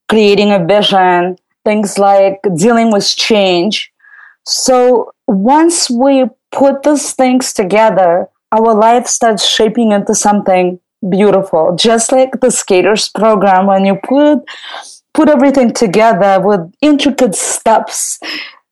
creating 0.08 0.52
a 0.52 0.64
vision 0.64 1.36
things 1.66 1.98
like 1.98 2.38
dealing 2.56 2.92
with 2.92 3.04
change. 3.16 3.92
So 4.46 5.10
once 5.26 5.90
we 5.90 6.26
put 6.52 6.84
those 6.84 7.12
things 7.12 7.52
together, 7.52 8.28
our 8.52 8.72
life 8.72 9.08
starts 9.08 9.44
shaping 9.44 9.90
into 9.90 10.14
something 10.14 10.78
beautiful. 11.10 11.74
Just 11.74 12.12
like 12.12 12.40
the 12.40 12.52
skaters 12.52 13.08
program, 13.08 13.66
when 13.66 13.84
you 13.84 13.98
put 14.02 14.38
put 15.12 15.28
everything 15.28 15.72
together 15.72 16.40
with 16.40 16.60
intricate 16.82 17.34
steps 17.34 18.20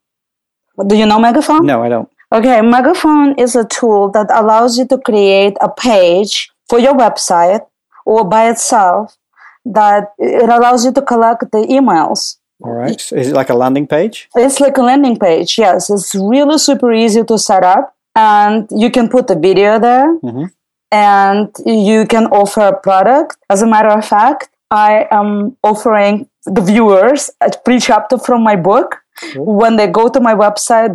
Do 0.87 0.95
you 0.95 1.05
know 1.05 1.19
Megaphone? 1.19 1.65
No, 1.65 1.83
I 1.83 1.89
don't. 1.89 2.09
Okay, 2.31 2.61
Megaphone 2.61 3.37
is 3.37 3.55
a 3.55 3.65
tool 3.65 4.09
that 4.11 4.27
allows 4.31 4.77
you 4.77 4.87
to 4.87 4.97
create 4.97 5.57
a 5.61 5.69
page 5.69 6.49
for 6.69 6.79
your 6.79 6.93
website 6.95 7.65
or 8.05 8.23
by 8.25 8.49
itself 8.49 9.17
that 9.65 10.13
it 10.19 10.49
allows 10.49 10.85
you 10.85 10.91
to 10.93 11.01
collect 11.01 11.51
the 11.51 11.65
emails. 11.69 12.37
All 12.63 12.71
right. 12.71 12.99
So 12.99 13.15
is 13.15 13.29
it 13.29 13.35
like 13.35 13.49
a 13.49 13.55
landing 13.55 13.87
page? 13.87 14.29
It's 14.35 14.59
like 14.59 14.77
a 14.77 14.81
landing 14.83 15.17
page, 15.19 15.57
yes. 15.57 15.89
It's 15.89 16.15
really 16.15 16.57
super 16.57 16.93
easy 16.93 17.23
to 17.23 17.37
set 17.37 17.63
up 17.63 17.93
and 18.15 18.67
you 18.71 18.89
can 18.91 19.09
put 19.09 19.29
a 19.29 19.35
video 19.35 19.77
there 19.79 20.17
Mhm. 20.23 20.51
and 20.91 21.49
you 21.65 22.05
can 22.05 22.27
offer 22.27 22.61
a 22.61 22.77
product. 22.79 23.37
As 23.49 23.61
a 23.61 23.67
matter 23.67 23.89
of 23.89 24.05
fact, 24.05 24.49
I 24.71 25.07
am 25.11 25.57
offering 25.63 26.29
the 26.45 26.61
viewers 26.61 27.29
a 27.41 27.51
free 27.65 27.79
chapter 27.79 28.17
from 28.17 28.43
my 28.43 28.55
book 28.55 28.97
when 29.35 29.75
they 29.77 29.87
go 29.87 30.07
to 30.09 30.19
my 30.19 30.33
website 30.35 30.93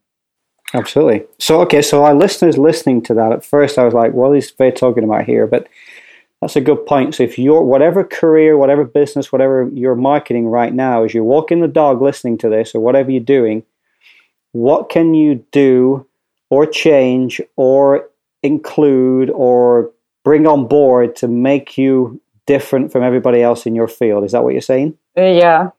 Absolutely. 0.74 1.24
So, 1.38 1.60
okay, 1.62 1.82
so 1.82 2.04
our 2.04 2.14
listeners 2.14 2.58
listening 2.58 3.02
to 3.02 3.14
that, 3.14 3.32
at 3.32 3.44
first 3.44 3.78
I 3.78 3.84
was 3.84 3.94
like, 3.94 4.12
what 4.12 4.36
is 4.36 4.50
Faye 4.50 4.70
talking 4.70 5.04
about 5.04 5.24
here? 5.24 5.46
But 5.46 5.66
that's 6.40 6.56
a 6.56 6.60
good 6.60 6.84
point. 6.86 7.14
So, 7.14 7.22
if 7.22 7.38
you're, 7.38 7.62
whatever 7.62 8.04
career, 8.04 8.56
whatever 8.56 8.84
business, 8.84 9.32
whatever 9.32 9.68
you're 9.72 9.96
marketing 9.96 10.46
right 10.46 10.72
now, 10.72 11.04
as 11.04 11.14
you're 11.14 11.24
walking 11.24 11.60
the 11.60 11.68
dog 11.68 12.02
listening 12.02 12.38
to 12.38 12.48
this 12.48 12.74
or 12.74 12.80
whatever 12.80 13.10
you're 13.10 13.20
doing, 13.20 13.64
what 14.52 14.90
can 14.90 15.14
you 15.14 15.44
do 15.52 16.06
or 16.50 16.66
change 16.66 17.40
or 17.56 18.08
include 18.42 19.30
or 19.30 19.90
bring 20.24 20.46
on 20.46 20.68
board 20.68 21.16
to 21.16 21.28
make 21.28 21.78
you 21.78 22.20
different 22.46 22.92
from 22.92 23.02
everybody 23.02 23.42
else 23.42 23.66
in 23.66 23.74
your 23.74 23.88
field? 23.88 24.24
Is 24.24 24.32
that 24.32 24.44
what 24.44 24.52
you're 24.52 24.60
saying? 24.60 24.96
Uh, 25.16 25.22
Yeah. 25.22 25.70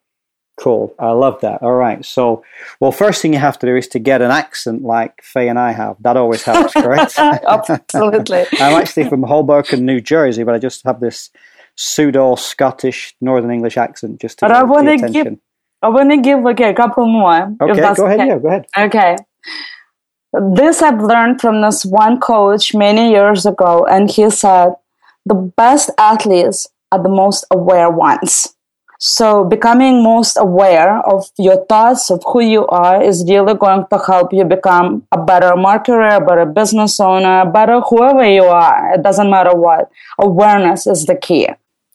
Cool. 0.59 0.93
I 0.99 1.11
love 1.11 1.39
that. 1.41 1.61
All 1.63 1.73
right. 1.75 2.03
So, 2.05 2.43
well, 2.81 2.91
first 2.91 3.21
thing 3.21 3.31
you 3.33 3.39
have 3.39 3.57
to 3.59 3.65
do 3.65 3.75
is 3.77 3.87
to 3.89 3.99
get 3.99 4.21
an 4.21 4.29
accent 4.31 4.83
like 4.83 5.21
Faye 5.23 5.47
and 5.47 5.57
I 5.57 5.71
have. 5.71 5.95
That 6.01 6.17
always 6.17 6.43
helps, 6.43 6.73
correct? 6.73 7.13
Absolutely. 7.19 8.45
I'm 8.59 8.81
actually 8.81 9.07
from 9.07 9.23
Hoboken, 9.23 9.85
New 9.85 10.01
Jersey, 10.01 10.43
but 10.43 10.53
I 10.53 10.59
just 10.59 10.83
have 10.83 10.99
this 10.99 11.29
pseudo 11.75 12.35
Scottish 12.35 13.15
Northern 13.21 13.51
English 13.51 13.77
accent 13.77 14.19
just 14.19 14.39
to 14.39 14.45
But 14.45 14.51
I 14.51 14.63
wanna 14.63 14.93
attention. 14.93 15.23
give- 15.23 15.39
I 15.81 15.87
want 15.87 16.11
to 16.11 16.17
give 16.17 16.45
okay, 16.45 16.71
a 16.71 16.73
couple 16.73 17.07
more. 17.07 17.55
okay, 17.61 17.93
go 17.95 18.05
ahead. 18.05 18.19
okay. 18.19 18.27
Yeah, 18.27 18.37
go 18.37 18.47
ahead. 18.49 18.65
Okay. 18.77 19.15
This 20.33 20.81
I've 20.81 21.01
learned 21.01 21.39
from 21.39 21.61
this 21.61 21.85
one 21.85 22.19
coach 22.19 22.75
many 22.75 23.11
years 23.11 23.45
ago, 23.45 23.85
and 23.89 24.11
he 24.11 24.29
said 24.29 24.73
the 25.25 25.35
best 25.35 25.89
athletes 25.97 26.67
are 26.91 27.01
the 27.01 27.07
most 27.07 27.45
aware 27.49 27.89
ones. 27.89 28.53
So, 29.01 29.45
becoming 29.45 30.03
most 30.03 30.35
aware 30.35 30.99
of 31.07 31.29
your 31.37 31.63
thoughts, 31.67 32.11
of 32.11 32.21
who 32.27 32.41
you 32.41 32.67
are, 32.67 33.01
is 33.01 33.23
really 33.25 33.53
going 33.53 33.85
to 33.89 33.97
help 33.97 34.33
you 34.33 34.43
become 34.43 35.07
a 35.13 35.17
better 35.17 35.51
marketer, 35.51 36.17
a 36.17 36.19
better 36.19 36.45
business 36.45 36.99
owner, 36.99 37.49
better 37.49 37.79
whoever 37.79 38.29
you 38.29 38.43
are. 38.43 38.95
It 38.95 39.01
doesn't 39.01 39.29
matter 39.29 39.55
what. 39.55 39.89
Awareness 40.19 40.85
is 40.85 41.05
the 41.05 41.15
key. 41.15 41.47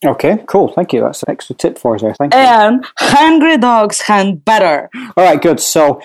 Okay, 0.03 0.43
cool. 0.47 0.69
Thank 0.69 0.93
you. 0.93 1.01
That's 1.01 1.21
an 1.21 1.29
extra 1.29 1.55
tip 1.55 1.77
for 1.77 1.93
us 1.93 2.01
there. 2.01 2.15
Thank 2.15 2.33
you. 2.33 2.39
And 2.39 2.83
hungry 2.97 3.57
dogs 3.57 4.01
hunt 4.01 4.43
better. 4.43 4.89
All 5.15 5.25
right, 5.25 5.39
good. 5.39 5.59
So, 5.59 6.01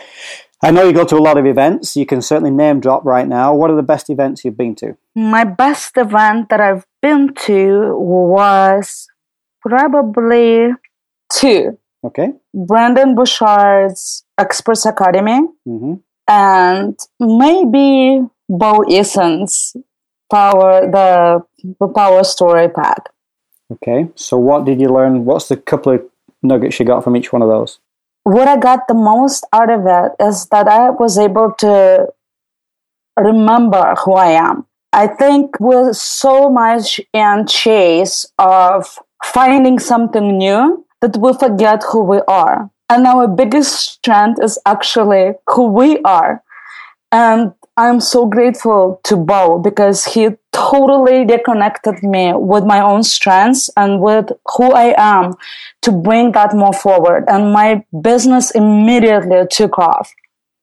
I 0.62 0.70
know 0.70 0.84
you 0.84 0.92
go 0.92 1.06
to 1.06 1.16
a 1.16 1.24
lot 1.24 1.38
of 1.38 1.46
events. 1.46 1.96
You 1.96 2.04
can 2.04 2.20
certainly 2.20 2.50
name 2.50 2.78
drop 2.78 3.06
right 3.06 3.26
now. 3.26 3.54
What 3.54 3.70
are 3.70 3.76
the 3.76 3.82
best 3.82 4.10
events 4.10 4.44
you've 4.44 4.58
been 4.58 4.74
to? 4.76 4.98
My 5.14 5.44
best 5.44 5.96
event 5.96 6.50
that 6.50 6.60
I've 6.60 6.84
been 7.00 7.32
to 7.46 7.96
was 7.96 9.08
probably 9.62 10.72
two. 11.30 11.78
Okay. 12.04 12.32
Brendon 12.54 13.14
Burchard's 13.14 14.24
Experts 14.38 14.86
Academy 14.86 15.40
hmm 15.64 15.94
and 16.30 16.96
maybe 17.18 18.24
Bo 18.48 18.84
Eason's 18.88 19.76
Power 20.30 20.88
the, 20.88 21.44
the 21.80 21.88
Power 21.88 22.22
Story 22.22 22.68
Pack. 22.68 23.10
Okay. 23.72 24.08
So, 24.14 24.38
what 24.38 24.64
did 24.64 24.80
you 24.80 24.88
learn? 24.88 25.24
What's 25.24 25.48
the 25.48 25.56
couple 25.56 25.94
of 25.94 26.02
nuggets 26.42 26.78
you 26.78 26.86
got 26.86 27.02
from 27.02 27.16
each 27.16 27.32
one 27.32 27.42
of 27.42 27.48
those? 27.48 27.80
What 28.22 28.46
I 28.46 28.56
got 28.56 28.86
the 28.86 28.94
most 28.94 29.44
out 29.52 29.70
of 29.70 29.86
it 29.86 30.24
is 30.24 30.46
that 30.46 30.68
I 30.68 30.90
was 30.90 31.18
able 31.18 31.52
to 31.58 32.08
remember 33.18 33.94
who 34.04 34.14
I 34.14 34.32
am. 34.32 34.66
I 34.92 35.06
think 35.06 35.58
we're 35.58 35.92
so 35.92 36.48
much 36.48 37.00
in 37.12 37.46
chase 37.46 38.26
of 38.38 38.98
finding 39.24 39.78
something 39.78 40.38
new 40.38 40.84
that 41.00 41.16
we 41.16 41.32
forget 41.32 41.82
who 41.90 42.02
we 42.02 42.20
are. 42.28 42.70
And 42.88 43.06
our 43.06 43.28
biggest 43.28 43.74
strength 43.74 44.42
is 44.42 44.58
actually 44.66 45.32
who 45.48 45.68
we 45.68 45.98
are. 46.00 46.42
And 47.12 47.52
I'm 47.76 48.00
so 48.00 48.26
grateful 48.26 49.00
to 49.04 49.16
Bo 49.16 49.58
because 49.58 50.04
he 50.04 50.30
totally 50.52 51.24
reconnected 51.24 52.02
me 52.02 52.32
with 52.34 52.64
my 52.64 52.80
own 52.80 53.02
strengths 53.02 53.70
and 53.76 54.00
with 54.00 54.30
who 54.56 54.72
I 54.72 54.94
am 54.98 55.32
to 55.82 55.92
bring 55.92 56.32
that 56.32 56.54
more 56.54 56.72
forward. 56.72 57.24
And 57.26 57.52
my 57.52 57.84
business 58.02 58.50
immediately 58.50 59.46
took 59.50 59.78
off 59.78 60.12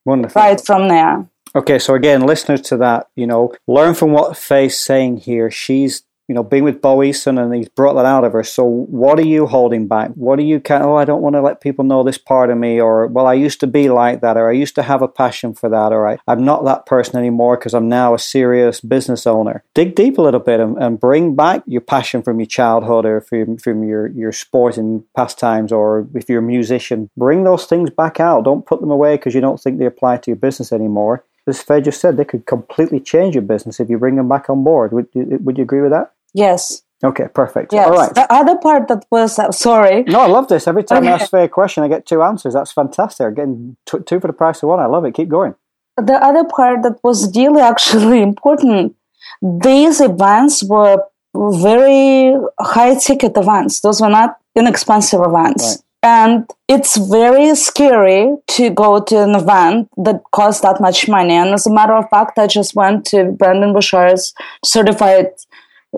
Wonderful. 0.06 0.39
right 0.41 0.62
from 0.63 0.89
there. 0.89 1.28
Okay, 1.56 1.80
so 1.80 1.95
again, 1.95 2.21
listeners 2.21 2.62
to 2.62 2.78
that, 2.78 3.08
you 3.15 3.26
know, 3.26 3.54
learn 3.67 3.95
from 3.95 4.12
what 4.12 4.38
Faye's 4.38 4.78
saying 4.78 5.17
here. 5.17 5.50
She's, 5.50 6.04
you 6.27 6.35
know, 6.35 6.43
been 6.43 6.63
with 6.63 6.81
Bo 6.81 6.97
Eason 6.97 7.41
and 7.41 7.53
he's 7.55 7.69
brought 7.69 7.93
that 7.93 8.05
out 8.05 8.25
of 8.25 8.33
her. 8.33 8.43
So 8.43 8.65
what 8.65 9.17
are 9.17 9.25
you 9.25 9.45
holding 9.45 9.87
back? 9.87 10.11
What 10.11 10.39
are 10.39 10.43
you 10.43 10.59
kind 10.59 10.83
oh, 10.83 10.95
I 10.95 11.05
don't 11.05 11.21
want 11.21 11.35
to 11.35 11.41
let 11.41 11.61
people 11.61 11.85
know 11.85 12.03
this 12.03 12.17
part 12.17 12.49
of 12.49 12.57
me, 12.57 12.81
or 12.81 13.07
well, 13.07 13.27
I 13.27 13.33
used 13.33 13.59
to 13.61 13.67
be 13.67 13.89
like 13.89 14.21
that, 14.21 14.37
or 14.37 14.49
I 14.49 14.53
used 14.53 14.75
to 14.75 14.83
have 14.83 15.01
a 15.01 15.07
passion 15.07 15.53
for 15.53 15.69
that, 15.69 15.93
or 15.93 16.07
I, 16.07 16.17
I'm 16.27 16.43
not 16.43 16.65
that 16.65 16.85
person 16.85 17.17
anymore 17.17 17.57
because 17.57 17.73
I'm 17.73 17.87
now 17.87 18.13
a 18.13 18.19
serious 18.19 18.81
business 18.81 19.25
owner. 19.25 19.63
Dig 19.73 19.95
deep 19.95 20.17
a 20.17 20.21
little 20.21 20.39
bit 20.39 20.60
and, 20.60 20.77
and 20.77 20.99
bring 20.99 21.35
back 21.35 21.63
your 21.65 21.81
passion 21.81 22.21
from 22.21 22.39
your 22.39 22.47
childhood 22.47 23.06
or 23.06 23.21
from, 23.21 23.58
from 23.58 23.83
your, 23.83 24.08
your 24.08 24.31
sporting 24.31 25.06
pastimes, 25.15 25.71
or 25.71 26.08
if 26.13 26.27
you're 26.27 26.39
a 26.39 26.43
musician, 26.43 27.10
bring 27.15 27.43
those 27.43 27.65
things 27.65 27.89
back 27.89 28.19
out. 28.19 28.43
Don't 28.43 28.65
put 28.65 28.81
them 28.81 28.91
away 28.91 29.15
because 29.15 29.33
you 29.33 29.41
don't 29.41 29.62
think 29.62 29.79
they 29.79 29.85
apply 29.85 30.17
to 30.17 30.31
your 30.31 30.37
business 30.37 30.71
anymore 30.71 31.23
as 31.47 31.62
Faye 31.62 31.81
just 31.81 32.02
said, 32.02 32.17
they 32.17 32.25
could 32.25 32.45
completely 32.45 32.99
change 32.99 33.33
your 33.33 33.41
business 33.41 33.79
if 33.79 33.89
you 33.89 33.97
bring 33.97 34.17
them 34.17 34.27
back 34.27 34.49
on 34.49 34.63
board. 34.63 34.91
Would 34.91 35.08
you, 35.13 35.39
would 35.41 35.58
you 35.58 35.63
agree 35.63 35.81
with 35.81 35.91
that? 35.91 36.12
Yes. 36.34 36.82
Okay, 37.04 37.28
perfect. 37.34 37.73
Yes. 37.73 37.88
All 37.88 37.96
right. 37.96 38.13
The 38.13 38.32
other 38.34 38.58
part 38.58 38.88
that 38.88 39.06
was, 39.12 39.38
uh, 39.38 39.52
sorry, 39.52 40.04
No, 40.04 40.19
I 40.21 40.28
love 40.28 40.48
this. 40.48 40.67
Every 40.67 40.84
time 40.84 41.08
I 41.08 41.12
ask 41.12 41.32
a 41.32 41.48
question, 41.48 41.84
I 41.84 41.88
get 41.88 42.08
two 42.08 42.23
answers. 42.23 42.54
That's 42.54 42.71
fantastic. 42.71 43.28
I'm 43.28 43.34
getting 43.36 43.78
t- 43.86 44.00
two 44.06 44.19
for 44.19 44.28
the 44.28 44.34
price 44.34 44.63
of 44.63 44.69
one. 44.69 44.80
I 44.80 44.88
love 44.88 45.06
it. 45.06 45.13
Keep 45.13 45.30
going. 45.30 45.54
the 45.98 46.13
other 46.13 46.44
part 46.44 46.84
that 46.84 46.98
was 47.04 47.36
really 47.36 47.62
actually 47.62 48.21
important 48.32 48.96
these 49.42 50.02
events 50.02 50.63
were 50.63 50.98
very 51.36 52.34
high 52.60 52.96
ticket 52.96 53.34
events. 53.38 53.82
Those 53.82 54.02
were 54.02 54.10
not 54.10 54.38
inexpensive 54.56 55.21
events. 55.23 55.63
Right. 55.65 55.78
And 56.04 56.50
it's 56.67 56.98
very 56.98 57.54
scary 57.56 58.36
to 58.48 58.69
go 58.69 59.02
to 59.02 59.23
an 59.23 59.36
event 59.36 59.90
that 59.98 60.21
costs 60.32 60.62
that 60.62 60.80
much 60.80 61.08
money. 61.10 61.34
And 61.34 61.54
as 61.54 61.67
a 61.67 61.73
matter 61.73 61.94
of 61.94 62.10
fact, 62.10 62.38
I 62.38 62.48
just 62.48 62.75
went 62.75 63.06
to 63.08 63.25
Brendon 63.32 63.73
Burchard's 63.73 64.34
certified 64.63 65.28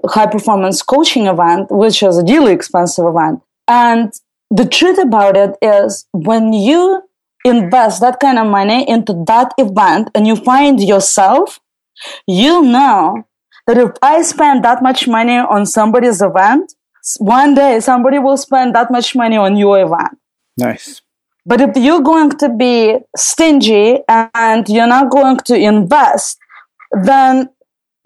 high 0.05 0.27
performance 0.27 0.81
coaching 0.81 1.27
event, 1.27 1.67
which 1.71 2.03
is 2.03 2.17
a 2.17 2.23
really 2.23 2.53
expensive 2.53 3.05
event. 3.05 3.41
And 3.67 4.13
the 4.51 4.65
truth 4.65 4.97
about 4.97 5.37
it 5.37 5.55
is 5.61 6.07
when 6.11 6.53
you 6.53 7.03
invest 7.45 8.01
that 8.01 8.19
kind 8.19 8.37
of 8.37 8.47
money 8.47 8.87
into 8.87 9.23
that 9.27 9.53
event 9.57 10.09
and 10.13 10.27
you 10.27 10.35
find 10.35 10.81
yourself, 10.81 11.59
you 12.27 12.61
know 12.63 13.23
that 13.67 13.77
if 13.77 13.91
I 14.01 14.21
spend 14.23 14.63
that 14.65 14.81
much 14.81 15.07
money 15.07 15.37
on 15.37 15.65
somebody's 15.65 16.21
event, 16.21 16.73
one 17.19 17.55
day 17.55 17.79
somebody 17.79 18.19
will 18.19 18.37
spend 18.37 18.75
that 18.75 18.91
much 18.91 19.15
money 19.15 19.37
on 19.37 19.55
your 19.55 19.79
event. 19.81 20.17
Nice. 20.57 21.01
But 21.45 21.61
if 21.61 21.77
you're 21.77 22.01
going 22.01 22.31
to 22.31 22.49
be 22.49 22.97
stingy 23.15 23.99
and 24.07 24.67
you're 24.67 24.87
not 24.87 25.09
going 25.09 25.37
to 25.37 25.55
invest, 25.55 26.37
then 27.03 27.49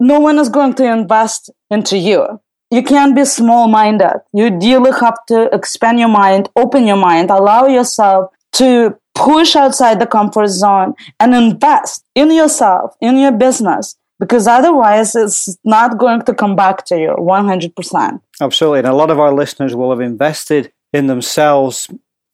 no 0.00 0.20
one 0.20 0.38
is 0.38 0.48
going 0.48 0.74
to 0.74 0.90
invest 0.90 1.50
into 1.70 1.96
you. 1.96 2.40
You 2.70 2.82
can't 2.82 3.14
be 3.14 3.24
small 3.24 3.68
minded. 3.68 4.20
You 4.32 4.58
really 4.58 4.90
have 5.00 5.18
to 5.28 5.54
expand 5.54 5.98
your 5.98 6.08
mind, 6.08 6.48
open 6.56 6.86
your 6.86 6.96
mind, 6.96 7.30
allow 7.30 7.66
yourself 7.66 8.32
to 8.54 8.96
push 9.14 9.54
outside 9.54 10.00
the 10.00 10.06
comfort 10.06 10.48
zone 10.48 10.94
and 11.20 11.34
invest 11.34 12.04
in 12.14 12.32
yourself, 12.32 12.96
in 13.00 13.18
your 13.18 13.32
business, 13.32 13.96
because 14.18 14.46
otherwise 14.48 15.14
it's 15.14 15.56
not 15.64 15.98
going 15.98 16.22
to 16.22 16.34
come 16.34 16.56
back 16.56 16.84
to 16.86 16.98
you 16.98 17.14
100%. 17.18 18.20
Absolutely. 18.40 18.78
And 18.80 18.88
a 18.88 18.94
lot 18.94 19.10
of 19.10 19.20
our 19.20 19.32
listeners 19.32 19.74
will 19.74 19.90
have 19.90 20.00
invested 20.00 20.72
in 20.92 21.06
themselves 21.06 21.88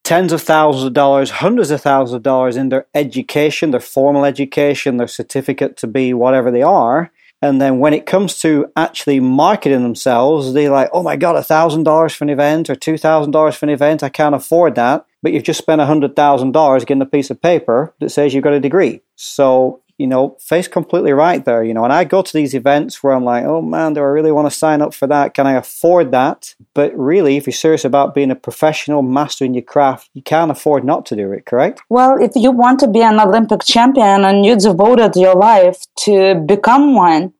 tens 0.04 0.32
of 0.32 0.42
thousands 0.42 0.84
of 0.84 0.92
dollars, 0.92 1.30
hundreds 1.30 1.70
of 1.70 1.80
thousands 1.80 2.14
of 2.14 2.22
dollars 2.22 2.56
in 2.56 2.70
their 2.70 2.86
education, 2.94 3.70
their 3.70 3.80
formal 3.80 4.24
education, 4.24 4.96
their 4.96 5.06
certificate 5.06 5.76
to 5.76 5.86
be 5.86 6.14
whatever 6.14 6.50
they 6.50 6.62
are. 6.62 7.12
And 7.42 7.60
then 7.60 7.78
when 7.78 7.94
it 7.94 8.06
comes 8.06 8.38
to 8.40 8.70
actually 8.76 9.18
marketing 9.20 9.82
themselves, 9.82 10.52
they're 10.52 10.70
like, 10.70 10.90
oh 10.92 11.02
my 11.02 11.16
God, 11.16 11.36
$1,000 11.36 12.14
for 12.14 12.24
an 12.24 12.30
event 12.30 12.68
or 12.68 12.74
$2,000 12.74 13.56
for 13.56 13.64
an 13.64 13.70
event. 13.70 14.02
I 14.02 14.10
can't 14.10 14.34
afford 14.34 14.74
that. 14.74 15.06
But 15.22 15.32
you've 15.32 15.44
just 15.44 15.58
spent 15.58 15.80
$100,000 15.80 16.80
getting 16.80 17.02
a 17.02 17.06
piece 17.06 17.30
of 17.30 17.40
paper 17.40 17.94
that 18.00 18.10
says 18.10 18.34
you've 18.34 18.44
got 18.44 18.52
a 18.52 18.60
degree. 18.60 19.00
So 19.16 19.82
you 20.00 20.06
know, 20.06 20.34
Faye's 20.40 20.66
completely 20.66 21.12
right 21.12 21.44
there, 21.44 21.62
you 21.62 21.74
know. 21.74 21.84
And 21.84 21.92
I 21.92 22.04
go 22.04 22.22
to 22.22 22.32
these 22.32 22.54
events 22.54 23.02
where 23.02 23.12
I'm 23.12 23.22
like, 23.22 23.44
oh 23.44 23.60
man, 23.60 23.92
do 23.92 24.00
I 24.00 24.04
really 24.04 24.32
want 24.32 24.50
to 24.50 24.58
sign 24.64 24.80
up 24.80 24.94
for 24.94 25.06
that? 25.06 25.34
Can 25.34 25.46
I 25.46 25.52
afford 25.52 26.10
that? 26.12 26.54
But 26.72 26.96
really, 26.98 27.36
if 27.36 27.46
you're 27.46 27.52
serious 27.52 27.84
about 27.84 28.14
being 28.14 28.30
a 28.30 28.34
professional 28.34 29.02
mastering 29.02 29.52
your 29.52 29.62
craft, 29.62 30.08
you 30.14 30.22
can't 30.22 30.50
afford 30.50 30.84
not 30.84 31.04
to 31.06 31.16
do 31.16 31.30
it, 31.32 31.44
correct? 31.44 31.82
Well, 31.90 32.16
if 32.18 32.32
you 32.34 32.50
want 32.50 32.80
to 32.80 32.88
be 32.88 33.02
an 33.02 33.20
Olympic 33.20 33.62
champion 33.62 34.24
and 34.24 34.46
you 34.46 34.56
devoted 34.56 35.16
your 35.16 35.34
life 35.34 35.84
to 36.04 36.34
become 36.46 36.94
one, 36.94 37.34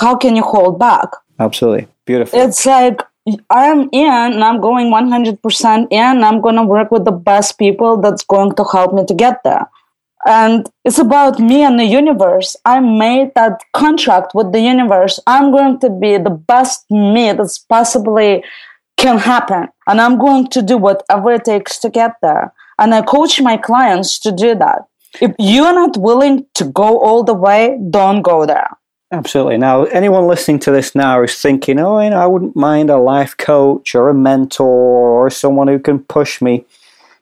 how 0.00 0.16
can 0.16 0.34
you 0.34 0.42
hold 0.42 0.78
back? 0.78 1.10
Absolutely. 1.38 1.88
Beautiful. 2.06 2.40
It's 2.40 2.64
like 2.64 3.02
I'm 3.50 3.90
in 3.92 4.32
and 4.32 4.42
I'm 4.42 4.62
going 4.62 4.90
100% 4.90 5.88
in. 5.90 6.24
I'm 6.24 6.40
going 6.40 6.56
to 6.56 6.62
work 6.62 6.90
with 6.90 7.04
the 7.04 7.12
best 7.12 7.58
people 7.58 8.00
that's 8.00 8.24
going 8.24 8.54
to 8.54 8.64
help 8.64 8.94
me 8.94 9.04
to 9.04 9.14
get 9.14 9.42
there 9.44 9.68
and 10.26 10.68
it's 10.84 10.98
about 10.98 11.38
me 11.38 11.62
and 11.62 11.78
the 11.78 11.84
universe. 11.84 12.56
I 12.64 12.80
made 12.80 13.32
that 13.34 13.60
contract 13.72 14.34
with 14.34 14.52
the 14.52 14.60
universe. 14.60 15.20
I'm 15.26 15.50
going 15.52 15.78
to 15.80 15.90
be 15.90 16.18
the 16.18 16.30
best 16.30 16.90
me 16.90 17.32
that's 17.32 17.58
possibly 17.58 18.42
can 18.96 19.18
happen. 19.18 19.68
And 19.86 20.00
I'm 20.00 20.18
going 20.18 20.48
to 20.48 20.62
do 20.62 20.76
whatever 20.76 21.32
it 21.32 21.44
takes 21.44 21.78
to 21.78 21.88
get 21.88 22.16
there. 22.20 22.52
And 22.78 22.94
I 22.94 23.02
coach 23.02 23.40
my 23.40 23.56
clients 23.56 24.18
to 24.20 24.32
do 24.32 24.54
that. 24.56 24.86
If 25.20 25.34
you're 25.38 25.72
not 25.72 25.96
willing 25.96 26.46
to 26.54 26.64
go 26.64 26.98
all 27.00 27.24
the 27.24 27.34
way, 27.34 27.78
don't 27.90 28.22
go 28.22 28.44
there. 28.44 28.68
Absolutely. 29.10 29.56
Now, 29.56 29.84
anyone 29.84 30.26
listening 30.26 30.58
to 30.60 30.70
this 30.70 30.94
now 30.94 31.22
is 31.22 31.40
thinking, 31.40 31.78
oh, 31.78 31.98
you 32.00 32.10
know, 32.10 32.20
I 32.20 32.26
wouldn't 32.26 32.54
mind 32.54 32.90
a 32.90 32.98
life 32.98 33.36
coach 33.36 33.94
or 33.94 34.10
a 34.10 34.14
mentor 34.14 34.66
or 34.66 35.30
someone 35.30 35.68
who 35.68 35.78
can 35.78 36.00
push 36.00 36.42
me 36.42 36.66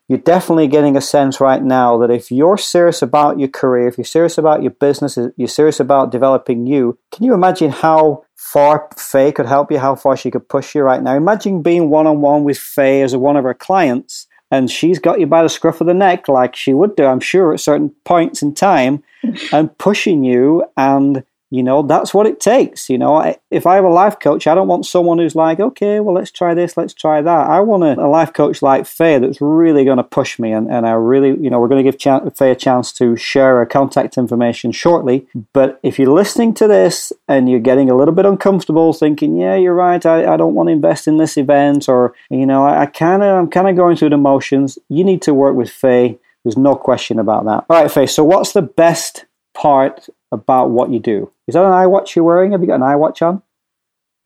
you're 0.09 0.19
definitely 0.19 0.69
getting 0.69 0.97
a 0.97 1.01
sense 1.01 1.41
right 1.41 1.63
now 1.63 1.99
that 1.99 2.11
if 2.11 2.31
you're 2.31 2.57
serious 2.57 3.03
about 3.03 3.41
your 3.41 3.49
career, 3.49 3.89
if 3.89 3.99
you're 3.99 4.05
serious 4.05 4.39
about 4.39 4.63
your 4.63 4.71
business, 4.71 5.19
you're 5.37 5.49
serious 5.49 5.81
about 5.81 6.13
developing 6.13 6.67
you, 6.67 6.99
can 7.13 7.25
you 7.25 7.35
imagine 7.35 7.71
how 7.71 8.25
far 8.37 8.89
Faye 8.97 9.33
could 9.33 9.47
help 9.47 9.73
you, 9.73 9.79
how 9.79 9.97
far 9.97 10.17
she 10.17 10.31
could 10.31 10.49
push 10.49 10.75
you 10.75 10.83
right 10.83 11.03
now? 11.03 11.17
Imagine 11.17 11.63
being 11.63 11.91
one 11.91 12.07
on 12.07 12.21
one 12.21 12.45
with 12.45 12.59
Faye 12.59 13.03
as 13.03 13.17
one 13.17 13.37
of 13.37 13.45
her 13.45 13.55
clients, 13.55 14.29
and 14.49 14.71
she's 14.71 15.01
got 15.01 15.19
you 15.19 15.27
by 15.27 15.43
the 15.43 15.49
scruff 15.49 15.81
of 15.81 15.89
the 15.89 15.95
neck, 15.95 16.29
like 16.29 16.55
she 16.55 16.73
would 16.73 16.95
do, 16.95 17.05
I'm 17.05 17.21
sure, 17.21 17.53
at 17.53 17.61
certain 17.61 17.91
points 18.05 18.43
in 18.43 18.55
time, 18.55 19.03
and 19.53 19.77
pushing 19.77 20.23
you 20.23 20.65
and 20.77 21.25
you 21.57 21.63
know 21.63 21.81
that's 21.83 22.13
what 22.13 22.27
it 22.27 22.39
takes 22.39 22.91
you 22.91 22.99
know. 22.99 23.35
If 23.51 23.67
i 23.67 23.77
have 23.77 23.85
a 23.85 23.89
life 23.89 24.21
coach 24.21 24.47
i 24.47 24.55
don't 24.55 24.69
want 24.69 24.85
someone 24.85 25.19
who's 25.19 25.35
like 25.35 25.59
okay 25.59 26.01
well 26.01 26.15
let's 26.15 26.31
try 26.31 26.53
this 26.55 26.77
let's 26.77 26.93
try 26.93 27.23
that. 27.23 27.49
I 27.49 27.61
want 27.61 27.85
a, 27.85 27.93
a 27.99 28.09
life 28.19 28.33
coach 28.33 28.61
like 28.61 28.87
faye 28.87 29.19
that's 29.19 29.41
really 29.41 29.85
going 29.85 29.97
to 29.97 30.05
push 30.19 30.39
me 30.39 30.53
and, 30.53 30.71
and 30.71 30.87
i 30.87 30.93
really 30.93 31.31
you 31.43 31.49
know 31.51 31.59
we're 31.59 31.69
going 31.69 31.83
to 31.85 31.91
give 31.91 31.99
Ch- 31.99 32.37
faye 32.37 32.51
a 32.51 32.55
chance 32.55 32.93
to 32.95 33.17
share 33.17 33.57
her 33.59 33.67
contact 33.67 34.19
information 34.19 34.73
shortly. 34.73 35.27
But 35.53 35.81
if 35.83 35.99
you're 35.99 36.13
listening 36.13 36.53
to 36.55 36.67
this 36.69 37.13
and 37.29 37.49
you're 37.49 37.61
getting 37.61 37.89
a 37.91 37.97
little 37.97 38.15
bit 38.15 38.27
uncomfortable 38.27 38.93
thinking 38.93 39.37
yeah 39.37 39.57
you're 39.57 39.75
right 39.75 40.05
i, 40.05 40.35
I 40.35 40.37
don't 40.37 40.55
want 40.55 40.69
to 40.69 40.73
invest 40.73 41.09
in 41.09 41.17
this 41.17 41.37
event 41.37 41.89
or 41.89 42.15
you 42.31 42.47
know 42.47 42.67
i, 42.67 42.85
kind 42.87 43.23
of 43.23 43.39
i'm 43.39 43.49
kind 43.49 43.69
of 43.69 43.77
going 43.77 43.97
through 43.97 44.11
the 44.11 44.19
motions 44.19 44.79
you 44.89 45.05
need 45.05 45.23
to 45.23 45.33
work 45.33 45.57
with 45.57 45.71
faye. 45.71 46.19
There's 46.45 46.57
no 46.57 46.77
question 46.77 47.19
about 47.19 47.45
that. 47.47 47.65
All 47.71 47.83
right 47.83 47.91
faye 47.91 48.07
so 48.07 48.23
what's 48.25 48.53
the 48.53 48.63
best 48.63 49.25
part 49.55 50.09
about 50.33 50.71
what 50.71 50.91
you 50.91 50.99
do. 50.99 51.31
Is 51.47 51.55
that 51.55 51.65
an 51.65 51.73
iWatch 51.73 52.15
you're 52.15 52.25
wearing? 52.25 52.53
Have 52.53 52.61
you 52.61 52.67
got 52.67 52.77
an 52.77 52.81
iWatch 52.83 53.23
on? 53.23 53.43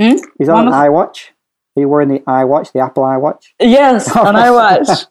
Hmm? 0.00 0.16
Is 0.38 0.46
that 0.48 0.54
One 0.54 0.68
an 0.68 0.72
iWatch? 0.72 1.28
Are 1.76 1.80
you 1.80 1.88
wearing 1.88 2.08
the 2.08 2.18
iWatch, 2.20 2.72
the 2.72 2.80
Apple 2.80 3.04
iWatch? 3.04 3.44
Yes, 3.60 4.08
an 4.08 4.34
iWatch. 4.34 5.08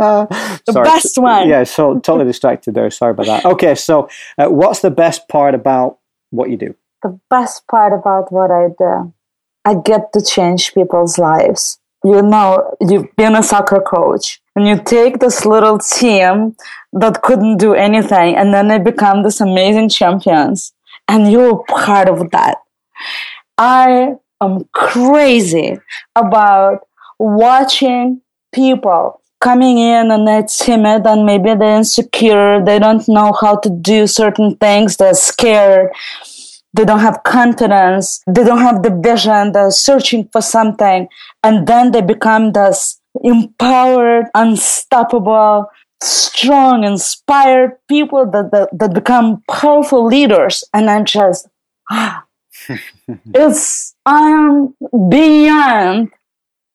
the 0.65 0.71
Sorry. 0.73 0.83
best 0.83 1.17
one. 1.17 1.47
Yeah, 1.47 1.63
so 1.63 1.99
totally 1.99 2.25
distracted 2.25 2.73
there. 2.73 2.89
Sorry 2.91 3.11
about 3.11 3.27
that. 3.27 3.45
Okay, 3.45 3.75
so 3.75 4.09
uh, 4.37 4.47
what's 4.47 4.81
the 4.81 4.91
best 4.91 5.27
part 5.29 5.55
about 5.55 5.99
what 6.31 6.49
you 6.49 6.57
do? 6.57 6.75
The 7.01 7.17
best 7.29 7.65
part 7.67 7.93
about 7.93 8.31
what 8.33 8.51
I 8.51 8.67
do, 8.77 9.13
I 9.63 9.75
get 9.75 10.11
to 10.13 10.21
change 10.21 10.73
people's 10.73 11.17
lives. 11.17 11.79
You 12.03 12.21
know, 12.21 12.75
you've 12.81 13.13
been 13.15 13.35
a 13.35 13.43
soccer 13.43 13.79
coach 13.81 14.41
and 14.55 14.67
you 14.67 14.81
take 14.81 15.19
this 15.19 15.45
little 15.45 15.77
team 15.79 16.55
that 16.93 17.21
couldn't 17.23 17.57
do 17.57 17.73
anything 17.73 18.35
and 18.35 18.53
then 18.53 18.67
they 18.67 18.79
become 18.79 19.23
this 19.23 19.39
amazing 19.41 19.89
champions 19.89 20.73
and 21.09 21.31
you're 21.31 21.63
part 21.67 22.07
of 22.07 22.29
that. 22.31 22.59
I 23.57 24.15
am 24.41 24.69
crazy 24.71 25.77
about 26.15 26.87
watching 27.17 28.21
people 28.53 29.21
coming 29.41 29.77
in 29.77 30.11
and 30.11 30.27
they're 30.27 30.43
timid 30.43 31.07
and 31.07 31.25
maybe 31.25 31.55
they're 31.55 31.77
insecure, 31.77 32.63
they 32.63 32.77
don't 32.77 33.07
know 33.07 33.33
how 33.41 33.57
to 33.57 33.69
do 33.69 34.05
certain 34.05 34.55
things, 34.57 34.97
they're 34.97 35.13
scared, 35.13 35.91
they 36.73 36.85
don't 36.85 36.99
have 36.99 37.23
confidence, 37.23 38.21
they 38.27 38.43
don't 38.43 38.59
have 38.59 38.83
the 38.83 38.95
vision, 39.03 39.53
they're 39.53 39.71
searching 39.71 40.29
for 40.31 40.41
something, 40.41 41.07
and 41.41 41.67
then 41.67 41.91
they 41.91 42.01
become 42.01 42.51
this 42.51 42.99
empowered, 43.23 44.25
unstoppable, 44.35 45.65
strong, 46.01 46.83
inspired 46.83 47.77
people 47.87 48.25
that, 48.31 48.51
that, 48.51 48.69
that 48.77 48.93
become 48.93 49.43
powerful 49.49 50.05
leaders. 50.05 50.63
And 50.73 50.89
I'm 50.89 51.05
just, 51.05 51.47
ah, 51.89 52.25
it's, 53.33 53.95
I'm 54.05 54.75
beyond 55.09 56.11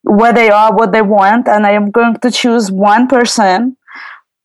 where 0.03 0.33
they 0.33 0.49
are, 0.49 0.73
what 0.73 0.91
they 0.91 1.01
want, 1.01 1.47
and 1.47 1.65
I 1.65 1.71
am 1.71 1.91
going 1.91 2.15
to 2.15 2.31
choose 2.31 2.71
one 2.71 3.07
person 3.07 3.77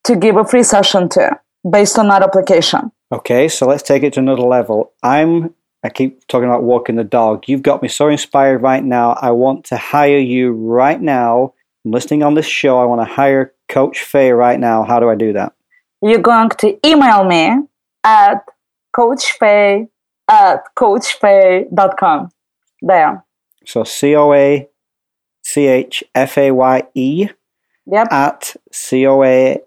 to 0.04 0.16
give 0.16 0.36
a 0.36 0.44
free 0.44 0.62
session 0.62 1.08
to 1.10 1.38
based 1.68 1.98
on 1.98 2.08
that 2.08 2.22
application. 2.22 2.92
Okay, 3.12 3.48
so 3.48 3.66
let's 3.66 3.82
take 3.82 4.02
it 4.02 4.12
to 4.14 4.20
another 4.20 4.42
level. 4.42 4.92
I'm 5.02 5.54
I 5.82 5.90
keep 5.90 6.26
talking 6.28 6.48
about 6.48 6.62
walking 6.62 6.96
the 6.96 7.04
dog. 7.04 7.44
You've 7.46 7.62
got 7.62 7.82
me 7.82 7.88
so 7.88 8.08
inspired 8.08 8.62
right 8.62 8.82
now. 8.82 9.18
I 9.20 9.32
want 9.32 9.66
to 9.66 9.76
hire 9.76 10.18
you 10.18 10.52
right 10.52 11.00
now. 11.00 11.52
I'm 11.84 11.90
listening 11.90 12.22
on 12.22 12.32
this 12.32 12.46
show. 12.46 12.78
I 12.78 12.86
want 12.86 13.06
to 13.06 13.14
hire 13.14 13.52
Coach 13.68 14.00
Faye 14.00 14.32
right 14.32 14.58
now. 14.58 14.84
How 14.84 14.98
do 14.98 15.10
I 15.10 15.14
do 15.14 15.34
that? 15.34 15.52
You're 16.00 16.22
going 16.22 16.48
to 16.48 16.78
email 16.86 17.24
me 17.24 17.66
at 18.02 18.46
coachfaye 18.96 19.88
at 20.28 20.62
coachfaye.com. 20.74 22.30
There. 22.80 23.24
So 23.66 23.84
C 23.84 24.14
O 24.16 24.32
A 24.32 24.68
C 25.54 25.66
H 25.66 26.02
F 26.14 26.36
A 26.38 26.50
Y 26.50 26.82
E 26.94 27.28
Yep. 27.86 28.08
at 28.12 28.56
C 28.72 29.06
O 29.06 29.22
A 29.22 29.60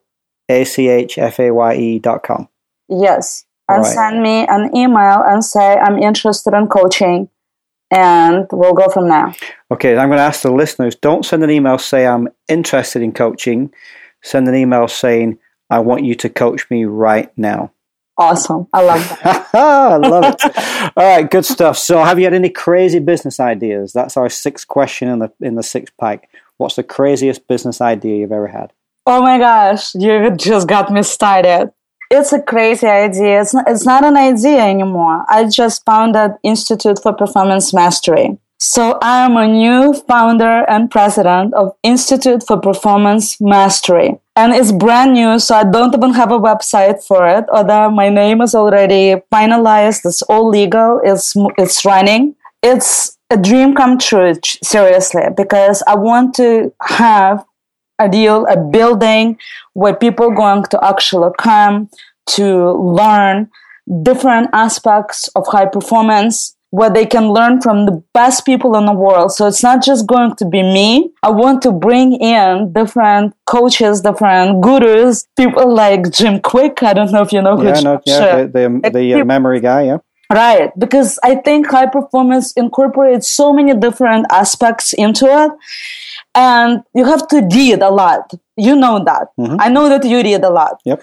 A 0.50 0.64
C 0.66 0.88
H 0.88 1.18
F 1.18 1.40
A 1.40 1.52
Y 1.52 1.74
E 1.76 2.00
dot 2.00 2.24
com. 2.24 2.50
Yes. 2.90 3.46
And 3.70 3.84
Right. 3.84 3.94
send 3.94 4.22
me 4.24 4.46
an 4.48 4.76
email 4.76 5.22
and 5.26 5.44
say, 5.44 5.76
I'm 5.76 5.98
interested 5.98 6.54
in 6.54 6.68
coaching. 6.68 7.30
And 7.92 8.48
we'll 8.52 8.74
go 8.74 8.90
from 8.90 9.08
there. 9.08 9.34
Okay, 9.72 9.98
I'm 9.98 10.10
going 10.10 10.18
to 10.18 10.24
ask 10.24 10.42
the 10.42 10.52
listeners 10.52 10.96
don't 10.96 11.24
send 11.26 11.44
an 11.44 11.50
email 11.50 11.78
say 11.78 12.06
I'm 12.06 12.28
interested 12.50 13.02
in 13.02 13.14
coaching. 13.14 13.72
Send 14.22 14.48
an 14.50 14.56
email 14.56 14.88
saying 14.90 15.38
I 15.70 15.80
want 15.80 16.04
you 16.04 16.16
to 16.16 16.30
coach 16.30 16.70
me 16.70 16.84
right 16.86 17.32
now. 17.38 17.72
Awesome. 18.18 18.68
I 18.74 18.84
love 18.84 19.10
that. 19.24 19.50
I 19.54 19.98
love 19.98 20.24
it. 20.24 20.94
All 20.98 21.18
right, 21.18 21.30
good 21.30 21.46
stuff. 21.46 21.78
So, 21.78 22.04
have 22.04 22.18
you 22.18 22.26
had 22.26 22.34
any 22.34 22.50
crazy 22.50 23.00
business 23.00 23.40
ideas? 23.40 23.94
That's 23.94 24.18
our 24.18 24.30
sixth 24.30 24.68
question 24.68 25.08
in 25.08 25.20
the 25.20 25.32
in 25.40 25.56
the 25.56 25.64
six 25.64 25.92
pack. 26.00 26.30
What's 26.58 26.76
the 26.76 26.84
craziest 26.84 27.48
business 27.48 27.80
idea 27.82 28.18
you've 28.18 28.32
ever 28.32 28.48
had? 28.48 28.74
oh 29.08 29.22
my 29.22 29.40
gosh, 29.40 29.96
you 29.96 30.36
just 30.36 30.68
got 30.68 30.92
me 30.92 31.02
started. 31.02 31.72
It's 32.12 32.34
a 32.34 32.42
crazy 32.42 32.88
idea. 32.88 33.42
It's 33.42 33.54
not, 33.54 33.66
it's 33.68 33.86
not 33.86 34.04
an 34.04 34.18
idea 34.18 34.62
anymore. 34.62 35.26
I 35.28 35.46
just 35.50 35.84
founded 35.86 36.32
Institute 36.44 37.00
for 37.02 37.14
Performance 37.14 37.74
Mastery. 37.74 38.38
So 38.60 38.98
I 39.04 39.24
am 39.24 39.38
a 39.38 39.48
new 39.48 39.94
founder 39.94 40.66
and 40.68 40.90
president 40.90 41.54
of 41.54 41.76
Institute 41.84 42.42
for 42.46 42.60
Performance 42.60 43.40
Mastery. 43.40 44.20
And 44.36 44.54
it's 44.54 44.72
brand 44.72 45.14
new, 45.14 45.38
so 45.38 45.56
I 45.56 45.64
don't 45.64 45.94
even 45.94 46.14
have 46.14 46.32
a 46.32 46.40
website 46.40 47.04
for 47.04 47.28
it, 47.28 47.46
although 47.52 47.92
my 47.92 48.10
name 48.10 48.42
is 48.42 48.56
already 48.56 49.16
finalized. 49.32 50.06
It's 50.06 50.24
all 50.24 50.50
legal. 50.50 51.02
It's, 51.04 51.36
it's 51.60 51.86
running. 51.86 52.36
It's 52.64 53.18
a 53.30 53.38
dream 53.38 53.76
come 53.76 54.00
true, 54.00 54.34
seriously, 54.44 55.24
because 55.36 55.84
I 55.86 55.96
want 55.96 56.34
to 56.36 56.74
have 56.82 57.46
a 58.00 58.10
deal, 58.10 58.48
a 58.48 58.58
building 58.58 59.38
where 59.74 59.96
people 59.96 60.32
going 60.32 60.64
to 60.64 60.84
actually 60.84 61.30
come 61.38 61.90
to 62.28 62.72
learn 62.72 63.52
different 64.02 64.50
aspects 64.52 65.28
of 65.30 65.46
high 65.48 65.68
performance 65.68 66.57
where 66.72 66.90
they 66.90 67.06
can 67.06 67.30
learn 67.32 67.62
from 67.62 67.86
the 67.86 68.04
best 68.14 68.46
people 68.46 68.76
in 68.76 68.86
the 68.86 68.94
world. 68.94 69.32
So 69.32 69.48
it's 69.48 69.64
not 69.64 69.84
just 69.84 70.06
going 70.06 70.36
to 70.36 70.46
be 70.46 70.62
me. 70.62 71.12
I 71.24 71.30
want 71.30 71.62
to 71.64 71.72
bring 71.72 72.14
in 72.14 72.74
different 72.74 73.34
coaches, 73.46 74.02
different 74.02 74.62
gurus, 74.62 75.28
people 75.38 75.74
like 75.74 76.12
Jim 76.12 76.40
Kwik. 76.40 76.84
I 76.84 76.94
don't 76.94 77.12
know 77.12 77.22
if 77.22 77.32
you 77.32 77.42
know 77.42 77.56
who 77.56 77.66
Yeah, 77.66 77.74
Jim 77.76 77.84
no, 77.84 78.02
yeah, 78.06 78.36
the 78.44 78.82
the, 78.84 78.90
the 78.92 79.22
uh, 79.22 79.26
memory 79.26 79.62
guy. 79.62 79.84
Yeah, 79.84 79.98
Right, 80.32 80.78
because 80.78 81.18
I 81.24 81.36
think 81.36 81.68
high 81.68 81.86
performance 81.86 82.52
incorporates 82.54 83.30
so 83.30 83.54
many 83.54 83.74
different 83.74 84.26
aspects 84.30 84.92
into 84.92 85.26
it, 85.26 85.52
and 86.36 86.84
you 86.94 87.06
have 87.06 87.28
to 87.30 87.48
read 87.54 87.82
a 87.82 87.90
lot. 87.90 88.34
You 88.58 88.76
know 88.76 89.02
that. 89.06 89.30
Mhm. 89.40 89.56
I 89.60 89.70
know 89.70 89.88
that 89.88 90.04
you 90.04 90.18
read 90.22 90.44
a 90.44 90.50
lot. 90.50 90.82
Yep. 90.84 91.02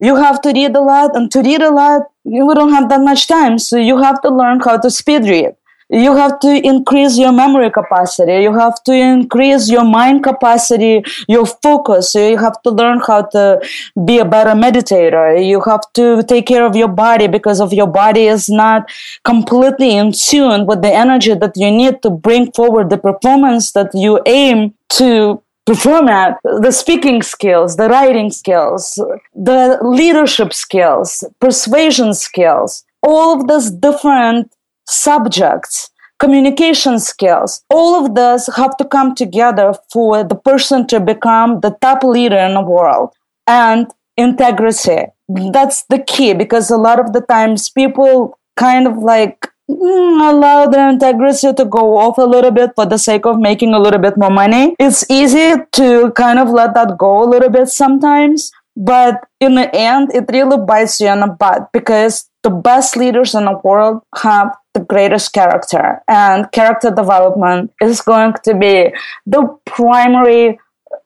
You 0.00 0.16
have 0.16 0.40
to 0.42 0.52
read 0.52 0.74
a 0.74 0.80
lot, 0.80 1.14
and 1.14 1.30
to 1.30 1.40
read 1.42 1.62
a 1.62 1.70
lot, 1.70 2.02
you 2.24 2.54
don't 2.54 2.72
have 2.72 2.88
that 2.88 3.00
much 3.00 3.26
time. 3.28 3.58
So 3.58 3.76
you 3.76 3.98
have 3.98 4.20
to 4.22 4.30
learn 4.30 4.60
how 4.60 4.78
to 4.78 4.90
speed 4.90 5.24
read. 5.24 5.54
You 5.90 6.16
have 6.16 6.40
to 6.40 6.66
increase 6.66 7.18
your 7.18 7.30
memory 7.30 7.70
capacity. 7.70 8.42
You 8.42 8.54
have 8.54 8.82
to 8.84 8.92
increase 8.92 9.68
your 9.70 9.84
mind 9.84 10.24
capacity, 10.24 11.04
your 11.28 11.44
focus. 11.44 12.14
You 12.14 12.38
have 12.38 12.60
to 12.62 12.70
learn 12.70 13.00
how 13.06 13.22
to 13.22 13.60
be 14.06 14.18
a 14.18 14.24
better 14.24 14.52
meditator. 14.52 15.46
You 15.46 15.60
have 15.60 15.82
to 15.92 16.22
take 16.22 16.46
care 16.46 16.64
of 16.64 16.74
your 16.74 16.88
body 16.88 17.28
because 17.28 17.60
of 17.60 17.74
your 17.74 17.86
body 17.86 18.24
is 18.24 18.48
not 18.48 18.90
completely 19.24 19.94
in 19.94 20.12
tune 20.12 20.66
with 20.66 20.80
the 20.80 20.92
energy 20.92 21.34
that 21.34 21.52
you 21.54 21.70
need 21.70 22.00
to 22.02 22.10
bring 22.10 22.50
forward 22.52 22.88
the 22.88 22.98
performance 22.98 23.72
that 23.72 23.90
you 23.92 24.20
aim 24.24 24.72
to 24.88 25.42
perform 25.66 26.08
at 26.08 26.38
the 26.44 26.70
speaking 26.70 27.22
skills 27.22 27.76
the 27.76 27.88
writing 27.88 28.30
skills 28.30 29.00
the 29.34 29.78
leadership 29.82 30.52
skills 30.52 31.24
persuasion 31.40 32.12
skills 32.12 32.84
all 33.02 33.38
of 33.38 33.46
those 33.46 33.70
different 33.70 34.52
subjects 34.86 35.90
communication 36.18 36.98
skills 36.98 37.62
all 37.70 38.04
of 38.04 38.14
this 38.14 38.48
have 38.56 38.76
to 38.76 38.84
come 38.84 39.14
together 39.14 39.74
for 39.92 40.22
the 40.22 40.34
person 40.34 40.86
to 40.86 41.00
become 41.00 41.60
the 41.60 41.76
top 41.80 42.04
leader 42.04 42.38
in 42.38 42.54
the 42.54 42.62
world 42.62 43.10
and 43.46 43.92
integrity. 44.16 45.06
That's 45.28 45.84
the 45.84 45.98
key 45.98 46.34
because 46.34 46.70
a 46.70 46.76
lot 46.76 47.00
of 47.00 47.12
the 47.12 47.20
times 47.22 47.68
people 47.68 48.38
kind 48.56 48.86
of 48.86 48.98
like 48.98 49.48
Mm, 49.70 50.30
allow 50.30 50.66
their 50.66 50.90
integrity 50.90 51.52
to 51.54 51.64
go 51.64 51.96
off 51.96 52.18
a 52.18 52.22
little 52.22 52.50
bit 52.50 52.72
for 52.74 52.84
the 52.84 52.98
sake 52.98 53.24
of 53.24 53.38
making 53.38 53.72
a 53.72 53.78
little 53.78 54.00
bit 54.00 54.16
more 54.18 54.30
money. 54.30 54.76
It's 54.78 55.08
easy 55.10 55.54
to 55.72 56.12
kind 56.12 56.38
of 56.38 56.50
let 56.50 56.74
that 56.74 56.98
go 56.98 57.24
a 57.24 57.28
little 57.28 57.48
bit 57.48 57.68
sometimes, 57.68 58.52
but 58.76 59.24
in 59.40 59.54
the 59.54 59.74
end, 59.74 60.10
it 60.14 60.26
really 60.30 60.58
bites 60.58 61.00
you 61.00 61.08
in 61.08 61.20
the 61.20 61.28
butt 61.28 61.70
because 61.72 62.28
the 62.42 62.50
best 62.50 62.94
leaders 62.94 63.34
in 63.34 63.46
the 63.46 63.58
world 63.64 64.02
have 64.16 64.54
the 64.74 64.80
greatest 64.80 65.32
character, 65.32 66.02
and 66.08 66.50
character 66.52 66.90
development 66.90 67.72
is 67.80 68.02
going 68.02 68.34
to 68.42 68.54
be 68.54 68.92
the 69.24 69.46
primary 69.64 70.58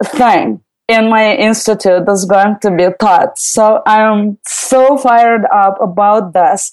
thing 0.04 0.60
in 0.88 1.10
my 1.10 1.34
institute 1.34 2.06
that's 2.06 2.24
going 2.24 2.58
to 2.62 2.70
be 2.70 2.86
taught. 2.98 3.38
So 3.38 3.82
I'm 3.86 4.38
so 4.46 4.96
fired 4.96 5.44
up 5.52 5.80
about 5.80 6.32
this. 6.32 6.72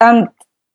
And 0.00 0.28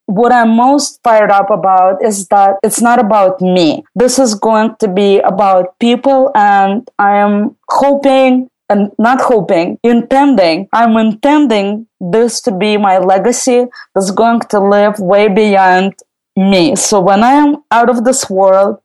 what 0.08 0.32
I'm 0.32 0.56
most 0.56 1.00
fired 1.04 1.32
up 1.32 1.50
about 1.52 2.04
is 2.04 2.28
that 2.30 2.56
it's 2.64 2.82
not 2.82 2.98
about 2.98 3.40
me. 3.42 3.84
This 3.94 4.18
is 4.18 4.34
going 4.34 4.76
to 4.80 4.88
be 4.88 5.20
about 5.20 5.78
people, 5.80 6.32
and 6.34 6.90
I 6.98 7.18
am 7.18 7.56
hoping 7.70 8.50
and 8.70 8.92
not 9.00 9.22
hoping, 9.22 9.80
intending, 9.84 10.68
I'm 10.74 10.98
intending 10.98 11.88
this 12.02 12.42
to 12.42 12.52
be 12.52 12.78
my 12.78 12.98
legacy 12.98 13.66
that's 13.94 14.12
going 14.12 14.42
to 14.50 14.60
live 14.60 15.00
way 15.00 15.28
beyond 15.30 15.94
me. 16.36 16.76
So 16.76 17.00
when 17.00 17.24
I 17.24 17.32
am 17.32 17.64
out 17.72 17.90
of 17.90 18.04
this 18.04 18.30
world, 18.30 18.80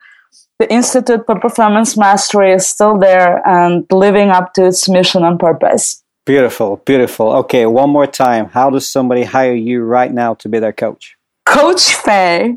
the 0.58 0.72
Institute 0.72 1.26
for 1.26 1.38
Performance 1.40 1.96
Mastery 1.96 2.52
is 2.52 2.66
still 2.66 2.96
there 2.96 3.46
and 3.46 3.84
living 3.90 4.30
up 4.30 4.54
to 4.54 4.66
its 4.66 4.88
mission 4.88 5.24
and 5.24 5.38
purpose. 5.38 6.01
Beautiful, 6.24 6.76
beautiful. 6.84 7.32
Okay, 7.32 7.66
one 7.66 7.90
more 7.90 8.06
time. 8.06 8.46
How 8.46 8.70
does 8.70 8.88
somebody 8.88 9.24
hire 9.24 9.54
you 9.54 9.82
right 9.82 10.12
now 10.12 10.34
to 10.34 10.48
be 10.48 10.58
their 10.58 10.72
coach? 10.72 11.16
Coach 11.44 11.94
Faye 11.94 12.56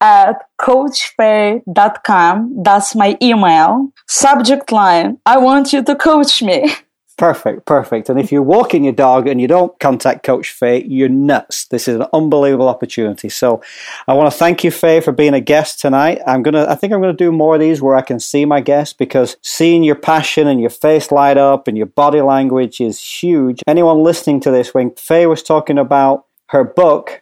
at 0.00 0.36
coachfaye.com. 0.60 2.62
That's 2.62 2.94
my 2.94 3.16
email. 3.22 3.92
Subject 4.08 4.70
line 4.72 5.18
I 5.24 5.38
want 5.38 5.72
you 5.72 5.82
to 5.82 5.96
coach 5.96 6.42
me. 6.42 6.72
Perfect, 7.18 7.66
perfect. 7.66 8.08
And 8.08 8.18
if 8.18 8.32
you're 8.32 8.42
walking 8.42 8.84
your 8.84 8.94
dog 8.94 9.28
and 9.28 9.40
you 9.40 9.46
don't 9.46 9.78
contact 9.78 10.24
Coach 10.24 10.50
Faye, 10.50 10.82
you're 10.84 11.10
nuts. 11.10 11.66
This 11.66 11.86
is 11.86 11.96
an 11.96 12.06
unbelievable 12.12 12.68
opportunity. 12.68 13.28
So 13.28 13.62
I 14.08 14.14
want 14.14 14.32
to 14.32 14.36
thank 14.36 14.64
you, 14.64 14.70
Faye, 14.70 15.00
for 15.00 15.12
being 15.12 15.34
a 15.34 15.40
guest 15.40 15.78
tonight. 15.78 16.20
I'm 16.26 16.42
gonna 16.42 16.66
I 16.68 16.74
think 16.74 16.92
I'm 16.92 17.00
gonna 17.00 17.12
do 17.12 17.30
more 17.30 17.54
of 17.54 17.60
these 17.60 17.82
where 17.82 17.96
I 17.96 18.02
can 18.02 18.18
see 18.18 18.44
my 18.44 18.60
guests 18.60 18.94
because 18.94 19.36
seeing 19.42 19.84
your 19.84 19.94
passion 19.94 20.48
and 20.48 20.60
your 20.60 20.70
face 20.70 21.12
light 21.12 21.36
up 21.36 21.68
and 21.68 21.76
your 21.76 21.86
body 21.86 22.22
language 22.22 22.80
is 22.80 23.00
huge. 23.00 23.62
Anyone 23.66 24.02
listening 24.02 24.40
to 24.40 24.50
this, 24.50 24.72
when 24.74 24.92
Faye 24.92 25.26
was 25.26 25.42
talking 25.42 25.78
about 25.78 26.26
her 26.48 26.64
book, 26.64 27.21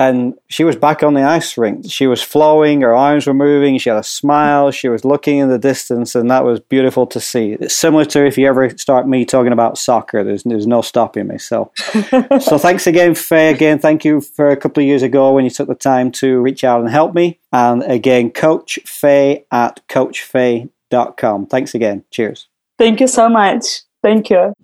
and 0.00 0.32
she 0.48 0.64
was 0.64 0.76
back 0.76 1.02
on 1.02 1.12
the 1.12 1.22
ice 1.22 1.58
rink. 1.58 1.84
She 1.86 2.06
was 2.06 2.22
flowing, 2.22 2.80
her 2.80 2.96
arms 2.96 3.26
were 3.26 3.34
moving, 3.34 3.76
she 3.76 3.90
had 3.90 3.98
a 3.98 4.02
smile, 4.02 4.70
she 4.70 4.88
was 4.88 5.04
looking 5.04 5.36
in 5.36 5.50
the 5.50 5.58
distance, 5.58 6.14
and 6.14 6.30
that 6.30 6.42
was 6.42 6.58
beautiful 6.58 7.06
to 7.08 7.20
see. 7.20 7.52
It's 7.52 7.74
similar 7.74 8.06
to 8.06 8.24
if 8.24 8.38
you 8.38 8.48
ever 8.48 8.70
start 8.78 9.06
me 9.06 9.26
talking 9.26 9.52
about 9.52 9.76
soccer, 9.76 10.24
there's, 10.24 10.42
there's 10.44 10.66
no 10.66 10.80
stopping 10.80 11.26
me. 11.26 11.36
So, 11.36 11.70
so 12.40 12.56
thanks 12.56 12.86
again, 12.86 13.14
Faye. 13.14 13.50
Again, 13.50 13.78
thank 13.78 14.02
you 14.06 14.22
for 14.22 14.48
a 14.48 14.56
couple 14.56 14.82
of 14.82 14.86
years 14.86 15.02
ago 15.02 15.34
when 15.34 15.44
you 15.44 15.50
took 15.50 15.68
the 15.68 15.74
time 15.74 16.10
to 16.12 16.40
reach 16.40 16.64
out 16.64 16.80
and 16.80 16.88
help 16.88 17.14
me. 17.14 17.38
And 17.52 17.82
again, 17.82 18.30
Coach 18.30 18.78
Faye 18.86 19.44
at 19.50 19.86
coachfaye.com. 19.88 21.46
Thanks 21.48 21.74
again. 21.74 22.04
Cheers. 22.10 22.48
Thank 22.78 23.00
you 23.00 23.06
so 23.06 23.28
much. 23.28 23.82
Thank 24.02 24.30
you. 24.30 24.54